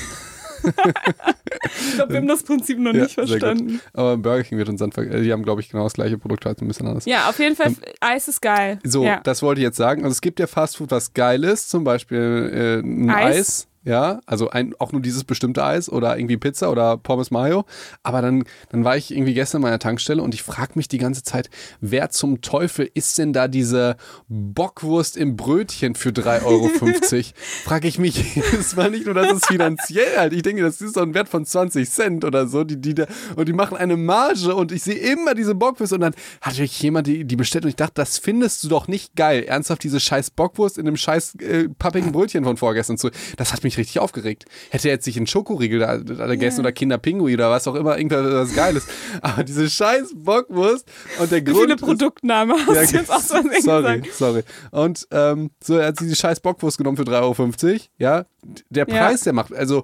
[0.66, 3.80] Ich glaube, wir haben das Prinzip noch Ja, nicht verstanden.
[3.93, 6.18] Aber Burger King wird uns dann, ver- äh, die haben glaube ich genau das gleiche
[6.18, 7.05] Produkt, halt ein bisschen anders.
[7.05, 8.80] Ja, auf jeden Fall, Eis ist geil.
[8.84, 9.20] So, ja.
[9.24, 10.03] das wollte ich jetzt sagen.
[10.03, 13.38] Also es gibt ja Fastfood, was geil ist, zum Beispiel äh, ein Eis.
[13.38, 13.68] Eis.
[13.86, 17.66] Ja, also ein, auch nur dieses bestimmte Eis oder irgendwie Pizza oder Pommes Mayo.
[18.02, 20.98] Aber dann, dann war ich irgendwie gestern an meiner Tankstelle und ich frage mich die
[20.98, 23.96] ganze Zeit, wer zum Teufel ist denn da diese
[24.28, 26.70] Bockwurst im Brötchen für 3,50 Euro?
[27.64, 28.42] frage ich mich.
[28.56, 30.34] Das war nicht nur, dass es finanziell halt.
[30.34, 32.64] Ich denke, das ist so ein Wert von 20 Cent oder so.
[32.64, 33.06] Die, die da,
[33.36, 36.82] und die machen eine Marge und ich sehe immer diese Bockwurst und dann hat natürlich
[36.82, 39.44] jemand die, die bestellt und ich dachte, das findest du doch nicht geil.
[39.44, 43.12] Ernsthaft diese scheiß Bockwurst in einem scheiß äh, pappigen Brötchen von vorgestern zu.
[43.38, 44.45] Das hat mich richtig aufgeregt.
[44.69, 47.97] Hätte er jetzt sich einen Schokoriegel da, da gegessen oder Kinderpingui oder was auch immer,
[47.97, 48.88] irgendwas Geiles.
[49.21, 50.88] Aber diese scheiß Bockwurst
[51.19, 54.13] und der Wie Grund viele ist- Produktnamen hast ja, du jetzt auch so sorry, gesagt?
[54.13, 54.43] sorry.
[54.71, 57.80] Und ähm, so, er hat sich die scheiß Bockwurst genommen für 3,50 Euro.
[57.97, 58.26] Ja,
[58.69, 58.95] der Ja.
[59.07, 59.84] Preis, der macht, also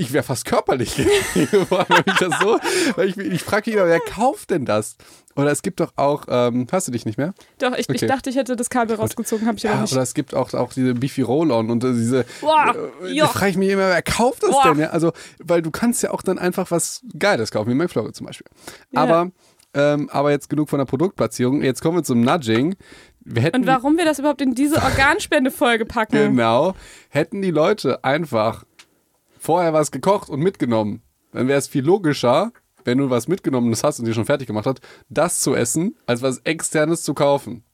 [0.00, 0.96] ich wäre fast körperlich
[1.34, 2.58] geworden, wenn ich das so,
[2.96, 4.96] weil ich, ich frage mich immer, wer kauft denn das?
[5.36, 7.34] Oder es gibt doch auch, ähm, hast du dich nicht mehr?
[7.58, 7.98] Doch, ich, Okay.
[8.02, 9.92] ich dachte, ich hätte das Kabel rausgezogen, habe ich aber Ja, nicht.
[9.92, 12.24] oder es gibt auch, auch diese Beefy Roll-On und äh, diese.
[12.40, 12.74] Boah,
[13.06, 14.62] äh, da frage ich mich immer, wer kauft das Boah.
[14.70, 14.78] denn?
[14.80, 14.88] Ja?
[14.90, 18.46] Also, weil du kannst ja auch dann einfach was Geiles kaufen, wie McFlurry zum Beispiel.
[18.90, 19.02] Ja.
[19.02, 19.30] Aber,
[19.72, 21.62] ähm, aber jetzt genug von der Produktplatzierung.
[21.62, 22.74] Jetzt kommen wir zum Nudging.
[23.22, 26.16] Wir Und warum wir das überhaupt in diese Organspendefolge packen?
[26.16, 26.74] Genau.
[27.10, 28.64] Hätten die Leute einfach
[29.40, 32.52] vorher was gekocht und mitgenommen, dann wäre es viel logischer,
[32.84, 36.22] wenn du was mitgenommen hast und dir schon fertig gemacht hast, das zu essen, als
[36.22, 37.64] was externes zu kaufen.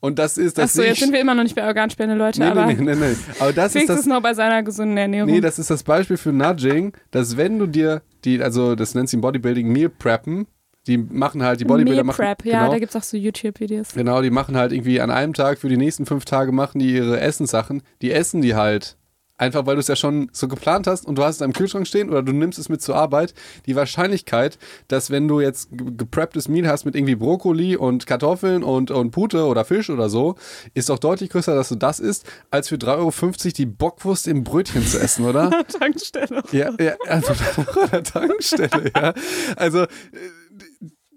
[0.00, 2.46] Und das ist das Achso, jetzt sind wir immer noch nicht bei Organspende, Leute, nee,
[2.46, 3.16] aber nee, nee, nee, nee.
[3.40, 5.30] Aber das ist das noch bei seiner gesunden Ernährung.
[5.30, 9.08] Nee, das ist das Beispiel für Nudging, dass wenn du dir die, also das nennt
[9.08, 10.46] sich im Bodybuilding Meal Preppen,
[10.86, 13.16] die machen halt, die Bodybuilder Meal machen, Prep, ja, genau, da gibt es auch so
[13.16, 13.94] YouTube-Videos.
[13.94, 16.94] genau, die machen halt irgendwie an einem Tag für die nächsten fünf Tage machen die
[16.94, 18.96] ihre Essenssachen, die essen die halt.
[19.36, 21.88] Einfach weil du es ja schon so geplant hast und du hast es am Kühlschrank
[21.88, 23.34] stehen oder du nimmst es mit zur Arbeit.
[23.66, 28.62] Die Wahrscheinlichkeit, dass wenn du jetzt ge- geprepptes Meal hast mit irgendwie Brokkoli und Kartoffeln
[28.62, 30.36] und, und Pute oder Fisch oder so,
[30.74, 34.44] ist doch deutlich größer, dass du das isst, als für 3,50 Euro die Bockwurst im
[34.44, 35.50] Brötchen zu essen, oder?
[35.80, 36.42] Tankstelle.
[36.52, 39.14] Ja, ja, also an der Tankstelle, ja.
[39.56, 39.88] Also äh,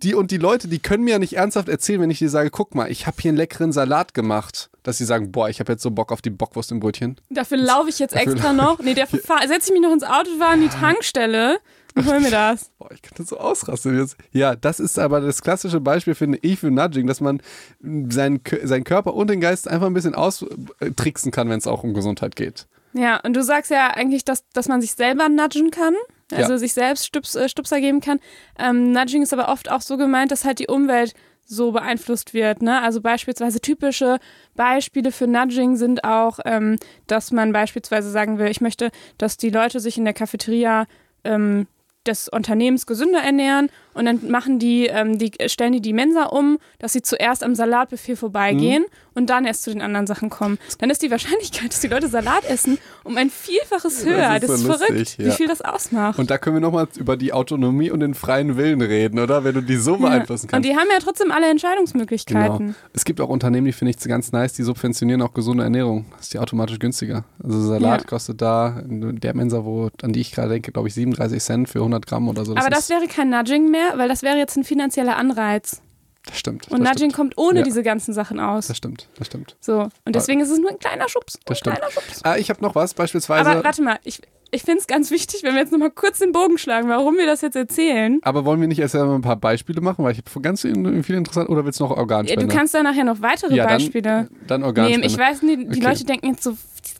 [0.03, 2.49] die und die Leute, die können mir ja nicht ernsthaft erzählen, wenn ich dir sage,
[2.51, 4.69] guck mal, ich habe hier einen leckeren Salat gemacht.
[4.87, 7.17] Dass sie sagen, boah, ich habe jetzt so Bock auf die Bockwurst im Brötchen.
[7.29, 8.79] Dafür laufe ich jetzt Dafür extra noch.
[8.79, 11.59] Nee, dafür setze ich mich noch ins Auto, fahre an die Tankstelle
[11.93, 12.71] und hol mir das.
[12.79, 14.15] Boah, ich könnte so ausrasten jetzt.
[14.31, 17.41] Ja, das ist aber das klassische Beispiel, finde ich, für Nudging, dass man
[17.81, 21.93] seinen, seinen Körper und den Geist einfach ein bisschen austricksen kann, wenn es auch um
[21.93, 22.65] Gesundheit geht.
[22.93, 25.95] Ja, und du sagst ja eigentlich, dass, dass man sich selber nudgen kann,
[26.31, 26.57] also Ja.
[26.57, 28.19] sich selbst Stups, äh, Stupser geben kann.
[28.57, 31.13] Ähm, Nudging ist aber oft auch so gemeint, dass halt die Umwelt
[31.47, 32.61] so beeinflusst wird.
[32.61, 32.81] Ne?
[32.81, 34.19] Also beispielsweise typische
[34.55, 36.75] Beispiele für Nudging sind auch, ähm,
[37.07, 40.85] dass man beispielsweise sagen will, ich möchte, dass die Leute sich in der Cafeteria
[41.23, 41.67] ähm,
[42.05, 46.57] des Unternehmens gesünder ernähren und dann machen die, ähm, die stellen die die Mensa um,
[46.79, 50.57] dass sie zuerst am Salatbuffet vorbeigehen und dann erst zu den anderen Sachen kommen.
[50.79, 54.39] Dann ist die Wahrscheinlichkeit, dass die Leute Salat essen, um ein Vielfaches höher.
[54.39, 55.25] Das ist ist, so lustig, verrückt, ja.
[55.25, 56.19] wie viel das ausmacht.
[56.19, 59.43] Und da können wir nochmal über die Autonomie und den freien Willen reden, oder?
[59.43, 60.69] Wenn du die so beeinflussen und kannst.
[60.69, 62.57] die haben ja trotzdem alle Entscheidungsmöglichkeiten.
[62.57, 62.73] Genau.
[62.93, 66.05] Es gibt auch Unternehmen, die finde ich ganz nice, die subventionieren auch gesunde Ernährung.
[66.11, 67.25] Das ist die automatisch günstiger.
[67.43, 68.07] Also Salat Ja.
[68.07, 71.69] kostet da in der Mensa, wo, an die ich gerade denke, glaube ich 37 Cent
[71.69, 72.55] für 100 Gramm oder so.
[72.55, 75.81] Aber das wäre kein Nudging mehr, weil das wäre jetzt ein finanzieller Anreiz.
[76.25, 76.67] das stimmt.
[76.69, 77.13] Und das Nudging stimmt.
[77.13, 77.65] kommt ohne Ja.
[77.65, 78.67] diese ganzen Sachen aus.
[78.67, 79.55] Das stimmt, das stimmt.
[79.61, 79.87] So.
[80.05, 81.39] Und deswegen ist es nur ein kleiner Schubs.
[81.45, 81.77] Das ein stimmt.
[81.77, 82.21] kleiner Schubs.
[82.23, 83.49] Ah, ich habe noch was, beispielsweise.
[83.49, 84.21] Aber warte mal, ich,
[84.51, 87.25] ich finde es ganz wichtig, wenn wir jetzt nochmal kurz den Bogen schlagen, warum wir
[87.25, 88.19] das jetzt erzählen.
[88.23, 90.03] Aber wollen wir nicht erst einmal ein paar Beispiele machen?
[90.03, 90.75] Weil ich habe ganz viel
[91.15, 91.49] interessant.
[91.49, 92.45] Oder willst du noch Ja, Organspende?
[92.47, 94.99] du kannst da nachher noch weitere Ja, dann- Beispiele Dann Organspende.
[95.07, 95.09] nehmen.
[95.13, 95.79] Ich weiß nicht, die Okay.
[95.87, 96.57] Leute denken jetzt so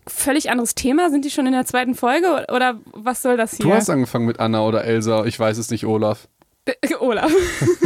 [0.08, 1.10] völlig anderes Thema.
[1.10, 3.66] Sind die schon in der zweiten Folge oder was soll das hier?
[3.66, 5.26] du hast angefangen mit Anna oder Elsa.
[5.26, 6.28] Ich weiß es nicht, Olaf.
[7.00, 7.32] Olaf.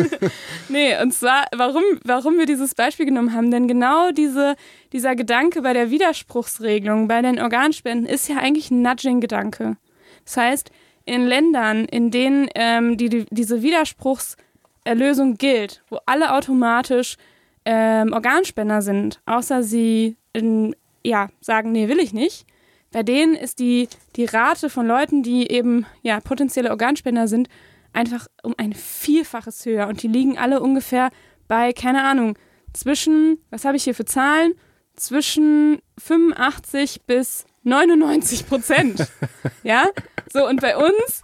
[0.69, 4.55] nee, und zwar, warum, warum wir dieses Beispiel genommen haben, denn genau diese,
[4.93, 9.77] dieser Gedanke bei der Widerspruchsregelung, bei den Organspenden, ist ja eigentlich ein Nudging-Gedanke.
[10.25, 10.71] Das heißt,
[11.05, 17.17] in Ländern, in denen ähm, die, die, diese Widerspruchserlösung gilt, wo alle automatisch
[17.65, 22.45] ähm, Organspender sind, außer sie in, ja, sagen, nee, will ich nicht,
[22.91, 27.47] bei denen ist die, die Rate von Leuten, die eben ja, potenzielle Organspender sind,
[27.93, 29.87] einfach um ein Vielfaches höher.
[29.87, 31.09] Und die liegen alle ungefähr
[31.47, 32.37] bei, keine Ahnung,
[32.73, 34.53] zwischen, was habe ich hier für Zahlen?
[34.95, 39.07] Zwischen 85 bis 99 Prozent.
[39.63, 39.85] ja?
[40.31, 41.21] So, und bei uns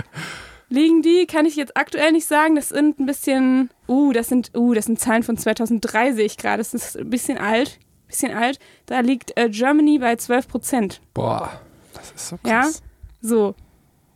[0.70, 4.52] liegen die, kann ich jetzt aktuell nicht sagen, das sind ein bisschen, uh, das sind,
[4.56, 6.58] uh, das sind Zahlen von 2003, sehe ich gerade.
[6.58, 8.60] Das ist ein bisschen alt, bisschen alt.
[8.86, 11.02] Da liegt äh, Germany bei 12 Prozent.
[11.14, 11.62] Boah,
[11.94, 12.62] das ist so Ja?
[12.64, 12.82] krass.
[13.22, 13.56] So.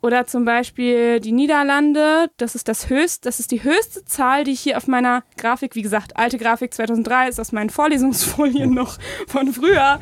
[0.01, 4.51] Oder zum Beispiel die Niederlande, das ist das höchst, das ist die höchste Zahl, die
[4.51, 8.97] ich hier auf meiner Grafik, wie gesagt, alte Grafik 2003 ist aus meinen Vorlesungsfolien noch
[9.27, 9.99] von früher.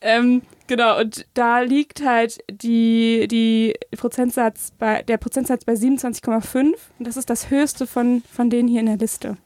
[0.00, 6.76] Ähm, genau, und da liegt halt die, die Prozentsatz bei, der Prozentsatz bei 27,5 und
[6.98, 9.36] das ist das höchste von, von denen hier in der Liste.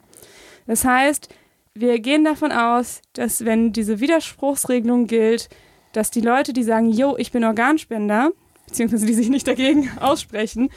[0.66, 1.28] Das heißt,
[1.74, 5.48] wir gehen davon aus, dass wenn diese Widerspruchsregelung gilt,
[5.92, 8.30] dass die Leute, die sagen, yo, ich bin Organspender,
[8.66, 10.70] beziehungsweise die sich nicht dagegen aussprechen,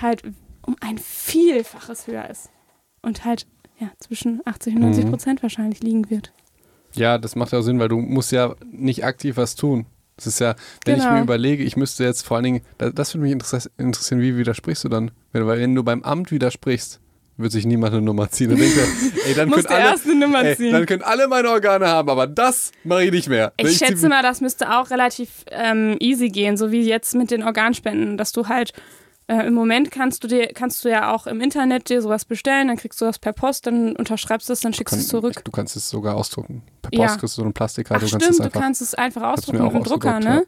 [0.00, 0.22] halt
[0.62, 2.50] um ein Vielfaches höher ist.
[3.02, 3.46] Und halt
[3.80, 5.10] ja, zwischen 80 und 90 Mhm.
[5.10, 6.32] Prozent wahrscheinlich liegen wird.
[6.94, 9.86] Ja, das macht ja Sinn, weil du musst ja nicht aktiv was tun.
[10.16, 10.54] Das ist ja,
[10.84, 11.16] wenn ich Genau.
[11.16, 14.36] mir überlege, ich müsste jetzt vor allen Dingen, da- das würde mich interess- interessieren, wie
[14.36, 15.10] widersprichst du dann?
[15.32, 17.00] Weil wenn du beim Amt widersprichst,
[17.36, 18.50] wird sich niemand eine Nummer ziehen.
[18.50, 18.78] Dann denkt
[19.26, 20.72] ey, dann Muss können alle, ey, ziehen.
[20.72, 23.52] dann können alle meine Organe haben, aber das mache ich nicht mehr.
[23.56, 27.30] Ich, zieh- schätze mal, das müsste auch relativ ähm, easy gehen, so wie jetzt mit
[27.30, 28.72] den Organspenden, dass du halt
[29.26, 32.68] äh, im Moment kannst du dir kannst du ja auch im Internet dir sowas bestellen,
[32.68, 35.42] dann kriegst du das per Post, dann unterschreibst du es, dann schickst du es zurück.
[35.44, 36.62] Du kannst es sogar ausdrucken.
[36.82, 37.06] Per Ja.
[37.06, 38.04] Post kriegst du so eine Ach Plastikkarte.
[38.04, 38.60] du kannst stimmt, es du einfach.
[38.60, 40.44] kannst es einfach ausdrucken mit dem Drucker, ne?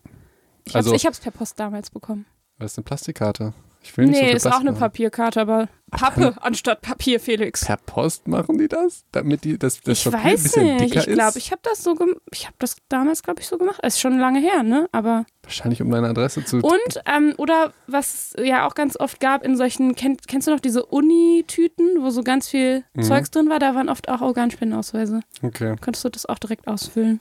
[0.67, 2.27] Ich hab's, Also- ich hab's per Post damals bekommen.
[2.59, 3.55] Was ist eine Plastikkarte?
[3.87, 4.79] Ich will nicht so Nee, viel ist auch eine haben.
[4.79, 7.65] Papierkarte, aber Pappe anstatt Papier, Felix.
[7.65, 9.05] Per Post machen die das?
[9.13, 10.81] Damit die, das, das ich Papier ein weiß bisschen nicht.
[10.81, 11.37] dicker Ich glaube, ist?
[11.37, 13.79] ich habe das so gem ich habe das damals, glaube ich, so gemacht.
[13.87, 14.89] Ist schon lange her, ne?
[14.91, 16.57] Aber Wahrscheinlich um deine Adresse zu.
[16.57, 20.51] und ähm, oder was es ja auch ganz oft gab in solchen kenn, kennst du
[20.51, 23.03] noch diese Uni-Tüten, wo so ganz viel Mhm.
[23.03, 23.59] Zeugs drin war?
[23.61, 25.21] Da waren oft auch Organspendenausweise.
[25.43, 27.21] Okay, Konntest du das auch direkt ausfüllen?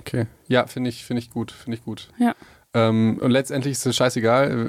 [0.00, 0.26] okay.
[0.48, 2.08] Ja, finde ich, finde ich gut, finde ich gut.
[2.18, 2.34] Ja.
[2.74, 4.68] Ähm, und letztendlich ist es scheißegal.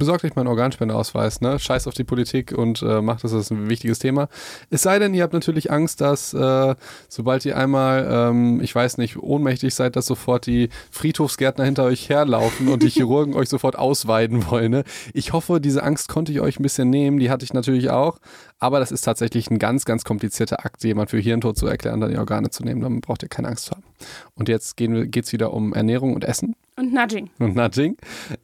[0.00, 1.58] Besorgt euch mal einen Organspendeausweis, ne?
[1.58, 4.30] Scheiß auf die Politik und äh, macht das, das ist ein wichtiges Thema.
[4.70, 6.74] Es sei denn, ihr habt natürlich Angst, dass äh,
[7.10, 12.08] sobald ihr einmal, ähm, ich weiß nicht, ohnmächtig seid, dass sofort die Friedhofsgärtner hinter euch
[12.08, 14.70] herlaufen und die Chirurgen euch sofort ausweiden wollen.
[14.70, 14.84] Ne?
[15.12, 17.18] Ich hoffe, diese Angst konnte ich euch ein bisschen nehmen.
[17.18, 18.20] Die hatte ich natürlich auch.
[18.58, 22.10] Aber das ist tatsächlich ein ganz, ganz komplizierter Akt, jemand für Hirntod zu erklären, dann
[22.10, 22.80] die Organe zu nehmen.
[22.80, 23.84] Dann braucht ihr keine Angst zu haben.
[24.34, 27.28] Und jetzt geht es wieder um Ernährung und Essen Und Nudging.
[27.38, 27.96] und Nudging.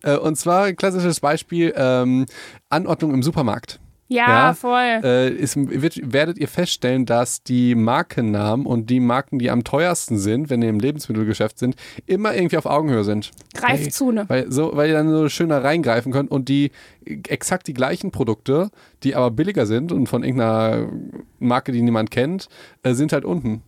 [0.03, 2.26] Äh, und zwar ein klassisches Beispiel, ähm,
[2.68, 3.80] Anordnung im Supermarkt.
[4.09, 5.01] Ja, Ja, voll.
[5.03, 10.16] äh, ist, wird, werdet ihr feststellen, dass die Markennamen und die Marken, die am teuersten
[10.18, 11.74] sind, wenn ihr im Lebensmittelgeschäft sind,
[12.07, 13.32] immer irgendwie auf Augenhöhe sind.
[13.55, 14.24] Greift zu, ne?
[14.28, 16.70] Weil, so, weil ihr dann so schöner reingreifen könnt und die
[17.05, 18.70] exakt die gleichen Produkte,
[19.03, 20.87] die aber billiger sind und von irgendeiner
[21.41, 22.49] Marke, die niemand kennt,
[22.84, 23.62] äh, sind halt unten.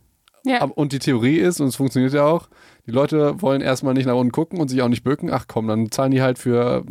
[0.45, 0.63] Ja.
[0.65, 2.49] Und die Theorie ist, und es funktioniert ja auch,
[2.89, 5.31] die Leute wollen erstmal nicht nach unten gucken und sich auch nicht bücken.
[5.31, 6.87] Ach komm, dann zahlen die halt für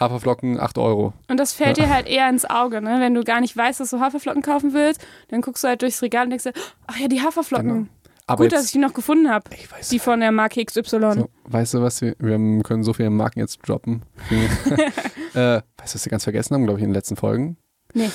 [0.00, 1.12] Haferflocken 8 Euro.
[1.28, 2.96] Und das fällt dir halt eher ins Auge, ne?
[2.98, 6.00] Wenn du gar nicht weißt, dass du Haferflocken kaufen willst, dann guckst du halt durchs
[6.00, 6.54] Regal und denkst dir,
[6.86, 7.68] ach ja, die Haferflocken.
[7.68, 7.86] Genau.
[8.26, 9.50] Aber Gut, dass jetzt, ich die noch gefunden habe.
[9.54, 10.82] ich weiß, Die von der Marke XY.
[10.82, 14.00] so, weißt du was, wir, können so viele Marken jetzt droppen.
[15.34, 17.58] äh, weißt du, was wir ganz vergessen haben, glaube ich, in den letzten Folgen?
[17.92, 18.08] Nee.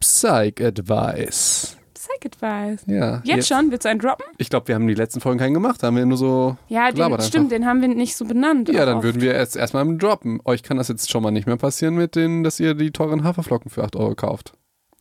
[0.00, 1.76] Psych Advice.
[2.20, 2.84] Psych Advice.
[2.86, 3.20] Ja.
[3.24, 3.70] Jetzt, schon?
[3.70, 4.24] Willst du einen droppen?
[4.38, 6.90] Ich glaube, wir haben die letzten Folgen keinen gemacht, da haben wir nur so Ja,
[6.90, 8.68] den, stimmt, den haben wir nicht so benannt.
[8.68, 9.04] Ja, dann oft.
[9.04, 10.40] würden wir jetzt erstmal droppen.
[10.44, 13.24] Euch kann das jetzt schon mal nicht mehr passieren mit denen, dass ihr die teuren
[13.24, 14.52] Haferflocken für 8 Euro kauft.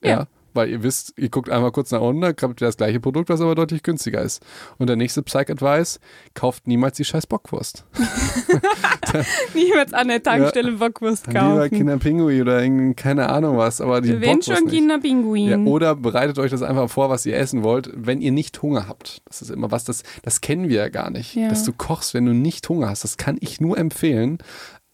[0.04, 0.28] Ja.
[0.54, 3.30] Weil ihr wisst, ihr guckt einmal kurz nach unten, da habt ihr das gleiche Produkt,
[3.30, 4.44] was aber deutlich günstiger ist.
[4.78, 6.00] Und der nächste Psych-Advice,
[6.34, 7.86] kauft niemals die scheiß Bockwurst.
[9.54, 11.78] Niemals an der Tankstelle Bockwurst Dann lieber kaufen.
[11.78, 14.68] Kinderpingui oder keine Ahnung was, aber die Wenn Bockwurst schon.
[14.70, 15.50] Kinderpinguin.
[15.50, 18.88] Ja, oder bereitet euch das einfach vor, was ihr essen wollt, wenn ihr nicht Hunger
[18.88, 19.22] habt.
[19.26, 21.36] Das ist immer was, das, das kennen wir ja gar nicht.
[21.36, 21.50] Ja.
[21.50, 23.04] Dass du kochst, wenn du nicht Hunger hast.
[23.04, 24.40] Das kann ich nur empfehlen.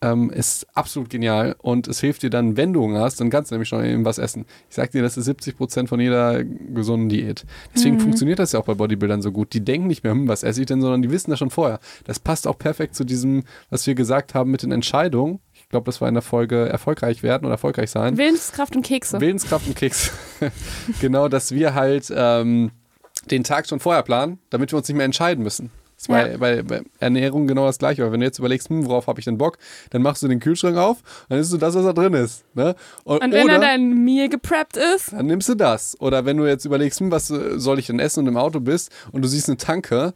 [0.01, 3.49] Ähm, ist absolut genial und es hilft dir dann, wenn du Hunger hast, dann kannst
[3.49, 4.45] du nämlich schon eben was essen.
[4.69, 7.45] Ich sag dir, das ist 70 Prozent von jeder gesunden Diät.
[7.73, 9.53] Deswegen funktioniert das ja auch bei Bodybuildern so gut.
[9.53, 11.79] Die denken nicht mehr, hm, was esse ich denn, sondern die wissen das schon vorher.
[12.03, 15.39] Das passt auch perfekt zu diesem, was wir gesagt haben mit den Entscheidungen.
[15.53, 18.17] Ich glaube, das war in der Folge erfolgreich werden oder erfolgreich sein.
[18.17, 19.21] Willenskraft und Kekse.
[19.21, 20.11] Willenskraft und Keks.
[20.99, 22.71] genau, dass wir halt ähm,
[23.31, 25.71] den Tag schon vorher planen, damit wir uns nicht mehr entscheiden müssen.
[26.05, 26.37] Ist bei, Ja.
[26.37, 28.03] bei, bei Ernährung genau das gleiche.
[28.03, 29.57] Weil wenn du jetzt überlegst, hm, worauf habe ich denn Bock,
[29.89, 30.97] dann machst du den Kühlschrank auf,
[31.29, 32.43] dann isst du das, was da drin ist.
[32.53, 32.75] Ne?
[33.03, 35.99] und wenn oder dann dein Meal gepreppt ist, dann nimmst du das.
[35.99, 38.59] Oder wenn du jetzt überlegst, hm, was äh, soll ich denn essen und im Auto
[38.59, 40.13] bist und du siehst eine Tanke,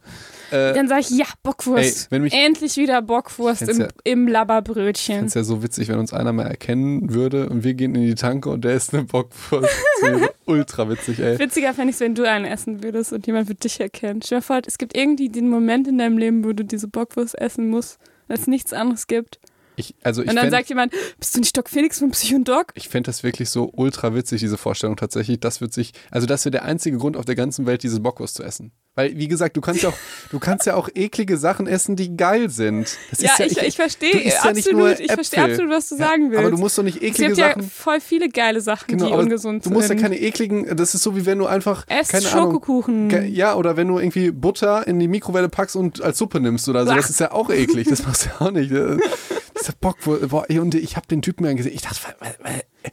[0.50, 2.04] äh, dann sag ich, ja, Bockwurst.
[2.04, 5.18] Ey, wenn mich- Endlich wieder Bockwurst im, ja- im Labberbrötchen.
[5.18, 8.14] find's ja so witzig, wenn uns einer mal erkennen würde und wir gehen in die
[8.14, 9.68] Tanke und der ist eine Bockwurst.
[10.02, 11.38] Das wäre ultra witzig, ey.
[11.38, 14.20] Witziger fände ich es, wenn du einen essen würdest und jemand würde dich erkennen.
[14.24, 17.38] Stell dir vor, es gibt irgendwie den Moment in deinem Leben, wo du diese Bockwurst
[17.38, 17.98] essen musst,
[18.28, 19.38] weil es nichts anderes gibt.
[19.76, 22.34] Ich, also ich und dann fänd- sagt jemand, bist du nicht Doc Felix von Psych
[22.34, 22.66] und Doc?
[22.74, 25.40] Ich fände das wirklich so ultra witzig, diese Vorstellung tatsächlich.
[25.40, 28.34] Das wird sich, also das wäre der einzige Grund auf der ganzen Welt, diese Bockwurst
[28.34, 28.72] zu essen.
[28.96, 29.96] Weil, wie gesagt, du kannst ja auch,
[30.30, 32.94] du kannst ja auch eklige Sachen essen, die geil sind.
[33.10, 36.30] Das Ja, ja ich, ich verstehe absolut, ja ich verstehe absolut, was du Ja, sagen
[36.30, 36.40] willst.
[36.40, 37.62] Aber du musst doch nicht es eklige gibt ja Sachen.
[37.62, 40.02] voll viele geile Sachen, Genau, die ungesund du musst ja sind.
[40.02, 43.08] keine ekligen, das ist so wie wenn du einfach, Esst keine Ahnung, Schokokuchen.
[43.08, 46.68] Ke- Ja, oder wenn du irgendwie Butter in die Mikrowelle packst und als Suppe nimmst
[46.68, 46.90] oder so.
[46.90, 46.96] Ach.
[46.96, 47.86] Das ist ja auch eklig.
[47.88, 48.72] Das machst du ja auch nicht.
[49.60, 50.28] Äh, Dieser Bockwurst.
[50.28, 51.72] Boah, ey, und ich habe den Typen ja gesehen.
[51.74, 52.34] Ich dachte, weil,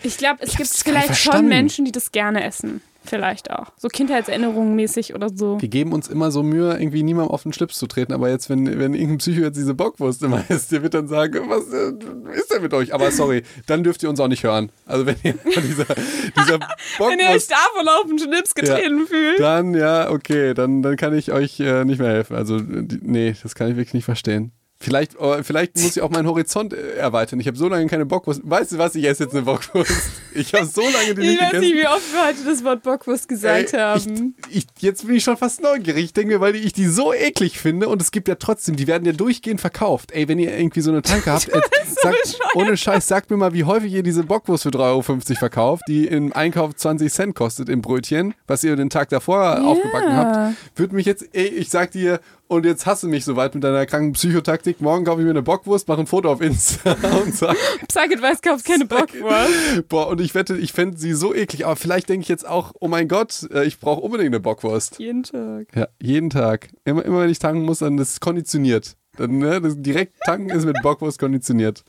[0.04, 1.48] Ich glaube, es Ich gibt vielleicht schon.
[1.48, 2.82] Menschen, die das gerne essen.
[3.08, 3.72] Vielleicht auch.
[3.78, 5.62] So Kindheitserinnerungen mäßig oder so.
[5.62, 8.12] wir geben uns immer so Mühe, irgendwie niemandem auf den Schlips zu treten.
[8.12, 11.50] Aber jetzt, wenn, wenn irgendein Psycho jetzt diese Bockwurst immer isst, der wird dann sagen,
[11.50, 12.94] was äh, ist denn mit euch?
[12.94, 14.72] Aber sorry, dann dürft ihr uns auch nicht hören.
[14.86, 16.60] Also wenn ihr dieser, dieser
[17.00, 19.40] Wenn ihr euch Bockwurst, davon auf den Schlips getreten fühlt.
[19.40, 22.36] dann ja, okay, dann, dann kann ich euch äh, nicht mehr helfen.
[22.36, 24.52] Also die, nee, das kann ich wirklich nicht verstehen.
[24.80, 27.40] Vielleicht, äh, vielleicht muss ich auch meinen Horizont äh, erweitern.
[27.40, 28.42] Ich habe so lange keine Bockwurst.
[28.44, 28.94] Weißt du was?
[28.96, 29.92] Ich esse jetzt eine Bockwurst.
[30.36, 31.60] Ich habe so lange die Ich nicht weiß gegessen.
[31.62, 34.36] nicht, wie oft wir heute das Wort Bockwurst gesagt Ey, haben.
[34.50, 36.06] Ich, ich, jetzt bin ich schon fast neugierig.
[36.06, 38.86] Ich denke mir, weil ich die so eklig finde und es gibt ja trotzdem, die
[38.86, 40.12] werden ja durchgehend verkauft.
[40.12, 41.60] Ey, wenn ihr irgendwie so eine Tanke habt, ey,
[42.02, 45.84] sagt, ohne Scheiß, sagt mir mal, wie häufig ihr diese Bockwurst für 3,50 Euro verkauft,
[45.88, 50.56] die im Einkauf 20 Cent kostet im Brötchen, was ihr den Tag davor aufgebacken habt.
[50.76, 54.14] Würde mich jetzt, ey, ich sag dir, und jetzt hasse mich soweit mit deiner kranken
[54.14, 54.82] Psychotaktik.
[54.82, 56.92] Morgen kaufe ich mir eine Bockwurst, mache ein Foto auf Insta
[57.24, 57.56] und sag,
[57.88, 59.88] Psychic weiß, kaufst keine Bockwurst.
[59.90, 61.66] boah, und ich wette, ich fände sie so eklig.
[61.66, 65.00] Aber vielleicht denke ich jetzt auch, oh mein Gott, äh, ich brauche unbedingt eine Bockwurst.
[65.00, 65.68] Jeden Tag.
[65.76, 66.70] Ja, jeden Tag.
[66.86, 68.96] Immer, immer wenn ich tanken muss, dann ist es konditioniert.
[69.18, 71.84] Dann, ne, direkt tanken ist mit Bockwurst konditioniert.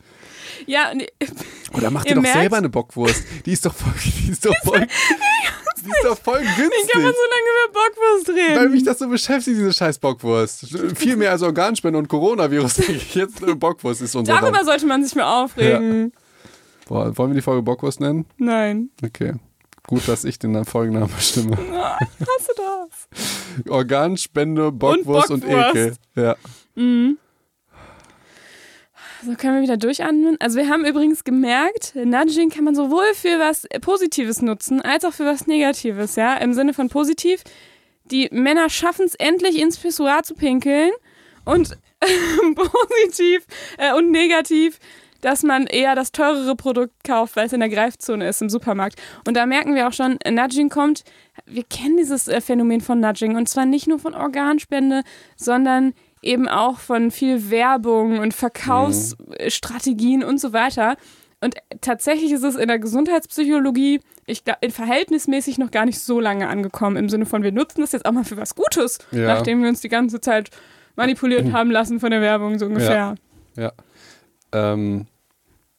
[0.65, 1.03] Ja, und
[1.77, 3.23] Oder macht Ihr ihr doch merkt- selber eine Bockwurst.
[3.45, 3.93] Die ist doch voll,
[4.25, 4.87] die ist doch voll,
[5.85, 6.93] die ist doch voll wie kann man günstig.
[6.93, 8.55] so lange über Bockwurst reden?
[8.59, 10.67] Weil mich das so beschäftigt, diese scheiß Bockwurst.
[10.95, 13.59] Viel mehr als Organspende und Coronavirus, denke ich jetzt.
[13.59, 14.65] Bockwurst ist unser Darüber Land.
[14.65, 16.13] sollte man sich mal aufregen.
[16.87, 18.25] Boah, wollen wir die Folge Bockwurst nennen?
[18.37, 18.89] Nein.
[19.03, 19.33] Okay.
[19.87, 21.57] Gut, dass ich den Folgennamen bestimme.
[22.19, 23.67] Hast du das?
[23.69, 25.75] Organspende, Bockwurst und, Bockwurst.
[25.75, 25.95] Ekel.
[26.15, 26.35] Ja.
[29.25, 30.37] So können wir wieder durchatmen.
[30.39, 35.11] Also wir haben übrigens gemerkt, Nudging kann man sowohl für was Positives nutzen, als auch
[35.11, 36.35] für was Negatives, ja.
[36.37, 37.43] Im Sinne von positiv,
[38.05, 40.91] die Männer schaffen es endlich ins Pissoir zu pinkeln
[41.43, 41.77] und
[42.55, 43.45] positiv
[43.77, 44.79] äh, und negativ,
[45.19, 48.97] dass man eher das teurere Produkt kauft, weil es in der Greifzone ist im Supermarkt.
[49.27, 51.03] Und da merken wir auch schon, Nudging kommt,
[51.45, 55.03] wir kennen dieses äh, Phänomen von Nudging und zwar nicht nur von Organspende,
[55.35, 60.95] sondern eben auch von viel Werbung und Verkaufsstrategien und so weiter.
[61.41, 66.49] Und tatsächlich ist es in der Gesundheitspsychologie, ich glaube, verhältnismäßig noch gar nicht so lange
[66.49, 66.97] angekommen.
[66.97, 69.27] Im Sinne von, wir nutzen das jetzt auch mal für was Gutes, Ja.
[69.27, 70.49] nachdem wir uns die ganze Zeit
[70.95, 73.15] manipuliert haben lassen von der Werbung, so ungefähr.
[73.55, 73.71] Ja.
[74.51, 75.07] Ähm,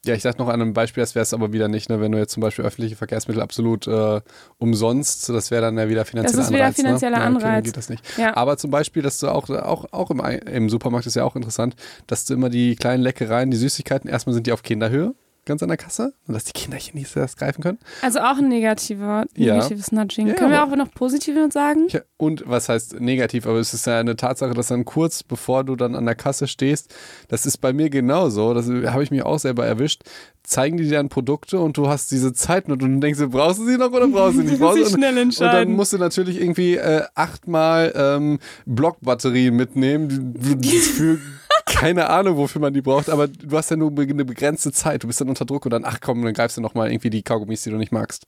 [0.07, 2.01] ja, ich sag noch an einem Beispiel, das wäre es aber wieder nicht, ne?
[2.01, 4.21] wenn du jetzt zum Beispiel öffentliche Verkehrsmittel absolut äh,
[4.57, 6.77] umsonst, das wäre dann ja wieder finanzieller ist wieder Anreiz.
[6.77, 7.25] finanzieller ne?
[7.25, 7.65] Ja, okay, Anreiz.
[7.65, 8.19] geht das nicht.
[8.19, 8.35] Ja.
[8.35, 11.77] Aber zum Beispiel, dass du auch, auch, auch im, im Supermarkt ist ja auch interessant,
[12.07, 15.15] dass du immer die kleinen Leckereien, die Süßigkeiten, erstmal sind die auf Kinderhöhe,
[15.47, 17.79] ganz an der Kasse, und dass die Kinderchen nicht das greifen können.
[18.03, 19.55] Also auch ein negativer, Ja.
[19.55, 20.29] negatives Nudging.
[20.29, 21.87] Ja, Können wir auch noch positive sagen?
[21.89, 25.65] Ja, und was heißt negativ, aber es ist ja eine Tatsache, dass dann kurz bevor
[25.65, 26.95] du dann an der Kasse stehst,
[27.29, 30.03] das ist bei mir genauso, das habe ich mich auch selber erwischt,
[30.43, 33.67] zeigen die dir dann Produkte und du hast diese Zeit und du denkst, brauchst du
[33.67, 34.61] sie noch oder brauchst du sie nicht?
[34.61, 35.75] Brauchst du- schnell und dann entscheiden.
[35.75, 41.19] musst du natürlich irgendwie äh, achtmal ähm, Blockbatterien mitnehmen, die für
[41.67, 45.07] keine Ahnung, wofür man die braucht, aber du hast ja nur eine begrenzte Zeit, du
[45.07, 47.63] bist dann unter Druck und dann, ach komm, dann greifst du nochmal irgendwie die Kaugummis,
[47.63, 48.27] die du nicht magst.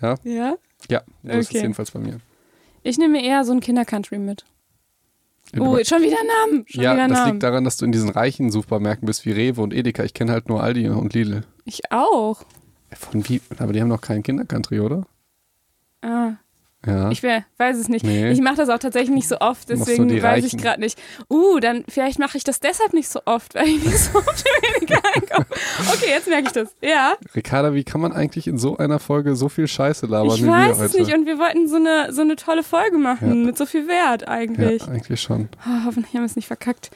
[0.00, 0.56] Ja, Ja.
[0.90, 1.58] ja, so ist es Okay.
[1.62, 2.18] jedenfalls bei mir.
[2.82, 4.44] Ich nehme eher so ein Kindercountry mit.
[5.58, 6.16] Oh, schon wieder
[6.46, 6.64] Namen.
[6.66, 7.32] Schon Ja, wieder das Namen.
[7.32, 10.02] liegt daran, dass du in diesen reichen Supermärkten bist wie Rewe und Edeka.
[10.02, 11.42] Ich kenne halt nur Aldi und Lidl.
[11.64, 12.42] Ich auch.
[12.92, 13.40] Von wie?
[13.58, 15.04] Aber die haben noch keinen Kindercountry, oder?
[16.00, 16.32] Ah,
[16.84, 17.10] Ja.
[17.10, 18.04] ich we- weiß es nicht.
[18.04, 18.30] Nee.
[18.32, 21.00] Ich mache das auch tatsächlich nicht so oft, deswegen die weiß ich gerade nicht.
[21.30, 24.44] Uh, dann vielleicht mache ich das deshalb nicht so oft, weil ich nicht so oft
[24.80, 25.46] weniger einkaufe.
[25.92, 26.74] Okay, jetzt merke ich das.
[26.80, 30.42] Ja, Ricarda, wie kann man eigentlich in so einer Folge so viel Scheiße labern ich
[30.42, 33.44] wie wir weiß es nicht und wir wollten so eine, so eine tolle Folge machen
[33.46, 34.82] mit so viel Wert eigentlich.
[34.82, 35.48] ja, eigentlich schon.
[35.64, 36.90] Oh, hoffentlich haben wir es nicht verkackt.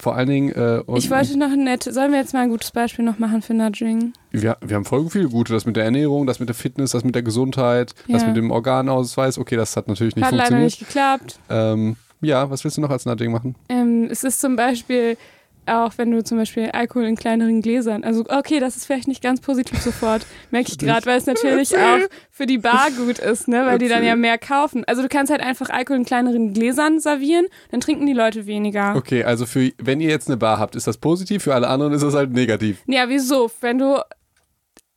[0.00, 2.70] Vor allen Dingen, äh, ich wollte noch ein nett, sollen wir jetzt mal ein gutes
[2.70, 4.14] Beispiel noch machen für Nudging?
[4.30, 5.52] wir, wir haben voll viele gute.
[5.52, 8.28] Das mit der Ernährung, das mit der Fitness, das mit der Gesundheit, das Ja.
[8.28, 9.36] mit dem Organausweis.
[9.36, 10.80] Okay, das hat natürlich nicht Hat leider funktioniert.
[10.80, 11.38] nicht geklappt.
[11.50, 13.56] Ähm, ja, was willst du noch als Nudging machen?
[13.68, 15.18] Ähm, es ist zum Beispiel
[15.66, 19.22] auch, wenn du zum Beispiel Alkohol in kleineren Gläsern, also okay, das ist vielleicht nicht
[19.22, 22.00] ganz positiv sofort, merke ich gerade, weil es natürlich auch
[22.30, 24.84] für die Bar gut ist, ne, weil die dann ja mehr kaufen.
[24.86, 28.94] Also du kannst halt einfach Alkohol in kleineren Gläsern servieren, dann trinken die Leute weniger.
[28.96, 31.92] Okay, also für, wenn ihr jetzt eine Bar habt, ist das positiv, für alle anderen
[31.92, 32.78] ist das halt negativ.
[32.86, 33.50] Ja, wieso?
[33.60, 34.00] Wenn du,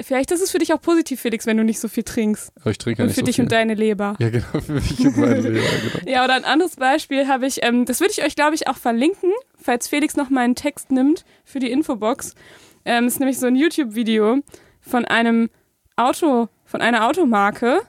[0.03, 2.51] vielleicht ist es für dich auch positiv, Felix, wenn du nicht so viel trinkst.
[2.61, 3.45] Aber ich trinke Und nicht für so dich viel.
[3.45, 4.15] und deine Leber.
[4.19, 5.59] ja, genau, für mich und meine Leber,
[5.99, 6.11] genau.
[6.11, 8.77] Ja, oder ein anderes Beispiel habe ich, ähm, das würde ich euch, glaube ich, auch
[8.77, 9.31] verlinken,
[9.61, 12.35] falls Felix noch mal einen Text nimmt für die Infobox.
[12.85, 14.39] Ähm, ist nämlich so ein YouTube-Video
[14.81, 15.49] von einem
[15.95, 17.81] Auto, von einer Automarke.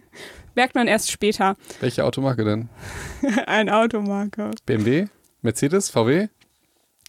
[0.54, 1.54] Merkt man erst später.
[1.80, 2.68] Welche Automarke denn?
[3.46, 4.50] Ein Automarke.
[4.66, 5.06] BMW?
[5.42, 5.88] Mercedes?
[5.88, 6.28] VW?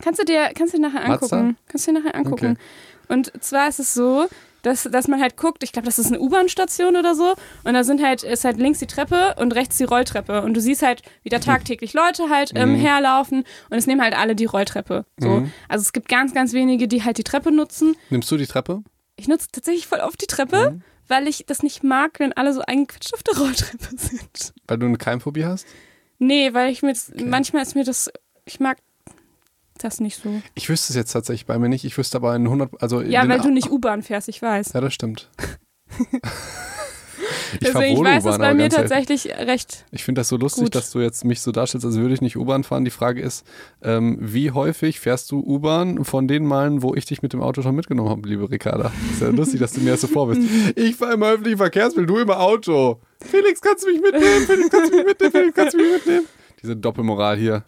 [0.03, 1.38] Kannst du dir, kannst du dir nachher Mazda?
[1.38, 1.57] angucken.
[1.68, 2.57] Kannst du dir nachher angucken.
[2.57, 3.14] Okay.
[3.14, 4.27] Und zwar ist es so,
[4.61, 7.34] dass, dass man halt guckt, ich glaube, das ist eine U-Bahn-Station oder so.
[7.64, 10.41] Und da sind halt, ist halt links die Treppe und rechts die Rolltreppe.
[10.41, 12.80] Und du siehst halt, wie da tagtäglich Leute halt ähm, Mhm.
[12.80, 15.06] herlaufen und es nehmen halt alle die Rolltreppe.
[15.18, 15.30] So.
[15.30, 15.52] Mhm.
[15.68, 17.95] Also es gibt ganz, ganz wenige, die halt die Treppe nutzen.
[18.10, 18.84] Nimmst du die Treppe?
[19.15, 20.81] Ich nutze tatsächlich voll oft die Treppe, Mhm.
[21.07, 24.53] weil ich das nicht mag, wenn alle so eingequetscht auf der Rolltreppe sind.
[24.68, 25.65] Weil du eine Keimphobie hast?
[26.19, 28.10] Nee, weil ich mir das, manchmal ist mir das,
[28.45, 28.77] ich mag
[29.84, 30.41] das nicht so.
[30.56, 31.85] Ich wüsste es jetzt tatsächlich bei mir nicht.
[31.85, 34.73] Ich wüsste aber in 100, also Ja, weil du nicht U-Bahn fährst, ich weiß.
[34.73, 35.30] Ja, das stimmt.
[37.53, 39.85] ich Deswegen, ich weiß es bei mir tatsächlich recht.
[39.91, 40.76] Ich finde das so lustig, Gut.
[40.76, 42.85] dass du jetzt mich so darstellst, als würde ich nicht U-Bahn fahren.
[42.85, 43.45] Die Frage ist,
[43.81, 47.61] ähm, wie häufig fährst du U-Bahn von den Malen, wo ich dich mit dem Auto
[47.61, 48.91] schon mitgenommen habe, liebe Ricarda?
[49.11, 50.43] Ist ja lustig, dass du mir das so vorwirfst.
[50.76, 53.01] Ich fahre immer öffentlichen Verkehrsmittel, du immer Auto.
[53.22, 54.45] Felix, kannst du mich mitnehmen?
[54.45, 55.31] Felix, kannst du mich mitnehmen?
[55.31, 56.26] Felix, kannst du mich mitnehmen?
[56.61, 57.64] Diese Doppelmoral hier.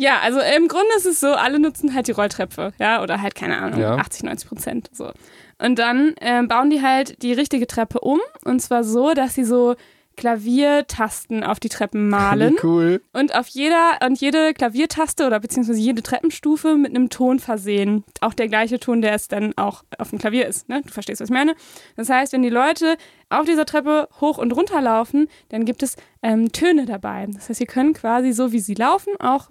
[0.00, 3.34] Ja, also im Grunde ist es so, alle nutzen halt die Rolltreppe, ja, oder halt,
[3.34, 3.96] keine Ahnung, Ja.
[3.96, 4.90] 80, 90 Prozent.
[4.92, 5.12] So.
[5.58, 8.18] Und dann ähm, bauen die halt die richtige Treppe um.
[8.44, 9.74] Und zwar so, dass sie so
[10.16, 12.56] Klaviertasten auf die Treppen malen.
[12.62, 13.00] Cool.
[13.12, 18.04] und auf jeder und jede Klaviertaste oder beziehungsweise jede Treppenstufe mit einem Ton versehen.
[18.20, 20.68] Auch der gleiche Ton, der es dann auch auf dem Klavier ist.
[20.68, 20.82] Ne?
[20.84, 21.54] Du verstehst, was ich meine.
[21.96, 22.96] Das heißt, wenn die Leute
[23.30, 27.26] auf dieser Treppe hoch und runter laufen, dann gibt es ähm, Töne dabei.
[27.32, 29.50] Das heißt, sie können quasi so, wie sie laufen, auch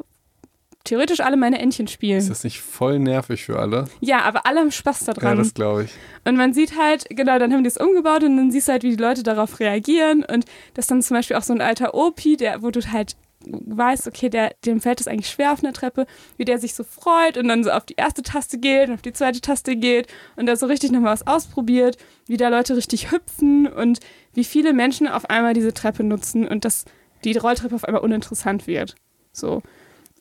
[0.90, 2.28] theoretisch alle meine Entchen Ist spielen.
[2.28, 3.86] das nicht voll nervig für alle?
[4.02, 5.38] Ja, aber alle haben Spaß Ja, daran.
[5.38, 5.92] das glaube ich.
[6.26, 8.84] Und man sieht halt, genau, dann haben die es umgebaut und dann siehst du halt,
[8.84, 10.24] wie die Leute darauf reagieren.
[10.26, 13.16] Und das ist dann zum Beispiel auch so ein alter Opi, der, wo du halt
[13.46, 16.06] weißt, okay, der, dem fällt es eigentlich schwer auf einer Treppe,
[16.36, 19.02] wie der sich so freut und dann so auf die erste Taste geht und auf
[19.02, 21.98] die zweite Taste geht und da so richtig nochmal was ausprobiert,
[22.28, 24.00] wie da Leute richtig hüpfen und
[24.34, 26.84] wie viele Menschen auf einmal diese Treppe nutzen und dass
[27.24, 28.96] die Rolltreppe auf einmal uninteressant wird.
[29.32, 29.62] So.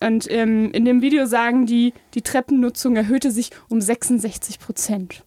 [0.00, 5.24] Und ähm, in dem Video sagen die, die Treppennutzung erhöhte sich um 66 Prozent.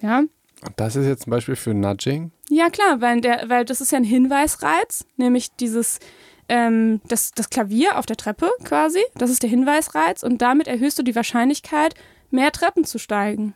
[0.00, 0.20] Ja?
[0.20, 2.32] Und das ist jetzt zum Beispiel für Nudging?
[2.48, 6.00] Ja, klar, weil, der, weil das ist ja ein Hinweisreiz, nämlich dieses,
[6.48, 10.98] ähm, das, das Klavier auf der Treppe quasi, das ist der Hinweisreiz und damit erhöhst
[10.98, 11.94] du die Wahrscheinlichkeit,
[12.30, 13.54] mehr Treppen zu steigen.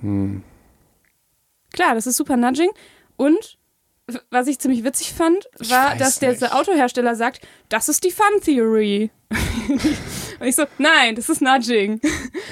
[0.00, 0.42] Hm.
[1.72, 2.70] Klar, das ist super Nudging.
[3.16, 3.57] Und
[4.30, 6.52] was ich ziemlich witzig fand, war, dass der nicht.
[6.52, 9.10] Autohersteller sagt, das ist die Fun Theory.
[10.40, 12.00] Und ich so, nein, das ist Nudging.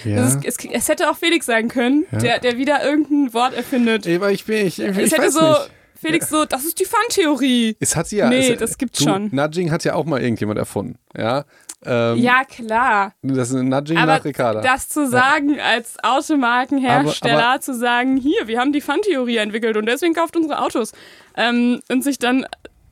[0.05, 0.17] Ja.
[0.17, 2.19] Das ist, es, es hätte auch Felix sein können, Ja.
[2.19, 4.07] der, der wieder irgendein Wort erfindet.
[4.07, 5.71] Aber ich bin, ich, ich, es ich hätte so, nicht.
[6.01, 7.77] Felix so, das ist die Fun-Theorie.
[7.81, 8.29] Es hat sie ja.
[8.29, 9.31] Nee, es, das gibt's du, schon.
[9.33, 10.99] Nudging hat ja auch mal irgendjemand erfunden.
[11.17, 11.45] Ja.
[11.85, 13.13] Ähm, Ja, klar.
[13.23, 14.61] Das ist ein Nudging Aber nach Ricarda.
[14.61, 19.87] das zu sagen, als Automarkenhersteller, Aber- zu sagen, hier, wir haben die Fun-Theorie entwickelt und
[19.87, 20.93] deswegen kauft unsere Autos.
[21.37, 22.47] Ähm, und sich dann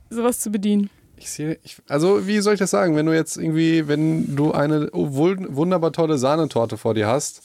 [0.09, 0.89] sowas zu bedienen.
[1.17, 4.51] Ich sehe, ich, also wie soll ich das sagen, wenn du jetzt irgendwie, wenn du
[4.51, 7.41] eine wul- wunderbar tolle Sahnetorte vor dir hast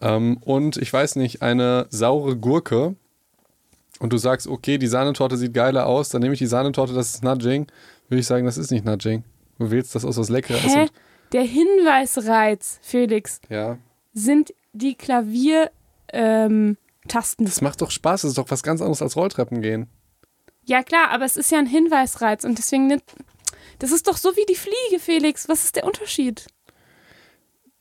[0.00, 2.94] ähm, und ich weiß nicht, eine saure Gurke
[3.98, 7.14] und du sagst, okay, die Sahnetorte sieht geiler aus, dann nehme ich die Sahnetorte, das
[7.14, 7.66] ist Nudging,
[8.08, 9.24] würde ich sagen, das ist nicht Nudging.
[9.58, 10.74] Du wählst das aus, was lecker ist.
[10.74, 10.82] Hä?
[10.82, 10.92] Und,
[11.32, 13.78] Der Hinweisreiz, Felix, ja,
[14.14, 15.72] sind die Klaviertasten.
[16.12, 16.76] Ähm,
[17.06, 17.44] Tasten.
[17.46, 19.88] das macht doch Spaß, das ist doch was ganz anderes als Rolltreppen gehen.
[20.64, 23.00] ja, klar, aber es ist ja ein Hinweisreiz und deswegen.
[23.78, 25.48] Das ist doch so wie die Fliege, Felix.
[25.48, 26.46] Was ist der Unterschied?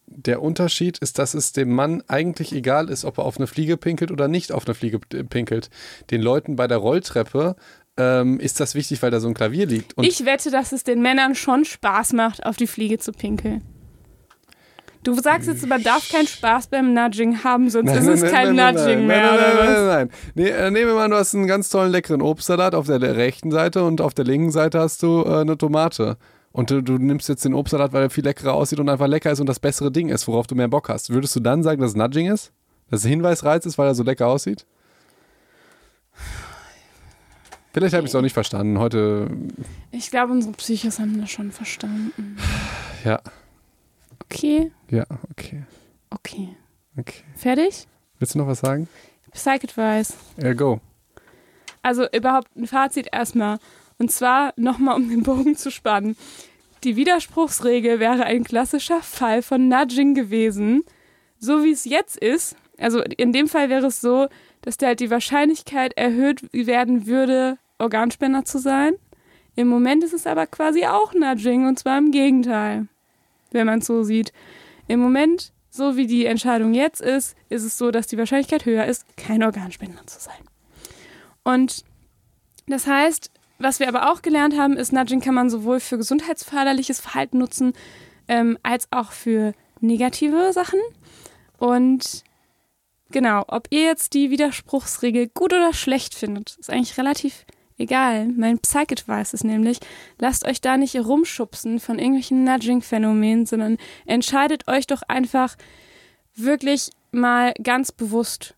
[0.06, 3.78] Der Unterschied ist, dass es dem Mann eigentlich egal ist, ob er auf eine Fliege
[3.78, 5.70] pinkelt oder nicht auf eine Fliege äh, pinkelt.
[6.12, 7.56] Den Leuten bei der Rolltreppe
[7.98, 9.98] ähm, ist das wichtig, weil da so ein Klavier liegt.
[9.98, 13.64] Und ich wette, dass es den Männern schon Spaß macht, auf die Fliege zu pinkeln.
[15.04, 19.08] Du sagst jetzt, man darf keinen Spaß beim Nudging haben, sonst ist es kein Nudging
[19.08, 20.10] nein, mehr, nein, nein, nein, nein.
[20.36, 23.50] Nee, äh, nehmen wir mal, du hast einen ganz tollen leckeren Obstsalat auf der rechten
[23.52, 26.18] Seite und auf der linken Seite hast du äh, eine Tomate.
[26.52, 29.32] Und du, du nimmst jetzt den Obstsalat, weil er viel leckerer aussieht und einfach lecker
[29.32, 31.10] ist und das bessere Ding ist, worauf du mehr Bock hast.
[31.10, 32.52] Würdest du dann sagen, dass es Nudging ist?
[32.90, 34.66] Dass es Hinweisreiz ist, weil er so lecker aussieht?
[37.74, 38.80] Vielleicht habe ich es auch nicht verstanden.
[38.80, 39.30] Heute,
[39.92, 42.38] Ich glaube, unsere Psychos haben das schon verstanden.
[43.06, 43.22] ja,
[44.24, 45.64] Okay, ja, okay,
[46.10, 46.50] okay.
[46.98, 47.24] okay.
[47.36, 47.88] Fertig?
[48.20, 48.90] Willst du noch was sagen?
[49.32, 50.16] Psych-Advice.
[50.42, 50.82] Ja, go.
[51.82, 53.60] Also überhaupt ein Fazit erstmal.
[54.00, 56.18] Und zwar nochmal, um den Bogen zu spannen.
[56.84, 60.84] Die Widerspruchsregel wäre ein klassischer Fall von Nudging gewesen.
[61.40, 62.56] So wie es jetzt ist.
[62.80, 64.28] Also in dem Fall wäre es so,
[64.68, 68.96] dass da halt die Wahrscheinlichkeit erhöht werden würde, Organspender zu sein.
[69.56, 72.88] Im Moment ist es aber quasi auch Nudging und zwar im Gegenteil,
[73.52, 74.34] wenn man es so sieht.
[74.90, 78.84] Im Moment, so wie die Entscheidung jetzt ist, ist es so, dass die Wahrscheinlichkeit höher
[78.84, 80.36] ist, kein Organspender zu sein.
[81.46, 81.86] Und
[82.68, 87.00] das heißt, was wir aber auch gelernt haben, ist, Nudging kann man sowohl für gesundheitsförderliches
[87.00, 87.72] Verhalten nutzen,
[88.28, 90.82] ähm, als auch für negative Sachen.
[91.58, 92.26] Und
[93.12, 97.46] genau, ob ihr jetzt die Widerspruchsregel gut oder schlecht findet, ist eigentlich relativ
[97.78, 98.28] egal.
[98.28, 99.80] Mein Psych-Advice ist nämlich,
[100.20, 105.56] lasst euch da nicht rumschubsen von irgendwelchen Nudging-Phänomenen, sondern entscheidet euch doch einfach
[106.36, 108.56] wirklich mal ganz bewusst.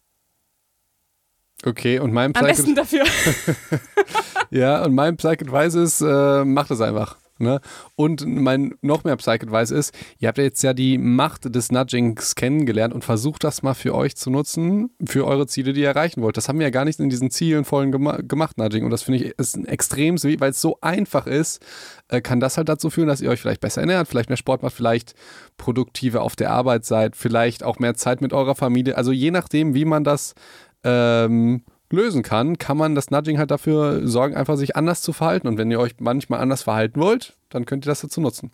[1.65, 3.03] Okay, und mein Am besten Psych dafür.
[4.51, 7.17] Ja, und mein Psych-Advice ist, äh, macht es einfach.
[7.39, 7.61] Ne?
[7.95, 12.93] Und mein noch mehr Psych-Advice ist, ihr habt jetzt ja die Macht des Nudgings kennengelernt
[12.93, 16.37] und versucht das mal für euch zu nutzen, für eure Ziele, die ihr erreichen wollt.
[16.37, 18.83] Das haben wir ja gar nicht in diesen Zielen vollen gema gemacht, Nudging.
[18.83, 21.65] Und das finde ich ist ein extrem, weil es so einfach ist,
[22.09, 24.61] äh, kann das halt dazu führen, dass ihr euch vielleicht besser ernährt, vielleicht mehr Sport
[24.61, 25.15] macht, vielleicht
[25.57, 28.97] produktiver auf der Arbeit seid, vielleicht auch mehr Zeit mit eurer Familie.
[28.97, 30.33] Also je nachdem, wie man das
[30.83, 35.47] ähm, lösen kann, kann man das Nudging halt dafür sorgen, einfach sich anders zu verhalten.
[35.47, 38.51] Und wenn ihr euch manchmal anders verhalten wollt, dann könnt ihr das dazu nutzen.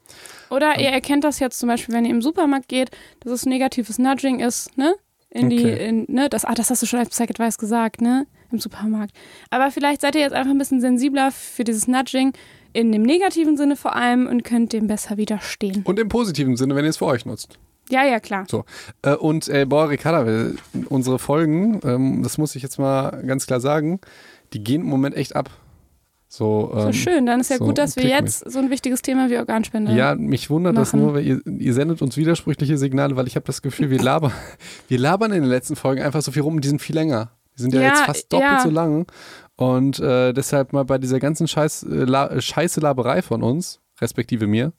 [0.49, 2.91] Oder ihr erkennt das jetzt zum Beispiel, wenn ihr im Supermarkt geht,
[3.21, 4.95] dass es negatives Nudging ist, ne?
[5.29, 5.87] In die, Okay.
[5.89, 8.25] in, ne, das, ah, das hast du schon als Psych-Advice gesagt, ne?
[8.51, 9.11] Im Supermarkt.
[9.49, 12.31] Aber vielleicht seid ihr jetzt einfach ein bisschen sensibler für dieses Nudging,
[12.71, 15.81] in dem negativen Sinne vor allem, und könnt dem besser widerstehen.
[15.83, 17.59] Und im positiven Sinne, wenn ihr es für euch nutzt.
[17.89, 18.45] Ja, ja, klar.
[18.49, 18.65] So.
[19.03, 20.55] Äh, und äh, boah, Ricarda, wir-
[20.89, 23.99] unsere Folgen, ähm, das muss ich jetzt mal ganz klar sagen,
[24.53, 25.49] die gehen im Moment echt ab.
[26.27, 29.01] So, So ähm, schön, dann ist ja so gut, dass wir jetzt so ein wichtiges
[29.01, 31.03] Thema wie Organspende Ja, mich wundert das machen.
[31.05, 34.31] nur, weil ihr, ihr sendet uns widersprüchliche Signale, weil ich habe das Gefühl, wir labern,
[34.87, 37.31] wir labern in den letzten Folgen einfach so viel rum und die sind viel länger.
[37.57, 38.59] Die sind ja, Ja, jetzt fast doppelt ja.
[38.59, 39.05] so lang.
[39.55, 43.79] Und äh, deshalb mal bei dieser ganzen Scheiß, äh, La äh, scheiße Laberei von uns,
[44.01, 44.73] respektive mir,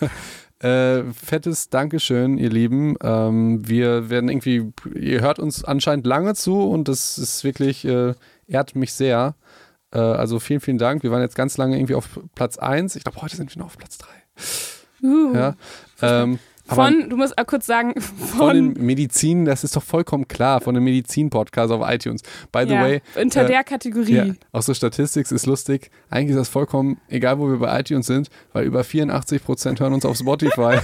[0.64, 2.96] äh, fettes Dankeschön, ihr Lieben.
[3.02, 8.14] Ähm, wir werden irgendwie, ihr hört uns anscheinend lange zu und das ist wirklich, äh,
[8.46, 9.34] ehrt mich sehr.
[9.92, 11.02] Äh, also vielen, vielen Dank.
[11.02, 12.96] Wir waren jetzt ganz lange irgendwie auf Platz 1.
[12.96, 15.06] Ich glaube, heute sind wir noch auf Platz 3.
[15.06, 15.34] Uh.
[15.34, 15.54] Ja.
[16.00, 19.82] Ähm, aber Von, du musst auch kurz sagen, von von, den Medizin, das ist doch
[19.82, 22.22] vollkommen klar, von dem Medizin-Podcast auf iTunes.
[22.52, 24.14] By the ja, way, unter äh, der Kategorie.
[24.14, 25.90] Ja, auch so Statistics ist lustig.
[26.08, 30.06] Eigentlich ist das vollkommen egal, wo wir bei iTunes sind, weil über 84% hören uns
[30.06, 30.78] auf Spotify.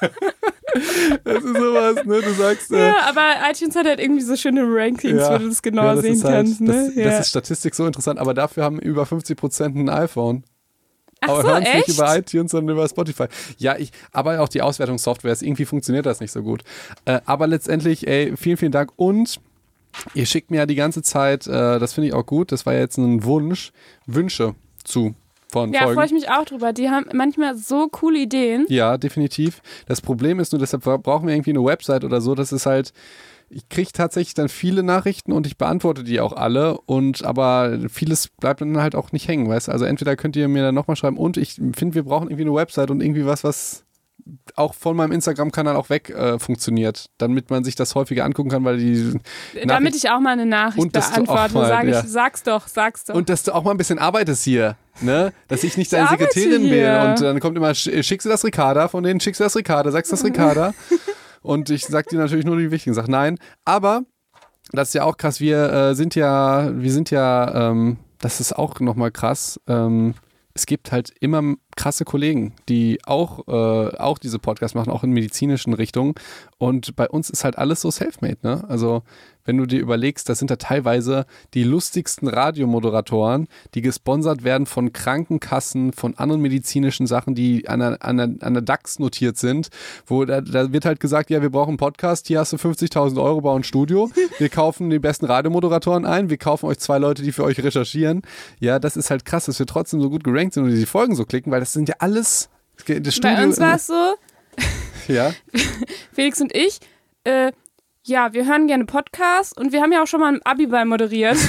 [1.24, 2.20] das ist sowas, ne?
[2.20, 2.70] Du sagst.
[2.70, 5.34] Äh, Ja, aber iTunes hat halt irgendwie so schöne Rankings, Ja.
[5.34, 6.60] wo du das genauer ja, das sehen halt, kannst.
[6.60, 6.72] Ne?
[6.72, 7.04] das, ja.
[7.04, 10.44] das ist Statistik so interessant, aber dafür haben über 50% ein iPhone.
[11.20, 13.26] Ach aber so, hören es nicht über iTunes, sondern über Spotify.
[13.58, 16.62] Ja, ich, aber auch die Auswertungssoftware, ist- irgendwie funktioniert das nicht so gut.
[17.04, 18.92] Äh, aber letztendlich, ey, vielen, vielen Dank.
[18.96, 19.40] Und
[20.14, 22.74] ihr schickt mir ja die ganze Zeit, äh, das finde ich auch gut, das war
[22.74, 23.72] ja jetzt ein Wunsch,
[24.06, 24.54] Wünsche
[24.84, 25.14] zu
[25.50, 26.06] von ja, freue Folgen.
[26.08, 26.72] ich mich auch drüber.
[26.74, 28.66] Die haben manchmal so coole Ideen.
[28.68, 29.62] Ja, definitiv.
[29.86, 32.34] Das Problem ist nur, deshalb brauchen wir irgendwie eine Website oder so.
[32.34, 32.92] Das ist halt,
[33.50, 36.78] ich kriege tatsächlich dann viele Nachrichten und ich beantworte die auch alle.
[36.86, 39.72] Und aber vieles bleibt dann halt auch nicht hängen, weißt du?
[39.72, 42.54] Also entweder könnt ihr mir dann nochmal schreiben und ich finde, wir brauchen irgendwie eine
[42.54, 43.84] Website und irgendwie was, was
[44.56, 48.62] auch von meinem Instagram-Kanal auch weg äh, funktioniert, damit man sich das häufiger angucken kann,
[48.64, 49.14] weil die
[49.64, 52.02] Damit ich auch mal eine Nachricht Und beantworte, mal, sage ich, ja.
[52.04, 53.14] sag's doch, sag's doch.
[53.14, 55.32] Und dass du auch mal ein bisschen arbeitest hier, ne?
[55.46, 56.84] Dass ich nicht Ich deine Sekretärin bin.
[56.84, 59.90] Und dann kommt immer, sch- schickst du das Ricarda, von denen schickst du das Ricarda,
[59.92, 60.74] sagst du das Ricarda.
[61.42, 63.12] Und ich sag dir natürlich nur die wichtigen Sachen.
[63.12, 64.02] Nein, aber
[64.72, 65.40] das ist ja auch krass.
[65.40, 69.60] Wir äh, sind ja, wir sind ja, ähm, das ist auch nochmal krass.
[69.66, 70.14] Ähm,
[70.54, 75.12] es gibt halt immer krasse Kollegen, die auch, äh, auch diese Podcasts machen, auch in
[75.12, 76.14] medizinischen Richtungen.
[76.58, 78.64] Und bei uns ist halt alles so self-made, ne?
[78.68, 79.02] Also,
[79.48, 84.92] wenn du dir überlegst, das sind da teilweise die lustigsten Radiomoderatoren, die gesponsert werden von
[84.92, 89.68] Krankenkassen, von anderen medizinischen Sachen, die an der, an der, an der DAX notiert sind,
[90.06, 93.20] wo da, da wird halt gesagt, ja, wir brauchen einen Podcast, hier hast du 50.000
[93.22, 97.22] Euro, bau ein Studio, wir kaufen die besten Radiomoderatoren ein, wir kaufen euch zwei Leute,
[97.22, 98.20] die für euch recherchieren.
[98.60, 101.14] Ja, das ist halt krass, dass wir trotzdem so gut gerankt sind und die Folgen
[101.14, 102.50] so klicken, weil das sind ja alles
[102.86, 104.14] das Studio, Bei uns war es so,
[105.08, 105.32] ja,
[106.12, 106.80] Felix und ich,
[107.24, 107.52] äh,
[108.08, 111.36] ja, wir hören gerne Podcasts und wir haben ja auch schon mal ein Abiball moderiert.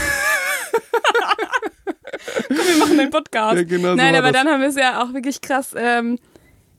[2.48, 3.58] Komm, wir machen einen Podcast.
[3.58, 4.44] Ja, genau so Nein, war aber das.
[4.44, 5.74] dann haben wir es ja auch wirklich krass.
[5.78, 6.20] Ähm,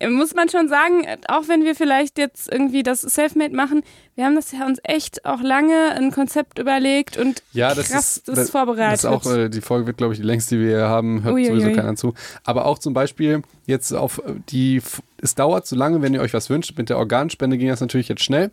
[0.09, 3.83] muss man schon sagen, auch wenn wir vielleicht jetzt irgendwie das Selfmade machen,
[4.15, 8.17] wir haben das ja uns echt auch lange ein Konzept überlegt und Ja, das krass
[8.17, 9.05] ist, das das, vorbereitet.
[9.05, 11.35] Das ist auch, äh, die Folge wird, glaube ich, die längste, die wir haben, hört
[11.35, 11.61] Uiuiui.
[11.61, 12.15] sowieso keiner zu.
[12.45, 14.81] Aber auch zum Beispiel jetzt auf die,
[15.21, 16.79] es dauert so lange, wenn ihr euch was wünscht.
[16.79, 18.51] Mit der Organspende ging das natürlich jetzt schnell,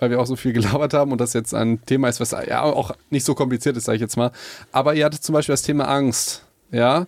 [0.00, 2.62] weil wir auch so viel gelabert haben und das jetzt ein Thema ist, was ja
[2.62, 4.32] auch nicht so kompliziert ist, sage ich jetzt mal.
[4.72, 7.06] Aber ihr hattet zum Beispiel das Thema Angst, ja.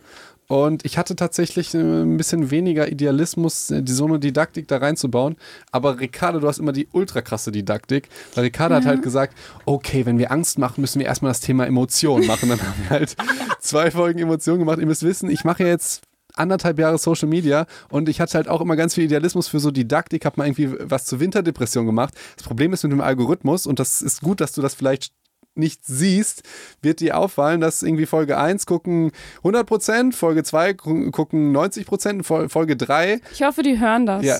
[0.49, 4.79] Und ich hatte tatsächlich äh, ein bisschen weniger Idealismus, äh, die so eine Didaktik da
[4.79, 5.37] reinzubauen.
[5.71, 8.11] Aber Ricardo, du hast immer die ultra krasse Didaktik.
[8.35, 11.65] Weil Ricardo hat halt gesagt, okay, wenn wir Angst machen, müssen wir erstmal das Thema
[11.67, 12.51] Emotionen machen.
[12.51, 13.17] Dann haben wir halt
[13.61, 14.79] zwei Folgen Emotionen gemacht.
[14.79, 16.03] Ihr müsst wissen, ich mache ja jetzt
[16.35, 19.71] anderthalb Jahre Social Media und ich hatte halt auch immer ganz viel Idealismus für so
[19.71, 22.15] Didaktik, habe mal irgendwie was zur Winterdepression gemacht.
[22.37, 25.13] Das Problem ist mit dem Algorithmus und das ist gut, dass du das vielleicht
[25.55, 26.45] nicht siehst,
[26.81, 29.11] wird dir auffallen, dass irgendwie Folge 1 gucken
[29.45, 34.25] 100%, Folge 2 gu- gucken 90%, Fol- Folge 3 ich hoffe, die hören das.
[34.25, 34.37] ja,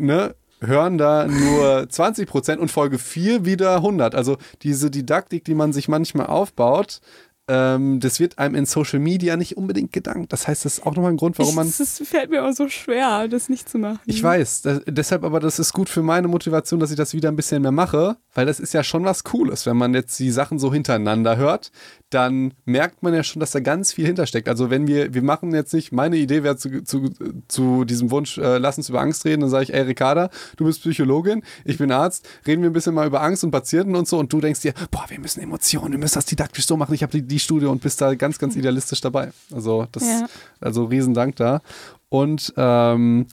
[0.00, 4.16] ne, hören da nur 20% und Folge 4 wieder 100.
[4.16, 7.00] Also diese Didaktik, die man sich manchmal aufbaut,
[7.48, 10.32] ähm, das wird einem in Social Media nicht unbedingt gedankt.
[10.32, 12.68] Das heißt, das ist auch nochmal ein Grund, warum man es fällt mir auch so
[12.68, 14.00] schwer, das nicht zu machen.
[14.04, 17.30] ich weiß, das, deshalb aber das ist gut für meine Motivation, dass ich das wieder
[17.30, 20.30] ein bisschen mehr mache, weil das ist ja schon was Cooles, wenn man jetzt die
[20.30, 21.72] Sachen so hintereinander hört,
[22.10, 24.48] dann merkt man ja schon, dass da ganz viel hintersteckt.
[24.48, 27.10] Also wenn wir, wir machen jetzt nicht, meine Idee wäre zu, zu,
[27.48, 30.64] zu diesem Wunsch, äh, lass uns über Angst reden, dann sage ich, ey Ricarda, du
[30.64, 34.06] bist Psychologin, ich bin Arzt, reden wir ein bisschen mal über Angst und Patienten und
[34.06, 36.94] so und du denkst dir, boah, wir müssen Emotionen, wir müssen das didaktisch so machen,
[36.94, 39.32] ich habe die, die Studie und bist da ganz, ganz idealistisch dabei.
[39.52, 40.26] Also das, Ja.
[40.60, 41.60] also riesen Dank da.
[42.08, 43.26] Und ähm,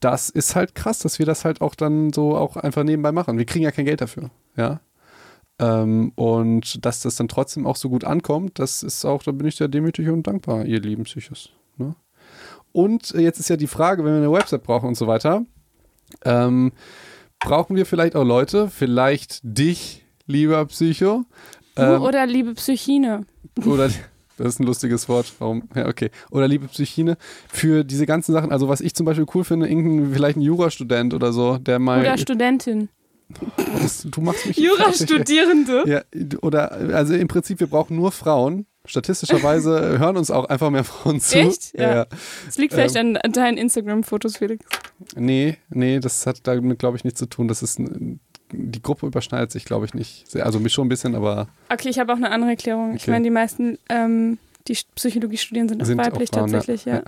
[0.00, 3.38] das ist halt krass, dass wir das halt auch dann so auch einfach nebenbei machen.
[3.38, 4.80] Wir kriegen ja kein Geld dafür, ja.
[5.60, 9.46] Ähm, und dass das dann trotzdem auch so gut ankommt, das ist auch, da bin
[9.48, 11.50] ich sehr demütig und dankbar, ihr lieben Psychos.
[11.76, 11.96] Ne?
[12.70, 15.44] Und äh, jetzt ist ja die Frage, wenn wir eine Website brauchen und so weiter,
[16.24, 16.70] ähm,
[17.40, 21.24] brauchen wir vielleicht auch Leute, vielleicht dich, lieber Psycho,
[21.78, 23.24] ähm, oder liebe Psychine.
[23.64, 23.90] oder
[24.38, 25.32] das ist ein lustiges Wort.
[25.40, 25.64] Warum?
[25.74, 26.10] Ja, okay.
[26.30, 27.16] Oder liebe Psychine,
[27.48, 31.12] für diese ganzen Sachen, also was ich zum Beispiel cool finde, irgendein, vielleicht ein Jurastudent
[31.12, 32.00] oder so, der mal.
[32.00, 32.88] Oder Studentin.
[33.82, 34.56] das, du machst mich.
[34.56, 35.84] Jurastudierende.
[35.86, 36.02] Ja,
[36.40, 38.66] oder also im Prinzip, wir brauchen nur Frauen.
[38.86, 41.36] Statistischerweise hören uns auch einfach mehr Frauen zu.
[41.38, 41.76] Echt?
[41.78, 41.94] Ja.
[41.94, 42.06] Ja.
[42.46, 43.16] Das liegt vielleicht Ähm.
[43.16, 44.64] an, an deinen Instagram-Fotos, Felix.
[45.14, 47.48] Nee, nee, das hat damit, glaube ich, nichts zu tun.
[47.48, 48.20] Das ist ein,
[48.52, 50.30] die Gruppe überschneidet sich, glaube ich, nicht.
[50.30, 52.94] Sehr, also mich schon ein bisschen, aber Okay, ich habe auch eine andere Erklärung.
[52.96, 53.10] Ich Okay.
[53.12, 56.58] meine, die meisten, ähm, Die Psychologie studieren sind auch Sind auch weiblich Frauen, ja.
[56.58, 57.02] tatsächlich, ja.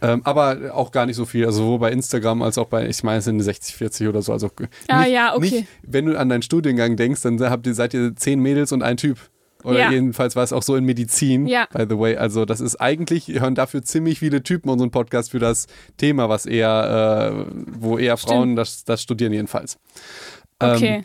[0.00, 1.44] Ähm, aber auch gar nicht so viel.
[1.44, 4.32] Also sowohl bei Instagram als auch bei, ich meine, es sind 60, 40 oder so.
[4.32, 4.50] Also
[4.88, 5.40] Ah, nicht, ja, okay.
[5.50, 8.82] Nicht, wenn du an deinen Studiengang denkst, dann habt ihr, seid ihr zehn Mädels und
[8.82, 9.18] ein Typ.
[9.64, 9.90] Oder Ja.
[9.90, 11.66] jedenfalls war es auch so in Medizin, Ja.
[11.72, 12.16] by the way.
[12.16, 15.66] Also das ist eigentlich, hören dafür ziemlich viele Typen unseren Podcast für das
[15.98, 18.16] Thema, was eher, äh, wo eher.
[18.16, 19.78] Frauen das, das studieren jedenfalls.
[20.60, 21.04] Ähm, Okay.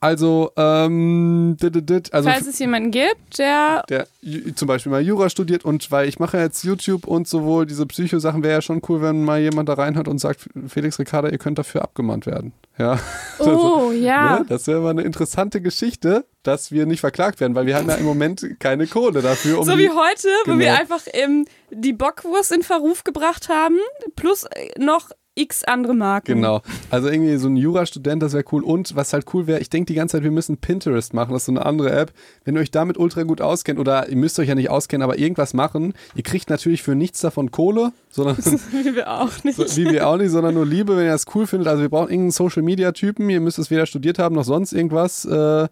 [0.00, 3.82] Also, ähm, dit, dit, also Falls es jemanden gibt, der.
[3.88, 4.06] der
[4.54, 7.84] zum Beispiel mal Jura studiert und weil ich mache ja jetzt YouTube und sowohl diese
[7.84, 11.38] Psycho-Sachen wäre ja schon cool, wenn mal jemand da reinhört und sagt, Felix Ricarda, ihr
[11.38, 12.52] könnt dafür abgemahnt werden.
[12.78, 12.98] Ja.
[13.40, 14.40] Oh, ja.
[14.40, 14.46] Ne?
[14.48, 17.94] Das wäre mal eine interessante Geschichte, dass wir nicht verklagt werden, weil wir haben ja
[17.96, 19.58] im Moment keine Kohle dafür.
[19.60, 20.58] Um So wie heute, wo Genau.
[20.58, 23.76] wir einfach ähm, die Bockwurst in Verruf gebracht haben,
[24.16, 26.34] plus äh, noch x andere Marken.
[26.34, 26.62] Genau.
[26.90, 28.64] Also irgendwie so ein Jurastudent, das wäre cool.
[28.64, 31.32] Und was halt cool wäre, ich denke die ganze Zeit, wir müssen Pinterest machen.
[31.32, 32.10] Das ist so eine andere App.
[32.44, 35.16] Wenn ihr euch damit ultra gut auskennt, oder ihr müsst euch ja nicht auskennen, aber
[35.16, 38.36] irgendwas machen, ihr kriegt natürlich für nichts davon Kohle, sondern
[38.72, 39.54] Wie wir auch nicht.
[39.58, 41.68] so, wie wir auch nicht, sondern nur Liebe, wenn ihr das cool findet.
[41.68, 44.72] Also wir brauchen irgendeinen Social Media Typen, ihr müsst es weder studiert haben noch sonst
[44.72, 45.68] irgendwas, äh,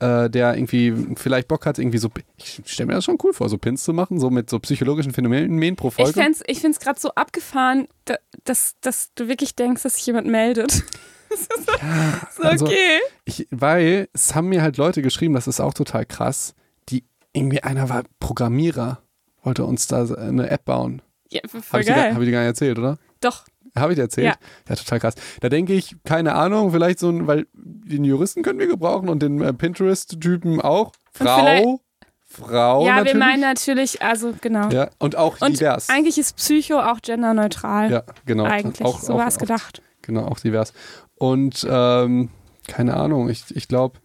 [0.00, 3.48] äh, der irgendwie vielleicht Bock hat, irgendwie so, ich stelle mir das schon cool vor,
[3.48, 6.32] so Pins zu machen, so mit so psychologischen Phänomenen pro Ich Folge.
[6.46, 8.14] ich find's gerade so abgefahren, da,
[8.44, 10.82] dass, dass du wirklich denkst, dass sich jemand meldet.
[11.30, 13.00] Das ist so, so also- okay.
[13.26, 16.54] Ich, weil es haben mir halt Leute geschrieben, das ist auch total krass,
[16.88, 17.04] die
[17.34, 19.02] irgendwie einer war Programmierer,
[19.42, 21.02] wollte uns da eine App bauen.
[21.30, 22.14] Ja, voll Habe gar- geil.
[22.14, 22.96] hab ich dir gar nicht erzählt, oder?
[23.20, 23.44] Doch.
[23.80, 24.26] Habe ich erzählt?
[24.26, 24.34] Ja.
[24.68, 25.14] ja, total krass.
[25.40, 29.22] Da denke ich, keine Ahnung, vielleicht so ein, weil den Juristen können wir gebrauchen und
[29.22, 30.92] den äh, Pinterest-Typen auch.
[31.12, 31.80] Frau,
[32.26, 33.14] Frau ja, natürlich.
[33.14, 34.68] wir meinen natürlich, also genau.
[34.70, 35.88] ja, und auch Und divers.
[35.88, 37.90] eigentlich ist Psycho auch genderneutral.
[37.90, 38.44] Ja, genau.
[38.44, 38.86] Eigentlich.
[38.86, 39.82] Auch, so war es gedacht.
[40.02, 40.72] Genau, auch divers.
[41.16, 42.30] Und ähm,
[42.66, 43.98] keine Ahnung, ich, ich glaube,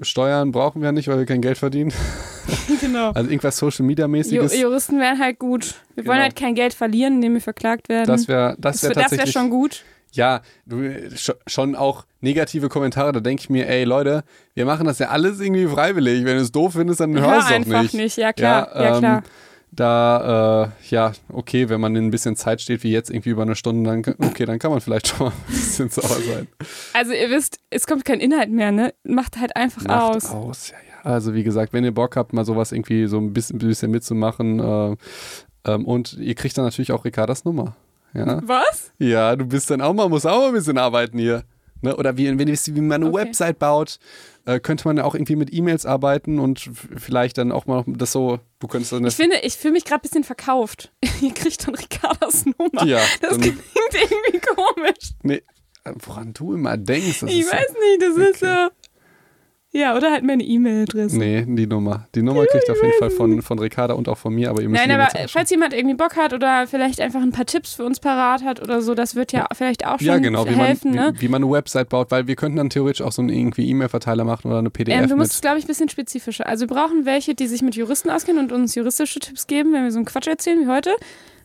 [0.00, 1.92] Steuern brauchen wir nicht, weil wir kein Geld verdienen.
[2.80, 3.10] genau.
[3.12, 4.58] Also irgendwas Social Media Ju mäßiges.
[4.58, 5.74] Juristen wären halt gut.
[5.94, 6.22] Wir wollen Genau.
[6.22, 8.06] halt kein Geld verlieren, indem wir verklagt werden.
[8.06, 9.32] Das wäre das das wär das tatsächlich.
[9.32, 9.82] schon gut.
[10.14, 13.12] Ja, du, sch- schon auch negative Kommentare.
[13.12, 14.24] Da denke ich mir, ey Leute,
[14.54, 16.24] wir machen das ja alles irgendwie freiwillig.
[16.24, 18.16] Wenn du es doof findest, dann Hör hörst du einfach doch nicht.
[18.18, 18.68] Ja, klar.
[18.74, 19.22] Ja, Ja, ähm, klar.
[19.74, 23.40] Da, äh, ja, okay, wenn man in ein bisschen Zeit steht, wie jetzt irgendwie über
[23.42, 26.46] eine Stunde, dann, kann- okay, dann kann man vielleicht schon mal ein bisschen sauer sein.
[26.92, 28.92] Also ihr wisst, es kommt kein Inhalt mehr, ne?
[29.02, 30.30] Macht halt einfach Macht aus.
[30.30, 31.10] aus, ja, ja.
[31.10, 34.60] Also wie gesagt, wenn ihr Bock habt, mal sowas irgendwie so ein bisschen, bisschen mitzumachen
[34.60, 34.96] äh,
[35.64, 37.74] ähm, und ihr kriegt dann natürlich auch Ricardas Nummer.
[38.14, 38.92] Ja, Was?
[38.98, 41.44] ja du bist dann auch mal, musst auch mal ein bisschen arbeiten hier.
[41.80, 41.96] Ne?
[41.96, 43.24] Oder wie, wenn ihr wisst, wie man eine Okay.
[43.24, 43.98] Website baut,
[44.44, 48.12] äh, könnte man ja auch irgendwie mit E-Mails arbeiten und vielleicht dann auch mal das
[48.12, 50.92] so, du könntest dann Ich finde, ich fühle mich gerade ein bisschen verkauft.
[51.20, 52.84] Ihr kriegt dann Ricardas Nummer.
[52.84, 53.58] ja, Das klingt
[53.92, 55.12] irgendwie komisch.
[55.22, 55.42] nee,
[55.84, 57.20] äh, woran du immer denkst.
[57.20, 58.68] Das Ich weiß nicht, das ist so.
[59.74, 61.16] Ja, oder halt meine E-Mail-Adresse.
[61.16, 62.06] Nee, die Nummer.
[62.14, 64.68] Die Nummer kriegt auf jeden Fall von, von Ricarda und auch von mir, aber ihr
[64.68, 67.84] müsst Nein, aber falls jemand irgendwie Bock hat oder vielleicht einfach ein paar Tipps für
[67.84, 70.66] uns parat hat oder so, das wird ja vielleicht auch schon Ja, genau, wie man,
[70.66, 71.12] helfen, ne?
[71.14, 73.66] wie, wie man eine Website baut, weil wir könnten dann theoretisch auch so einen irgendwie
[73.70, 76.46] E-Mail-Verteiler machen oder eine PDF Ähm, du musst es, glaube ich, ein bisschen spezifischer.
[76.46, 79.84] Also wir brauchen welche, die sich mit Juristen auskennen und uns juristische Tipps geben, wenn
[79.84, 80.90] wir so einen Quatsch erzählen wie heute.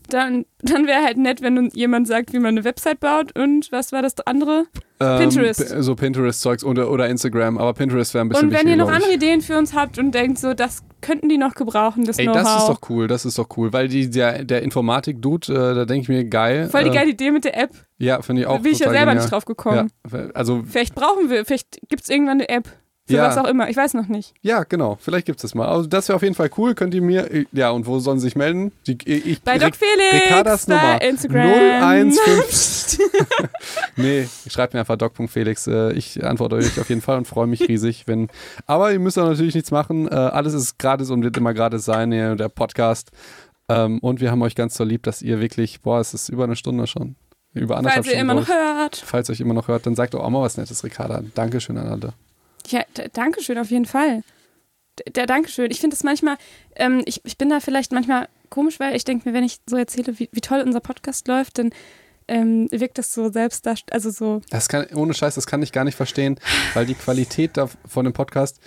[0.10, 3.72] Dann, dann wäre halt nett, wenn uns jemand sagt, wie man eine Website baut und
[3.72, 4.66] was war das andere?
[5.00, 5.84] Ähm, Pinterest.
[5.84, 9.14] So Pinterest-Zeugs oder, oder Instagram, aber Pinterest wäre ein bisschen Und wenn ihr noch andere
[9.14, 12.48] Ideen für uns habt und denkt, so, das könnten die noch gebrauchen, das Ey, das
[12.48, 16.04] ist doch cool, das ist doch cool, weil die, der, der Informatik-Dude, äh, da denke
[16.04, 16.70] ich mir, geil.
[16.70, 17.72] Voll die äh, geile Idee mit der App.
[18.00, 19.16] Ja, finde ich Da auch bin ich ja selber genial.
[19.18, 19.92] nicht drauf gekommen.
[20.12, 22.68] Ja, also, Vielleicht brauchen wir, vielleicht gibt es irgendwann eine App.
[23.08, 23.28] Für Ja.
[23.28, 23.70] was auch immer.
[23.70, 24.34] Ich weiß noch nicht.
[24.42, 25.66] ja, genau, vielleicht gibt es das mal.
[25.68, 28.26] Also das wäre auf jeden Fall cool, könnt ihr mir, ja, und wo sollen sie
[28.28, 28.72] sich melden?
[28.86, 32.12] Die, ich, Bei Doc Felix, Ricardas bei Nummer Instagram.
[32.12, 33.06] 015.
[33.96, 35.68] Nee, schreibt mir einfach doc.felix.
[35.68, 38.28] Äh, Ich antworte euch auf jeden Fall und freue mich riesig, wenn.
[38.68, 40.08] Aber ihr müsst auch natürlich nichts machen.
[40.08, 43.12] Äh, Alles ist gratis und wird immer gratis sein, der Podcast.
[43.70, 46.44] Ähm, Und wir haben euch ganz so lieb, dass ihr wirklich, boah, es ist über
[46.44, 47.16] eine Stunde schon.
[47.54, 48.30] Über anderthalb Falls ihr Stunden.
[48.32, 48.80] immer noch glaub ich.
[48.80, 48.96] hört.
[49.06, 51.24] Falls ihr euch immer noch hört, dann sagt doch auch mal was Nettes, Ricarda.
[51.34, 52.14] Dankeschön an alle.
[52.68, 54.24] Ja, d- Dankeschön, auf jeden Fall.
[55.00, 55.70] D- Der Dankeschön.
[55.72, 56.38] Ich finde es manchmal,
[56.76, 59.76] ähm, ich, ich bin da vielleicht manchmal komisch, weil ich denke mir, wenn ich so
[59.78, 61.72] erzähle, wie, wie toll unser Podcast läuft, dann
[62.30, 64.42] ähm, wirkt das so selbst, also so.
[64.50, 66.40] Das kann, ohne Scheiß, das kann ich gar nicht verstehen,
[66.74, 68.60] weil die Qualität da von dem Podcast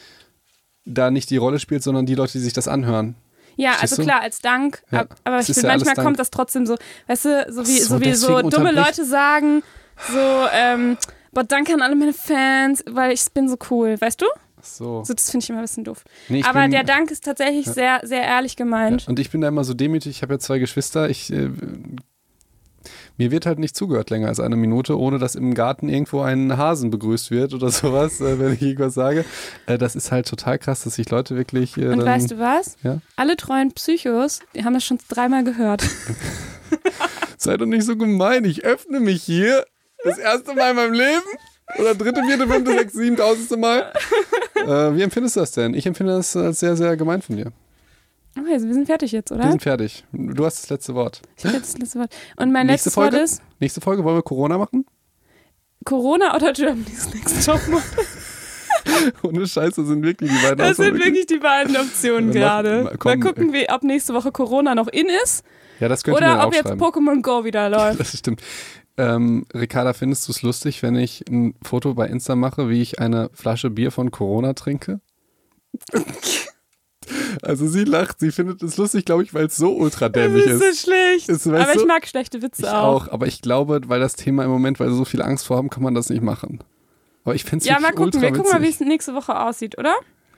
[0.87, 3.17] da nicht die Rolle spielt, sondern die Leute, die sich das anhören.
[3.57, 4.09] Ja, Verstehst also du?
[4.09, 6.77] klar, als Dank, Ja, ab- aber ich finde, ja manchmal kommt das trotzdem so,
[7.09, 9.63] weißt du, so wie so, so, wie so dumme Leute sagen,
[10.11, 10.97] so, ähm,
[11.33, 14.27] boah, danke an alle meine Fans, weil ich bin so cool, weißt du?
[14.61, 15.05] Ach so.
[15.05, 16.05] So, das finde ich immer ein bisschen doof.
[16.29, 19.09] Nee, aber bin, der Dank ist tatsächlich sehr, sehr ehrlich gemeint.
[19.09, 20.17] Und ich bin da immer so demütig.
[20.17, 21.09] Ich habe ja zwei Geschwister.
[21.09, 21.49] Ich äh,
[23.17, 26.57] Mir wird halt nicht zugehört länger als eine Minute, ohne dass im Garten irgendwo ein
[26.59, 29.25] Hasen begrüßt wird oder sowas, äh, wenn ich irgendwas sage.
[29.67, 31.79] Äh, das ist halt total krass, dass sich Leute wirklich.
[31.79, 32.77] Äh, Und dann, weißt du was?
[32.83, 32.99] Ja?
[33.17, 35.83] Alle treuen Psychos, die haben das schon dreimal gehört.
[37.39, 38.45] Sei doch nicht so gemein.
[38.45, 39.65] Ich öffne mich hier
[40.05, 41.23] das erste Mal in meinem Leben.
[41.79, 43.93] Oder dritte, vierte, fünfte, sechste, siebentausendste Mal.
[44.57, 44.67] Äh,
[44.97, 45.73] wie empfindest du das denn?
[45.75, 47.53] Ich empfinde das als sehr, sehr gemein von dir.
[48.39, 49.51] Okay, also wir sind fertig jetzt, Wir oder?
[49.51, 50.05] sind fertig.
[50.13, 51.21] Du hast das letzte Wort.
[51.37, 52.15] Ich hab jetzt das letzte Wort.
[52.37, 53.25] Und mein Nächste letztes Wort Folge?
[53.25, 54.85] ist Nächste Folge wollen wir Corona machen?
[55.85, 57.83] Corona oder Germany's Next Topmodel.
[59.23, 62.83] Ohne Scheiße sind wirklich die beiden Das sind wirklich die beiden Optionen gerade.
[62.83, 65.45] mal- Mal, gucken, wie, ob nächste Woche Corona noch in ist
[65.81, 66.81] Ja, das könnte man oder auch ob jetzt schreiben.
[66.83, 68.01] Pokémon Go wieder läuft.
[68.01, 68.41] Das stimmt.
[69.01, 72.99] Ähm, Ricarda, findest du es lustig, wenn ich ein Foto bei Insta mache, wie ich
[72.99, 75.01] eine Flasche Bier von Corona trinke?
[77.43, 80.45] also sie lacht, sie findet es lustig, glaube ich, weil es so ultra Das dämlich
[80.45, 80.83] ist ist.
[80.83, 81.29] so schlecht.
[81.31, 83.07] Ist, Aber ich mag schlechte Witze Ich auch.
[83.07, 85.57] auch, aber ich glaube, weil das Thema im Moment, weil sie so viel Angst vor
[85.57, 86.63] haben, kann man das nicht machen.
[87.25, 88.21] Aber ich finde es Ja, mal gucken.
[88.21, 89.95] Wir gucken mal, wie es nächste Woche aussieht, oder?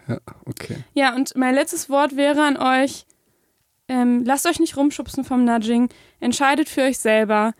[0.06, 0.76] Ja, okay.
[0.94, 3.06] Ja, und mein letztes Wort wäre an euch:
[3.88, 5.88] ähm, Lasst euch nicht rumschubsen vom Nudging.
[6.20, 7.54] Entscheidet für euch selber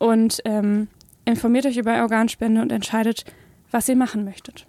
[0.00, 0.88] und ähm,
[1.24, 3.24] informiert euch über Organspende und entscheidet,
[3.70, 4.66] was ihr machen möchtet.